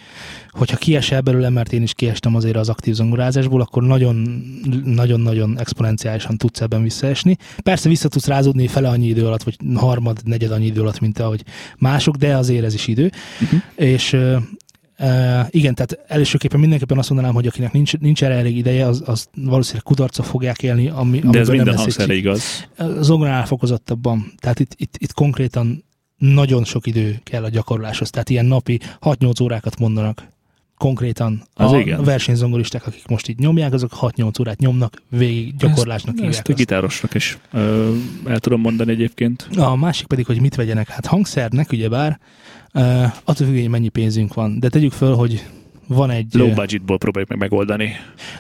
hogyha 0.51 0.77
kiesel 0.77 1.21
belőle, 1.21 1.49
mert 1.49 1.73
én 1.73 1.83
is 1.83 1.95
kiestem 1.95 2.35
azért 2.35 2.57
az 2.57 2.69
aktív 2.69 2.95
zongorázásból, 2.95 3.61
akkor 3.61 3.83
nagyon, 3.83 4.45
nagyon-nagyon 4.85 5.59
exponenciálisan 5.59 6.37
tudsz 6.37 6.61
ebben 6.61 6.83
visszaesni. 6.83 7.37
Persze 7.63 7.89
vissza 7.89 8.09
tudsz 8.09 8.27
rázódni 8.27 8.67
fele 8.67 8.89
annyi 8.89 9.07
idő 9.07 9.27
alatt, 9.27 9.43
vagy 9.43 9.57
harmad, 9.75 10.21
negyed 10.25 10.51
annyi 10.51 10.67
idő 10.67 10.81
alatt, 10.81 11.01
mint 11.01 11.19
ahogy 11.19 11.45
mások, 11.79 12.17
de 12.17 12.37
azért 12.37 12.65
ez 12.65 12.75
is 12.75 12.87
idő. 12.87 13.11
Uh-huh. 13.41 13.61
És 13.75 14.17
igen, 15.51 15.75
tehát 15.75 15.99
elsőképpen 16.07 16.61
mindenképpen 16.61 16.99
azt 16.99 17.09
mondanám, 17.09 17.35
hogy 17.35 17.47
akinek 17.47 17.73
nincs, 17.73 17.97
nincs 17.99 18.25
erre 18.25 18.35
elég 18.35 18.57
ideje, 18.57 18.87
az, 18.87 19.03
az 19.07 19.29
valószínűleg 19.35 19.83
kudarca 19.83 20.23
fogják 20.23 20.63
élni, 20.63 20.89
ami, 20.89 21.19
De 21.19 21.39
ez 21.39 21.49
minden 21.49 21.77
hangszerre 21.77 22.15
igaz. 22.15 22.69
zongoránál 23.01 23.47
fokozottabban. 23.47 24.33
Tehát 24.39 24.61
itt, 24.61 24.73
itt, 24.77 24.95
itt 24.99 25.13
konkrétan 25.13 25.85
nagyon 26.19 26.65
sok 26.65 26.87
idő 26.87 27.21
kell 27.23 27.45
a 27.45 27.49
gyakorláshoz. 27.49 28.11
Tehát 28.11 28.31
ilyen 28.31 28.47
napi 28.47 28.81
6-8 29.01 29.43
órákat 29.43 29.79
mondanak 29.79 30.29
konkrétan 30.77 31.43
Az 31.55 31.73
a 31.73 31.79
igen. 31.79 32.05
versenyzongoristák, 32.05 32.87
akik 32.87 33.07
most 33.07 33.29
így 33.29 33.39
nyomják, 33.39 33.73
azok 33.73 33.93
6-8 34.01 34.41
órát 34.41 34.59
nyomnak, 34.59 35.03
végig 35.09 35.57
gyakorlásnak 35.57 36.15
ezt, 36.15 36.23
hívják 36.25 36.39
ezt 36.39 36.49
a 36.49 36.53
azt. 36.53 36.59
gitárosnak 36.59 37.15
is 37.15 37.39
ö, 37.53 37.95
el 38.27 38.39
tudom 38.39 38.61
mondani 38.61 38.91
egyébként. 38.91 39.49
A 39.57 39.77
másik 39.77 40.07
pedig, 40.07 40.27
hogy 40.27 40.41
mit 40.41 40.55
vegyenek. 40.55 40.89
Hát 40.89 41.07
hangszernek, 41.07 41.73
ugyebár, 41.73 42.19
uh, 42.77 43.03
attól 43.25 43.47
függ, 43.47 43.55
hogy 43.61 43.69
mennyi 43.69 43.89
pénzünk 43.89 44.35
van. 44.35 44.59
De 44.61 44.69
tegyük 44.69 44.93
föl, 44.93 45.15
hogy 45.15 45.45
van 45.89 46.11
egy 46.11 46.27
Low 46.35 46.55
budgetból 46.55 46.99
próbáljuk 46.99 47.31
meg 47.31 47.39
megoldani. 47.39 47.93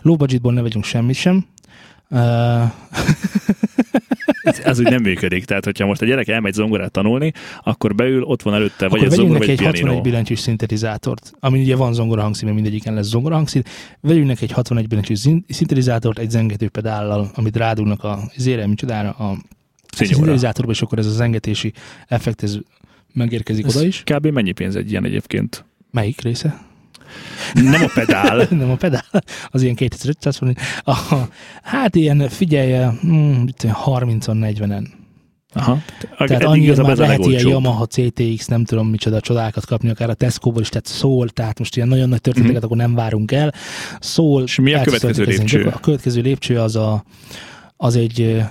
low 0.03 0.16
budgetból 0.16 0.53
ne 0.53 0.62
vegyünk 0.62 0.84
semmit 0.84 1.16
sem. 1.16 1.47
Uh, 2.11 2.62
Ez, 4.43 4.59
ez 4.59 4.78
úgy 4.78 4.91
nem 4.91 5.03
működik. 5.03 5.45
Tehát, 5.45 5.64
hogyha 5.64 5.87
most 5.87 6.03
a 6.03 6.05
gyerek 6.07 6.28
elmegy 6.28 6.53
zongorát 6.53 6.91
tanulni, 6.91 7.32
akkor 7.62 7.95
beül, 7.95 8.22
ott 8.22 8.43
van 8.43 8.55
előtte 8.55 8.89
vagy 8.89 8.99
Akkor 8.99 8.99
egy 8.99 9.09
vegyünk 9.09 9.16
zongora, 9.28 9.39
vagy 9.39 9.49
egy 9.49 9.59
egy 9.59 9.64
61 9.64 9.80
pianino. 9.82 10.03
billentyűs 10.03 10.39
szintetizátort, 10.39 11.32
ami 11.41 11.61
ugye 11.61 11.76
van 11.76 11.93
zongora 11.93 12.22
hangszín, 12.22 12.45
mert 12.45 12.55
mindegyiken 12.61 12.95
lesz 12.95 13.07
zongora 13.07 13.34
hangszín. 13.34 13.62
Vegyünk 14.01 14.26
neki 14.26 14.45
egy 14.45 14.53
61 14.53 14.87
billentyűs 14.89 15.18
zin- 15.18 15.45
szintetizátort 15.49 16.18
egy 16.18 16.30
zengető 16.30 16.68
pedállal, 16.68 17.30
amit 17.34 17.57
rádugnak 17.57 18.05
a 18.05 18.18
zére, 18.37 18.66
micsodára, 18.66 19.11
a 19.11 19.37
szintetizátorba, 19.97 20.70
és 20.70 20.82
akkor 20.82 20.99
ez 20.99 21.07
a 21.07 21.11
zengetési 21.11 21.72
effekt 22.09 22.43
ez 22.43 22.59
megérkezik 23.16 23.64
Ez 23.64 23.76
oda 23.76 23.86
is. 23.86 24.02
kb. 24.04 24.26
mennyi 24.26 24.52
pénz 24.52 24.76
egy 24.76 24.90
ilyen 24.90 25.04
egyébként? 25.04 25.64
Melyik 25.90 26.20
része? 26.20 26.64
Nem 27.54 27.82
a 27.82 27.90
pedál. 27.94 28.46
Nem 28.50 28.70
a 28.70 28.76
pedál, 28.76 29.22
az 29.48 29.62
ilyen 29.62 29.74
2500 29.74 30.36
forint. 30.36 30.60
A, 30.84 30.94
hát 31.62 31.94
ilyen, 31.94 32.28
figyelj, 32.28 32.94
mm, 33.06 33.44
30-on, 33.62 34.54
40-en. 34.56 34.86
Aha. 35.52 35.82
Tehát 36.16 36.44
annyira 36.44 36.82
már 36.82 36.96
lehet 36.96 37.26
ilyen 37.26 37.48
Yamaha 37.48 37.86
CTX, 37.86 38.46
nem 38.46 38.64
tudom 38.64 38.88
micsoda 38.88 39.20
csodákat 39.20 39.66
kapni, 39.66 39.88
akár 39.90 40.10
a 40.10 40.14
Tesco-ból 40.14 40.60
is, 40.60 40.68
tehát 40.68 40.86
szól, 40.86 41.28
tehát 41.28 41.58
most 41.58 41.76
ilyen 41.76 41.88
nagyon 41.88 42.08
nagy 42.08 42.20
történeteket 42.20 42.58
mm-hmm. 42.58 42.72
akkor 42.72 42.86
nem 42.86 42.94
várunk 42.94 43.32
el. 43.32 43.54
Szól, 44.00 44.42
És 44.42 44.58
mi 44.58 44.74
a 44.74 44.80
következő 44.80 45.24
lépcső? 45.24 45.64
A 45.74 45.78
következő 45.78 46.20
lépcső 46.20 46.58
az, 46.58 46.76
a, 46.76 47.04
az 47.76 47.96
egy, 47.96 48.42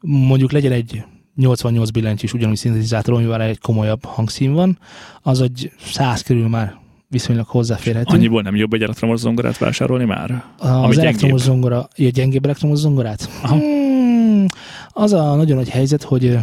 mondjuk 0.00 0.52
legyen 0.52 0.72
egy 0.72 1.04
88 1.36 1.90
billentyűs 1.90 2.32
ugyanúgy 2.32 2.56
szintetizátor, 2.56 3.14
amivel 3.14 3.42
egy 3.42 3.58
komolyabb 3.58 4.04
hangszín 4.04 4.52
van, 4.52 4.78
az 5.22 5.40
egy 5.40 5.72
100 5.84 6.22
körül 6.22 6.48
már 6.48 6.80
viszonylag 7.08 7.46
hozzáférhető. 7.46 8.14
Annyiból 8.14 8.42
nem 8.42 8.56
jobb 8.56 8.72
egy 8.72 8.82
elektromos 8.82 9.18
zongorát 9.18 9.58
vásárolni 9.58 10.04
már? 10.04 10.44
Az 10.58 10.98
elektromos 10.98 11.40
zongora, 11.40 11.88
egy 11.94 12.12
gyengébb 12.12 12.44
elektromos 12.44 12.78
zongorát? 12.78 13.28
Aha. 13.42 13.54
Hmm, 13.54 14.46
az 14.88 15.12
a 15.12 15.34
nagyon 15.34 15.56
nagy 15.56 15.68
helyzet, 15.68 16.02
hogy 16.02 16.38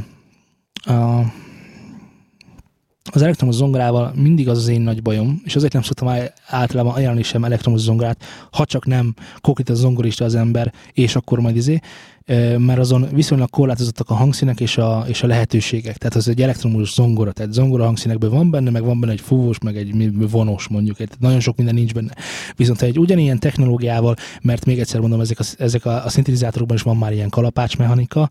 a, 0.86 1.20
az 3.12 3.22
elektromos 3.22 3.56
zongorával 3.56 4.12
mindig 4.16 4.50
az 4.50 4.58
az 4.58 4.68
én 4.68 4.82
nagy 4.82 5.02
bajom, 5.02 5.42
és 5.46 5.56
azért 5.56 5.74
nem 5.74 5.82
szoktam 5.82 6.14
általában 6.48 6.94
ajánlani 6.94 7.24
sem 7.24 7.44
elektromos 7.44 7.80
zongorát, 7.80 8.24
ha 8.52 8.66
csak 8.66 8.86
nem 8.86 9.14
konkrétan 9.42 9.76
zongorista 9.76 10.26
az 10.26 10.36
ember, 10.36 10.74
és 10.94 11.16
akkor 11.16 11.40
majd 11.40 11.56
izé, 11.56 11.80
mert 12.58 12.80
azon 12.80 13.08
viszonylag 13.14 13.50
korlátozottak 13.50 14.10
a 14.10 14.14
hangszínek 14.14 14.60
és 14.60 14.78
a, 14.78 15.06
és 15.08 15.24
a 15.24 15.28
lehetőségek. 15.28 15.98
Tehát 15.98 16.16
az 16.16 16.28
egy 16.28 16.42
elektromos 16.42 16.94
zongora, 16.94 17.32
tehát 17.32 17.54
zongora 17.54 17.86
hangszínekben 17.86 18.30
van 18.30 18.50
benne, 18.50 18.70
meg 18.70 18.84
van 18.84 19.00
benne 19.00 19.12
egy 19.12 19.22
fúvós, 19.22 19.60
meg 19.60 19.78
egy 19.78 20.14
vonós 20.32 20.68
mondjuk. 20.68 20.98
Tehát 20.98 21.20
nagyon 21.20 21.40
sok 21.40 21.56
minden 21.58 21.76
nincs 21.76 21.94
benne. 21.94 22.14
Viszont 22.56 22.82
egy 22.82 23.00
ugyanilyen 23.00 23.40
technológiával, 23.40 24.16
mert 24.42 24.66
még 24.66 24.80
egyszer 24.80 25.00
mondom, 25.00 25.20
ezek 25.20 25.40
a, 25.40 25.44
ezek 25.58 25.86
a, 25.86 26.06
a 26.06 26.10
szintetizátorokban 26.10 26.78
is 26.78 26.84
van 26.84 26.98
már 26.98 27.14
ilyen 27.14 27.30
kalapácsmechanika, 27.30 28.30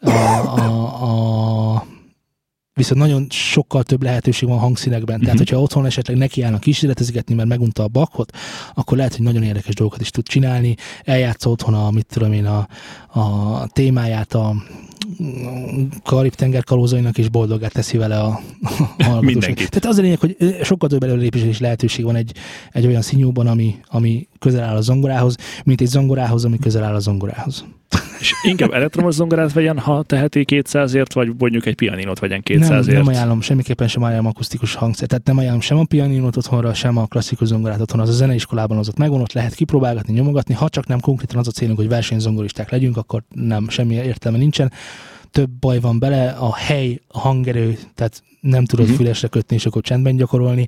a, 0.00 0.10
a, 0.10 1.74
a 1.74 1.84
viszont 2.80 3.00
nagyon 3.00 3.26
sokkal 3.30 3.82
több 3.82 4.02
lehetőség 4.02 4.48
van 4.48 4.58
hangszínekben. 4.58 5.14
Uh-huh. 5.14 5.20
Tehát, 5.20 5.34
mhm. 5.34 5.44
hogyha 5.44 5.62
otthon 5.62 5.86
esetleg 5.86 6.16
nekiállnak 6.16 6.60
kísérletezgetni, 6.60 7.34
mert 7.34 7.48
megunta 7.48 7.82
a 7.82 7.88
bakot, 7.88 8.36
akkor 8.74 8.96
lehet, 8.96 9.14
hogy 9.16 9.24
nagyon 9.24 9.42
érdekes 9.42 9.74
dolgokat 9.74 10.00
is 10.00 10.10
tud 10.10 10.26
csinálni. 10.26 10.74
Eljátsza 11.04 11.50
otthon 11.50 11.74
a, 11.74 11.90
mit 11.90 12.06
tudom 12.06 12.32
én, 12.32 12.46
a, 12.46 12.68
a 13.20 13.66
témáját 13.66 14.34
a 14.34 14.54
Karib-tenger 16.04 16.64
kalózainak 16.64 17.18
is 17.18 17.28
boldogá 17.28 17.68
teszi 17.68 17.96
vele 17.96 18.18
a, 18.18 18.40
a 18.98 19.20
Mindenkit. 19.20 19.70
Tehát 19.70 19.84
az 19.84 19.98
a 19.98 20.02
lényeg, 20.02 20.18
hogy 20.18 20.36
sokkal 20.62 20.88
több 20.88 21.02
előlépés 21.02 21.42
és 21.42 21.58
lehetőség 21.58 22.04
van 22.04 22.16
egy, 22.16 22.32
egy 22.72 22.86
olyan 22.86 23.02
színjóban, 23.02 23.46
ami, 23.46 23.74
ami 23.86 24.28
közel 24.38 24.64
áll 24.64 24.76
a 24.76 24.80
zongorához, 24.80 25.36
mint 25.64 25.80
egy 25.80 25.86
zongorához, 25.86 26.44
ami 26.44 26.58
közel 26.58 26.84
áll 26.84 26.94
a 26.94 26.98
zongorához. 26.98 27.64
És 28.20 28.32
inkább 28.42 28.72
elektromos 28.72 29.14
zongorát 29.14 29.52
vegyen, 29.52 29.78
ha 29.78 30.02
teheti 30.02 30.44
200-ért, 30.48 31.12
vagy 31.12 31.32
mondjuk 31.38 31.66
egy 31.66 31.74
pianinot 31.74 32.18
vegyen 32.18 32.42
200-ért. 32.44 32.69
Nem, 32.70 32.94
nem 32.94 33.06
ajánlom, 33.06 33.40
semmiképpen 33.40 33.88
sem 33.88 34.02
ajánlom 34.02 34.26
akusztikus 34.26 34.74
hangszer. 34.74 35.08
Tehát 35.08 35.26
nem 35.26 35.38
ajánlom 35.38 35.60
sem 35.60 35.78
a 35.78 35.84
pianinot 35.84 36.36
otthonra, 36.36 36.74
sem 36.74 36.96
a 36.96 37.06
klasszikus 37.06 37.48
zongorát 37.48 37.80
otthon. 37.80 38.00
Az 38.00 38.08
a 38.08 38.12
zeneiskolában 38.12 38.78
az 38.78 38.88
ott 38.88 38.96
megvan, 38.96 39.20
ott 39.20 39.32
lehet 39.32 39.54
kipróbálgatni, 39.54 40.12
nyomogatni. 40.12 40.54
Ha 40.54 40.68
csak 40.68 40.86
nem 40.86 41.00
konkrétan 41.00 41.38
az 41.38 41.48
a 41.48 41.50
célunk, 41.50 41.78
hogy 41.78 41.88
versenyzongoristák 41.88 42.70
legyünk, 42.70 42.96
akkor 42.96 43.22
nem, 43.34 43.68
semmi 43.68 43.94
értelme 43.94 44.38
nincsen 44.38 44.72
több 45.30 45.50
baj 45.50 45.80
van 45.80 45.98
bele, 45.98 46.30
a 46.30 46.54
hely, 46.54 47.00
a 47.08 47.18
hangerő, 47.18 47.78
tehát 47.94 48.22
nem 48.40 48.64
tudod 48.64 48.84
uh-huh. 48.84 49.00
fülesre 49.00 49.28
kötni, 49.28 49.56
és 49.56 49.66
akkor 49.66 49.82
csendben 49.82 50.16
gyakorolni. 50.16 50.66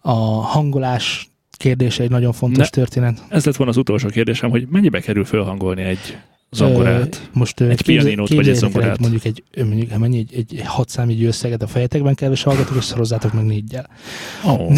A 0.00 0.12
hangolás 0.40 1.30
kérdése 1.50 2.02
egy 2.02 2.10
nagyon 2.10 2.32
fontos 2.32 2.70
ne, 2.70 2.82
történet. 2.82 3.24
Ez 3.28 3.44
lett 3.44 3.56
volna 3.56 3.72
az 3.72 3.78
utolsó 3.78 4.08
kérdésem, 4.08 4.50
hogy 4.50 4.66
mennyibe 4.68 5.00
kerül 5.00 5.24
fölhangolni 5.24 5.82
egy 5.82 6.18
zongorát? 6.50 7.30
Most 7.32 7.60
egy 7.60 7.82
pianinót 7.82 8.28
vagy 8.28 8.48
egy 8.48 8.54
zongorát? 8.54 8.92
Egy, 8.92 9.00
mondjuk 9.00 9.24
egy, 9.24 9.42
mondjuk, 9.56 9.98
mennyi, 9.98 10.18
egy, 10.18 10.34
egy 10.38 10.62
hat 10.64 10.88
számjegyű 10.88 11.26
összeget 11.26 11.62
a 11.62 11.66
fejetekben 11.66 12.14
kedves 12.14 12.42
hallgatók, 12.42 12.76
és 12.76 12.84
szorozzátok 12.84 13.32
meg 13.32 13.44
négyel. 13.44 13.90
Oh. 14.44 14.72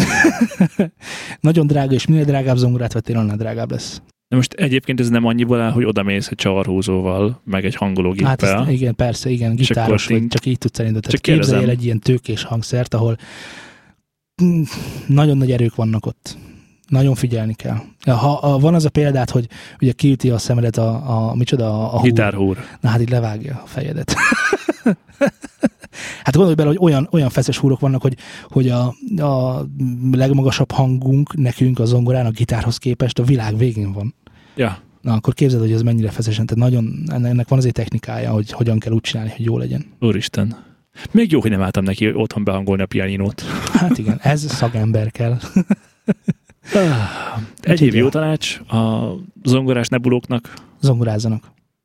Nagyon 1.39 1.67
drága, 1.67 1.93
és 1.93 2.05
minél 2.05 2.25
drágább 2.25 2.57
zongorát 2.57 2.93
vettél, 2.93 3.17
annál 3.17 3.37
drágább 3.37 3.71
lesz. 3.71 4.01
De 4.27 4.35
most 4.35 4.53
egyébként 4.53 4.99
ez 4.99 5.09
nem 5.09 5.25
annyiból 5.25 5.61
áll, 5.61 5.71
hogy 5.71 5.85
odamész 5.85 6.27
egy 6.27 6.37
csavarhúzóval, 6.37 7.41
meg 7.43 7.65
egy 7.65 7.75
hangológéppel. 7.75 8.29
Hát 8.29 8.43
ezt, 8.43 8.69
igen, 8.69 8.95
persze, 8.95 9.29
igen, 9.29 9.55
gitáros, 9.55 10.05
csak, 10.05 10.19
vagy 10.19 10.27
csak 10.27 10.45
így 10.45 10.57
tudsz 10.57 10.77
szerintem. 10.77 11.01
Tehát 11.01 11.21
képzelj 11.21 11.69
egy 11.69 11.83
ilyen 11.83 11.99
tőkés 11.99 12.43
hangszert, 12.43 12.93
ahol 12.93 13.17
nagyon 15.07 15.37
nagy 15.37 15.51
erők 15.51 15.75
vannak 15.75 16.05
ott. 16.05 16.37
Nagyon 16.93 17.15
figyelni 17.15 17.53
kell. 17.53 17.77
Ha, 18.05 18.13
ha 18.15 18.59
van 18.59 18.73
az 18.73 18.85
a 18.85 18.89
példát, 18.89 19.29
hogy 19.29 19.47
ugye 19.81 19.91
kiüti 19.91 20.29
a 20.29 20.37
szemedet 20.37 20.77
a, 20.77 21.29
a 21.29 21.35
micsoda, 21.35 21.65
a, 21.65 21.93
a 21.93 21.99
húr. 21.99 22.01
Gitárhúr. 22.01 22.57
Na 22.81 22.89
hát 22.89 23.01
így 23.01 23.09
levágja 23.09 23.61
a 23.63 23.67
fejedet. 23.67 24.15
hát 26.23 26.35
gondolj 26.35 26.55
bele, 26.55 26.67
hogy 26.67 26.77
olyan, 26.81 27.07
olyan 27.11 27.29
feszes 27.29 27.57
húrok 27.57 27.79
vannak, 27.79 28.01
hogy, 28.01 28.17
hogy 28.49 28.69
a, 28.69 28.95
a 29.17 29.65
legmagasabb 30.11 30.71
hangunk 30.71 31.35
nekünk 31.35 31.79
a 31.79 31.85
zongorán 31.85 32.25
a 32.25 32.31
gitárhoz 32.31 32.77
képest 32.77 33.19
a 33.19 33.23
világ 33.23 33.57
végén 33.57 33.91
van. 33.91 34.13
Ja. 34.55 34.77
Na, 35.01 35.13
akkor 35.13 35.33
képzeld, 35.33 35.61
hogy 35.61 35.71
ez 35.71 35.81
mennyire 35.81 36.09
feszesen. 36.09 36.45
Tehát 36.45 36.63
nagyon, 36.63 37.03
ennek 37.11 37.47
van 37.47 37.59
azért 37.59 37.75
technikája, 37.75 38.31
hogy 38.31 38.51
hogyan 38.51 38.79
kell 38.79 38.93
úgy 38.93 39.01
csinálni, 39.01 39.31
hogy 39.35 39.45
jó 39.45 39.57
legyen. 39.57 39.85
Úristen. 39.99 40.55
Még 41.11 41.31
jó, 41.31 41.41
hogy 41.41 41.49
nem 41.49 41.61
álltam 41.61 41.83
neki 41.83 42.13
otthon 42.13 42.43
behangolni 42.43 42.81
a 42.81 42.85
pianinót. 42.85 43.41
Hát 43.73 43.97
igen, 43.97 44.19
ez 44.21 44.51
szagember 44.59 45.11
kell. 45.11 45.37
Egy 47.61 47.81
év 47.81 47.95
jó 47.95 48.09
tanács 48.09 48.59
a 48.59 49.11
zongorás 49.43 49.87
nebulóknak. 49.87 50.53
Zongorázzanak. 50.81 51.41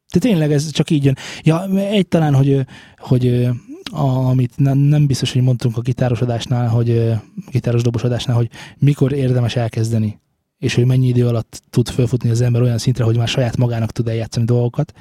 Tehát 0.09 0.29
tényleg 0.29 0.53
ez 0.53 0.71
csak 0.71 0.91
így 0.91 1.05
jön. 1.05 1.17
Ja, 1.43 1.69
egy 1.77 2.09
talán, 2.09 2.35
hogy, 2.35 2.67
hogy 2.97 3.49
a, 3.93 4.07
amit 4.07 4.53
nem, 4.57 4.79
nem 4.79 5.07
biztos, 5.07 5.33
hogy 5.33 5.43
mondtunk 5.43 5.77
a 5.77 5.81
gitárosodásnál, 5.81 6.69
hogy 6.69 7.13
gitáros 7.51 7.83
dobosodásnál, 7.83 8.37
hogy 8.37 8.49
mikor 8.79 9.13
érdemes 9.13 9.57
elkezdeni 9.57 10.19
és 10.59 10.75
hogy 10.75 10.87
mennyi 10.87 11.07
idő 11.07 11.27
alatt 11.27 11.63
tud 11.71 11.89
felfutni 11.89 12.31
az 12.31 12.41
ember 12.41 12.63
olyan 12.63 12.79
szintre, 12.79 13.05
hogy 13.05 13.17
már 13.17 13.29
saját 13.29 13.57
magának 13.57 13.91
tud 13.91 14.09
eljátszani 14.09 14.47
dolgokat. 14.47 14.93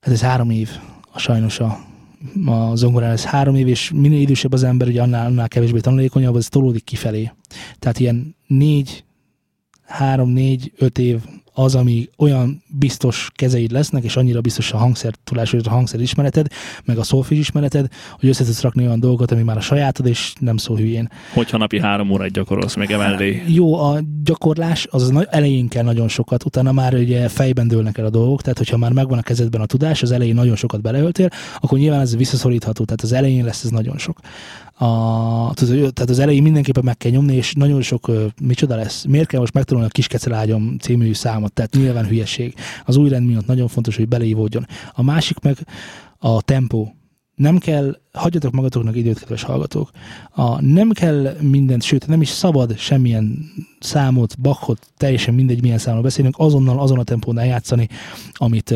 Hát 0.00 0.14
ez 0.14 0.22
három 0.22 0.50
év, 0.50 0.70
a 1.12 1.18
sajnos 1.18 1.60
a, 1.60 1.78
a 2.46 2.74
zongorán 2.74 3.10
ez 3.10 3.24
három 3.24 3.54
év, 3.54 3.68
és 3.68 3.90
minél 3.94 4.20
idősebb 4.20 4.52
az 4.52 4.62
ember, 4.62 4.88
ugye 4.88 5.02
annál, 5.02 5.26
annál 5.26 5.48
kevésbé 5.48 5.78
tanulékonyabb, 5.78 6.34
az 6.34 6.48
tolódik 6.48 6.84
kifelé. 6.84 7.32
Tehát 7.78 7.98
ilyen 7.98 8.36
négy, 8.46 9.04
három, 9.84 10.30
négy, 10.30 10.72
öt 10.76 10.98
év 10.98 11.20
az, 11.58 11.74
ami 11.74 12.08
olyan 12.18 12.62
biztos 12.66 13.30
kezeid 13.34 13.70
lesznek, 13.70 14.04
és 14.04 14.16
annyira 14.16 14.40
biztos 14.40 14.72
a 14.72 14.76
hangszer 14.76 15.12
tudás, 15.24 15.54
a 15.54 15.70
hangszer 15.70 16.00
ismereted, 16.00 16.46
meg 16.84 16.98
a 16.98 17.02
szolfés 17.02 17.38
ismereted, 17.38 17.86
hogy 18.20 18.28
össze 18.28 18.44
tudsz 18.44 18.62
rakni 18.62 18.86
olyan 18.86 19.00
dolgokat, 19.00 19.32
ami 19.32 19.42
már 19.42 19.56
a 19.56 19.60
sajátod, 19.60 20.06
és 20.06 20.32
nem 20.40 20.56
szól 20.56 20.76
hülyén. 20.76 21.10
Hogyha 21.32 21.56
napi 21.56 21.80
három 21.80 22.10
órát 22.10 22.30
gyakorolsz 22.30 22.74
még 22.74 22.90
emellé. 22.90 23.42
Jó, 23.46 23.74
a 23.74 23.98
gyakorlás 24.24 24.86
az, 24.90 25.02
az 25.02 25.26
elején 25.30 25.68
kell 25.68 25.84
nagyon 25.84 26.08
sokat, 26.08 26.44
utána 26.44 26.72
már 26.72 26.94
ugye 26.94 27.28
fejben 27.28 27.68
dőlnek 27.68 27.98
el 27.98 28.04
a 28.04 28.10
dolgok, 28.10 28.42
tehát 28.42 28.58
hogyha 28.58 28.76
már 28.76 28.92
megvan 28.92 29.18
a 29.18 29.22
kezedben 29.22 29.60
a 29.60 29.66
tudás, 29.66 30.02
az 30.02 30.10
elején 30.10 30.34
nagyon 30.34 30.56
sokat 30.56 30.80
beleöltél, 30.80 31.28
akkor 31.60 31.78
nyilván 31.78 32.00
ez 32.00 32.16
visszaszorítható, 32.16 32.84
tehát 32.84 33.02
az 33.02 33.12
elején 33.12 33.44
lesz 33.44 33.64
ez 33.64 33.70
nagyon 33.70 33.98
sok. 33.98 34.18
A, 34.78 35.54
tehát 35.54 36.10
az 36.10 36.18
elején 36.18 36.42
mindenképpen 36.42 36.84
meg 36.84 36.96
kell 36.96 37.10
nyomni, 37.10 37.34
és 37.34 37.52
nagyon 37.52 37.82
sok, 37.82 38.10
micsoda 38.42 38.76
lesz, 38.76 39.04
miért 39.04 39.28
kell 39.28 39.40
most 39.40 39.52
megtanulni 39.52 39.88
a 39.88 39.92
Kiskecelágyam 39.92 40.78
című 40.78 41.12
számot, 41.12 41.52
tehát 41.52 41.74
nyilván 41.74 42.06
hülyeség. 42.06 42.54
Az 42.84 42.96
új 42.96 43.08
rend 43.08 43.26
miatt 43.26 43.46
nagyon 43.46 43.68
fontos, 43.68 43.96
hogy 43.96 44.08
beleívódjon. 44.08 44.66
A 44.92 45.02
másik 45.02 45.38
meg 45.40 45.56
a 46.18 46.42
tempó. 46.42 46.92
Nem 47.34 47.58
kell, 47.58 47.96
hagyjatok 48.12 48.52
magatoknak 48.52 48.96
időt, 48.96 49.18
kedves 49.18 49.42
hallgatók. 49.42 49.90
A, 50.30 50.62
nem 50.62 50.90
kell 50.90 51.36
mindent, 51.40 51.82
sőt, 51.82 52.06
nem 52.06 52.20
is 52.20 52.28
szabad 52.28 52.78
semmilyen 52.78 53.38
számot, 53.78 54.40
bakot, 54.40 54.86
teljesen 54.96 55.34
mindegy, 55.34 55.62
milyen 55.62 55.78
számról 55.78 56.02
beszélünk, 56.02 56.34
azonnal 56.38 56.78
azon 56.78 56.98
a 56.98 57.04
tempónál 57.04 57.46
játszani, 57.46 57.88
amit, 58.32 58.74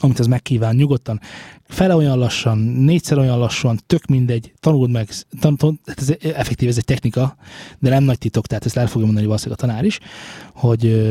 amit 0.00 0.18
az 0.18 0.26
megkíván 0.26 0.74
nyugodtan. 0.74 1.20
Fele 1.68 1.96
olyan 1.96 2.18
lassan, 2.18 2.58
négyszer 2.58 3.18
olyan 3.18 3.38
lassan, 3.38 3.78
tök 3.86 4.06
mindegy, 4.06 4.52
tanuld 4.60 4.90
meg, 4.90 5.08
tan, 5.40 5.56
tan, 5.56 5.80
hát 5.86 6.00
ez 6.00 6.14
effektív, 6.20 6.68
ez 6.68 6.76
egy 6.76 6.84
technika, 6.84 7.36
de 7.78 7.90
nem 7.90 8.04
nagy 8.04 8.18
titok, 8.18 8.46
tehát 8.46 8.66
ezt 8.66 8.76
el 8.76 8.86
fogja 8.86 9.04
mondani 9.04 9.26
valószínűleg 9.26 9.58
a 9.62 9.66
tanár 9.66 9.84
is, 9.84 9.98
hogy 10.54 11.10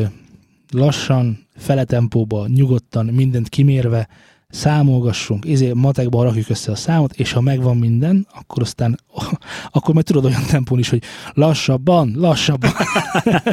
lassan, 0.72 1.48
fele 1.56 1.84
tempóba, 1.84 2.48
nyugodtan, 2.48 3.06
mindent 3.06 3.50
kimérve, 3.50 4.08
számolgassunk, 4.52 5.46
ezért 5.46 5.74
matekban 5.74 6.24
rakjuk 6.24 6.50
össze 6.50 6.72
a 6.72 6.76
számot, 6.76 7.14
és 7.14 7.32
ha 7.32 7.42
megvan 7.42 7.78
minden, 7.78 8.28
akkor 8.36 8.62
aztán, 8.62 9.00
akkor 9.72 9.94
majd 9.94 10.06
tudod 10.06 10.26
olyan 10.26 10.46
tempón 10.50 10.80
is, 10.80 10.90
hogy 10.90 11.04
lassabban, 11.34 12.14
lassabban. 12.16 12.72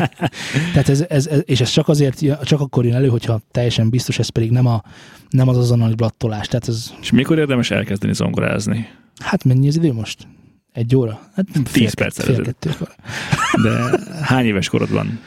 Tehát 0.73 0.89
ez, 0.89 1.05
ez, 1.09 1.27
ez, 1.27 1.43
és 1.45 1.61
ez 1.61 1.71
csak 1.71 1.89
azért, 1.89 2.25
csak 2.43 2.61
akkor 2.61 2.85
jön 2.85 2.95
elő, 2.95 3.09
hogyha 3.09 3.41
teljesen 3.51 3.91
biztos, 3.91 4.19
ez 4.19 4.29
pedig 4.29 4.51
nem, 4.51 4.67
a, 4.67 4.83
nem 5.31 5.49
az 5.49 5.57
azonnali 5.57 5.95
blattolás. 5.95 6.47
Tehát 6.47 6.69
ez... 6.69 6.93
És 7.01 7.11
mikor 7.11 7.39
érdemes 7.39 7.71
elkezdeni 7.71 8.15
zongorázni? 8.15 8.89
Hát 9.19 9.45
mennyi 9.45 9.69
az 9.69 9.77
idő 9.77 9.93
most? 9.93 10.27
Egy 10.73 10.97
óra? 10.97 11.21
Hát 11.35 11.47
Tíz 11.73 11.95
perc 11.95 12.27
De 13.63 13.99
hány 14.23 14.45
éves 14.45 14.69
korod 14.69 14.91
van? 14.91 15.21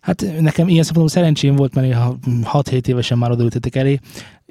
Hát 0.00 0.24
nekem 0.40 0.68
ilyen 0.68 0.82
szempontból 0.82 1.08
szerencsém 1.08 1.56
volt, 1.56 1.74
mert 1.74 1.96
6-7 2.42 2.86
évesen 2.86 3.18
már 3.18 3.30
odaültetek 3.30 3.74
elé. 3.76 3.98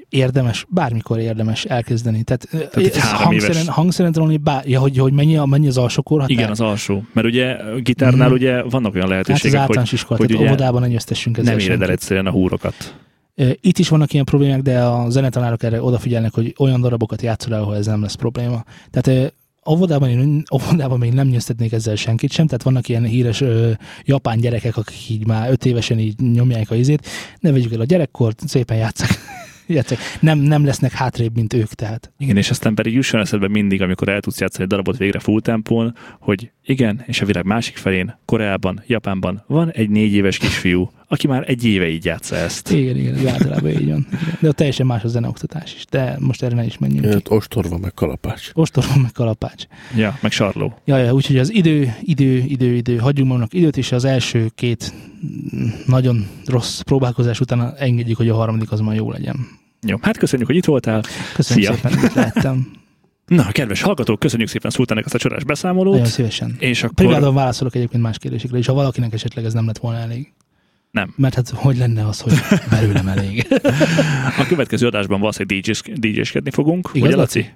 Érdemes, 0.10 0.66
bármikor 0.70 1.20
érdemes 1.20 1.66
elkezdeni. 1.66 2.24
Tehát, 2.24 2.48
Tehát 2.72 2.96
hangszeren, 2.98 3.68
hangszeren 3.68 4.12
tanulni, 4.12 4.38
bár, 4.38 4.68
ja, 4.68 4.80
hogy, 4.80 4.98
hogy 4.98 5.14
mennyi, 5.14 5.38
a- 5.38 5.46
mennyi 5.46 5.68
az 5.68 5.78
alsó 5.78 6.02
korhatár? 6.02 6.32
Igen, 6.38 6.50
az 6.50 6.62
alsó. 6.62 7.04
Mert 7.14 7.28
ugye 7.28 7.56
gitárnál 7.82 8.28
Mhm. 8.28 8.36
ugye 8.38 8.64
vannak 8.64 8.94
olyan 8.96 9.10
Hát 9.12 9.20
az 9.20 9.28
lehetőségek, 9.28 9.52
hogy 9.52 9.60
általános 9.62 9.92
iskola, 9.92 10.20
hogy 10.20 10.34
ugye 10.34 10.46
óvodában 10.46 10.82
ne 10.82 10.88
nyöztessünk 10.88 11.38
ezzel 11.38 11.56
nem 11.56 11.66
éred 11.66 11.82
el 11.82 11.90
egyszerűen 11.90 12.26
a 12.26 12.32
húrokat. 12.32 12.96
Itt 13.62 13.78
is 13.78 13.90
vannak 13.90 14.14
ilyen 14.14 14.26
problémák, 14.26 14.62
de 14.62 14.80
a 14.84 15.10
zenetanárok 15.10 15.64
erre 15.64 15.82
odafigyelnek, 15.82 16.34
hogy 16.34 16.56
olyan 16.58 16.82
darabokat 16.82 17.22
játszol 17.22 17.54
el, 17.54 17.62
ahol 17.62 17.76
ez 17.76 17.86
nem 17.86 18.02
lesz 18.02 18.14
probléma. 18.16 18.64
Tehát 18.92 19.34
óvodában, 19.70 20.10
én, 20.10 20.44
óvodában 20.54 21.00
még 21.00 21.14
nem 21.14 21.28
nyöztetnék 21.28 21.72
ezzel 21.72 21.96
senkit 21.96 22.32
sem, 22.32 22.46
tehát 22.46 22.64
vannak 22.64 22.90
ilyen 22.90 23.04
híres 23.04 23.42
ö, 23.42 23.72
japán 24.04 24.40
gyerekek, 24.40 24.78
akik 24.78 25.10
így 25.10 25.28
már 25.28 25.52
öt 25.52 25.66
évesen 25.66 26.00
így 26.00 26.20
nyomják 26.20 26.72
a 26.72 26.76
izét. 26.76 27.08
Ne 27.40 27.52
vegyük 27.52 27.74
el 27.74 27.80
a 27.80 27.84
gyerekkort, 27.86 28.42
szépen 28.48 28.78
játszak. 28.78 29.10
Játszak. 29.68 29.98
Nem, 30.20 30.40
nem 30.40 30.66
lesznek 30.66 30.92
hátrébb, 30.92 31.36
mint 31.36 31.54
ők, 31.54 31.68
tehát. 31.68 32.12
Igen, 32.18 32.38
és 32.38 32.50
aztán 32.50 32.76
pedig 32.76 32.94
jusson 32.94 33.20
eszedbe 33.20 33.48
mindig, 33.48 33.82
amikor 33.82 34.10
el 34.10 34.20
tudsz 34.20 34.40
játszani 34.40 34.64
egy 34.64 34.70
darabot 34.70 34.98
végre 34.98 35.20
full 35.20 35.42
tempón, 35.42 35.96
hogy 36.20 36.52
igen, 36.64 37.04
és 37.08 37.22
a 37.22 37.26
világ 37.26 37.46
másik 37.46 37.78
felén, 37.78 38.18
Koreában, 38.26 38.84
Japánban 38.88 39.44
van 39.48 39.72
egy 39.72 39.90
négy 39.90 40.14
éves 40.14 40.38
kisfiú, 40.38 40.92
aki 41.08 41.28
már 41.28 41.44
egy 41.50 41.66
éve 41.66 41.88
így 41.88 42.06
játsza 42.06 42.36
ezt. 42.36 42.72
Igen, 42.72 42.96
igen, 42.96 43.28
általában 43.28 43.70
így 43.70 43.76
van. 43.76 43.84
Igen. 43.86 44.08
De 44.40 44.48
ott 44.48 44.56
teljesen 44.56 44.86
más 44.86 45.04
a 45.04 45.08
zeneoktatás 45.08 45.74
is. 45.76 45.86
De 45.90 46.18
most 46.20 46.44
erre 46.44 46.56
ne 46.56 46.66
is 46.66 46.78
menjünk. 46.78 47.06
Jött 47.06 47.30
ostorva 47.30 47.78
meg 47.78 47.94
kalapács. 47.94 48.50
Ostorban 48.54 49.00
meg 49.00 49.12
kalapács. 49.12 49.66
Ja, 49.96 50.18
meg 50.22 50.32
sarló. 50.32 50.78
Ja, 50.86 50.98
ja, 50.98 51.14
úgyhogy 51.14 51.38
az 51.38 51.54
idő, 51.54 51.96
idő, 52.02 52.44
idő, 52.48 52.74
idő, 52.74 52.98
hagyjunk 52.98 53.30
magunknak 53.30 53.60
időt, 53.60 53.78
és 53.78 53.92
az 53.92 54.06
első 54.06 54.52
két 54.56 54.94
nagyon 55.86 56.28
rossz 56.46 56.80
próbálkozás 56.80 57.40
után 57.40 57.74
engedjük, 57.78 58.18
hogy 58.18 58.30
a 58.30 58.36
harmadik 58.36 58.72
az 58.72 58.80
már 58.80 58.96
jó 58.96 59.12
legyen. 59.12 59.36
Jó, 59.88 59.98
hát 60.02 60.18
köszönjük, 60.18 60.48
hogy 60.48 60.58
itt 60.58 60.66
voltál. 60.66 61.02
Köszönöm 61.34 61.64
Szia. 61.64 61.74
szépen, 61.74 61.94
hogy 61.94 62.04
itt 62.04 62.14
lehettem. 62.14 62.72
Na, 63.26 63.52
kedves 63.52 63.82
hallgatók, 63.82 64.20
köszönjük 64.20 64.50
szépen 64.50 64.72
Szultának 64.72 65.06
azt 65.06 65.14
a 65.14 65.18
csodás 65.18 65.44
beszámolót. 65.44 65.94
Nagyon 65.94 66.10
szívesen. 66.10 66.56
És 66.60 66.84
akkor... 66.84 66.96
Privátban 66.96 67.34
válaszolok 67.34 67.76
egyébként 67.76 68.04
más 68.04 68.18
kérdésekre, 68.18 68.58
és 68.58 68.66
ha 68.66 68.74
valakinek 68.74 69.14
esetleg 69.14 69.46
ez 69.46 69.54
nem 69.54 69.66
lett 69.66 69.78
volna 69.78 69.98
elég. 69.98 70.34
Nem. 70.96 71.14
Mert 71.18 71.34
hát 71.36 71.50
hogy 71.50 71.78
lenne 71.78 72.08
az, 72.08 72.20
hogy 72.20 72.34
belőlem 72.70 73.08
elég? 73.08 73.48
A 74.40 74.46
következő 74.48 74.88
adásban 74.88 75.20
valószínűleg 75.20 75.62
DJ-sk- 75.64 76.00
DJ-skedni 76.00 76.50
fogunk. 76.52 76.90
Igaz, 76.94 77.08
ugye, 77.08 77.18
Laci? 77.18 77.40
Laci? 77.40 77.54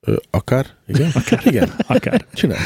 Ö, 0.00 0.16
akár? 0.30 0.66
Igen? 0.86 1.10
Akár. 1.14 1.40
Igen. 1.46 1.70
Akár. 1.86 2.24
Csinálj. 2.34 2.60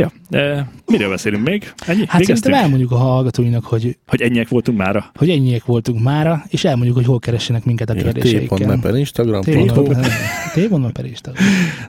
Ja. 0.00 0.12
E, 0.30 0.70
miről 0.86 1.08
beszélünk 1.08 1.46
még? 1.46 1.72
Ennyi? 1.86 1.98
Hát 1.98 2.18
Végeztünk? 2.18 2.38
szerintem 2.38 2.62
elmondjuk 2.62 2.90
a 2.90 2.96
hallgatóinak, 2.96 3.64
hogy, 3.64 3.96
Hogy 4.06 4.20
ennyiek 4.20 4.48
voltunk 4.48 4.78
mára? 4.78 5.10
hogy 5.14 5.30
ennyiek 5.30 5.64
voltunk 5.64 6.02
mára, 6.02 6.44
és 6.48 6.64
elmondjuk, 6.64 6.96
hogy 6.96 7.06
hol 7.06 7.18
keressenek 7.18 7.64
minket 7.64 7.90
a 7.90 7.94
kérdéseikkel. 7.94 8.58
T.me 8.58 8.78
per 8.80 8.94
Instagram. 8.96 9.40
T.me 9.42 10.90
per 10.92 11.04
Instagram. 11.14 11.44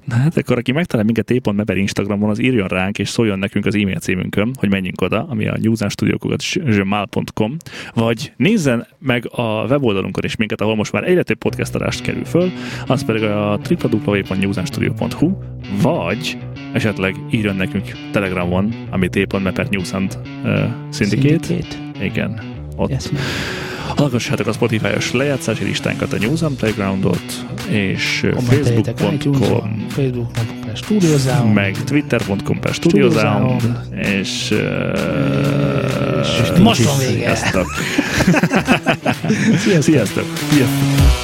Na 0.05 0.15
hát 0.15 0.37
akkor 0.37 0.57
aki 0.57 0.71
megtalál 0.71 1.05
minket 1.05 1.25
t.me 1.25 1.63
per 1.63 1.77
Instagramon, 1.77 2.29
az 2.29 2.41
írjon 2.41 2.67
ránk, 2.67 2.99
és 2.99 3.09
szóljon 3.09 3.39
nekünk 3.39 3.65
az 3.65 3.75
e-mail 3.75 3.99
címünkön, 3.99 4.51
hogy 4.59 4.69
menjünk 4.69 5.01
oda, 5.01 5.25
ami 5.29 5.47
a 5.47 5.57
newsandstudiokokat.com, 5.61 7.57
vagy 7.93 8.33
nézzen 8.37 8.87
meg 8.99 9.29
a 9.31 9.65
weboldalunkon 9.65 10.23
is 10.23 10.35
minket, 10.35 10.61
ahol 10.61 10.75
most 10.75 10.91
már 10.91 11.03
egyre 11.03 11.23
több 11.23 11.37
podcast 11.37 11.75
adást 11.75 12.01
kerül 12.01 12.25
föl, 12.25 12.51
az 12.87 13.05
pedig 13.05 13.23
a 13.23 13.59
www.newsandstudio.hu, 13.69 15.31
vagy 15.81 16.37
esetleg 16.73 17.15
írjon 17.31 17.55
nekünk 17.55 17.91
Telegramon, 18.11 18.73
ami 18.89 19.09
t.me 19.09 19.51
per 19.51 19.67
Newsand 19.69 20.17
uh, 20.43 20.59
Syndicate. 20.91 21.45
Syndicate. 21.45 21.75
Igen, 22.03 22.41
ott 22.75 22.89
Yes. 22.89 23.09
Hallgassátok 23.95 24.47
a 24.47 24.51
Spotify-os 24.51 25.11
lejátszási 25.11 25.63
listánkat, 25.63 26.13
a 26.13 26.17
News 26.17 26.41
on 26.41 26.55
Playgroundot, 26.55 27.45
és 27.69 28.27
facebook.com, 28.35 29.85
Facebook.com 29.87 31.53
meg 31.53 31.75
twitter.com 31.83 32.59
per 32.59 32.73
Studio 32.73 33.09
Studio 33.09 33.29
Sound, 33.29 33.61
Sound. 33.61 34.05
és, 34.05 34.51
És 36.31 36.49
uh, 36.49 36.59
most 36.59 36.83
van 36.83 36.97
vége. 36.97 37.35
Sziasztok! 37.35 37.65
Sziasztok! 39.63 39.81
Sziasztok! 39.81 40.25
Sziasztok! 40.49 41.20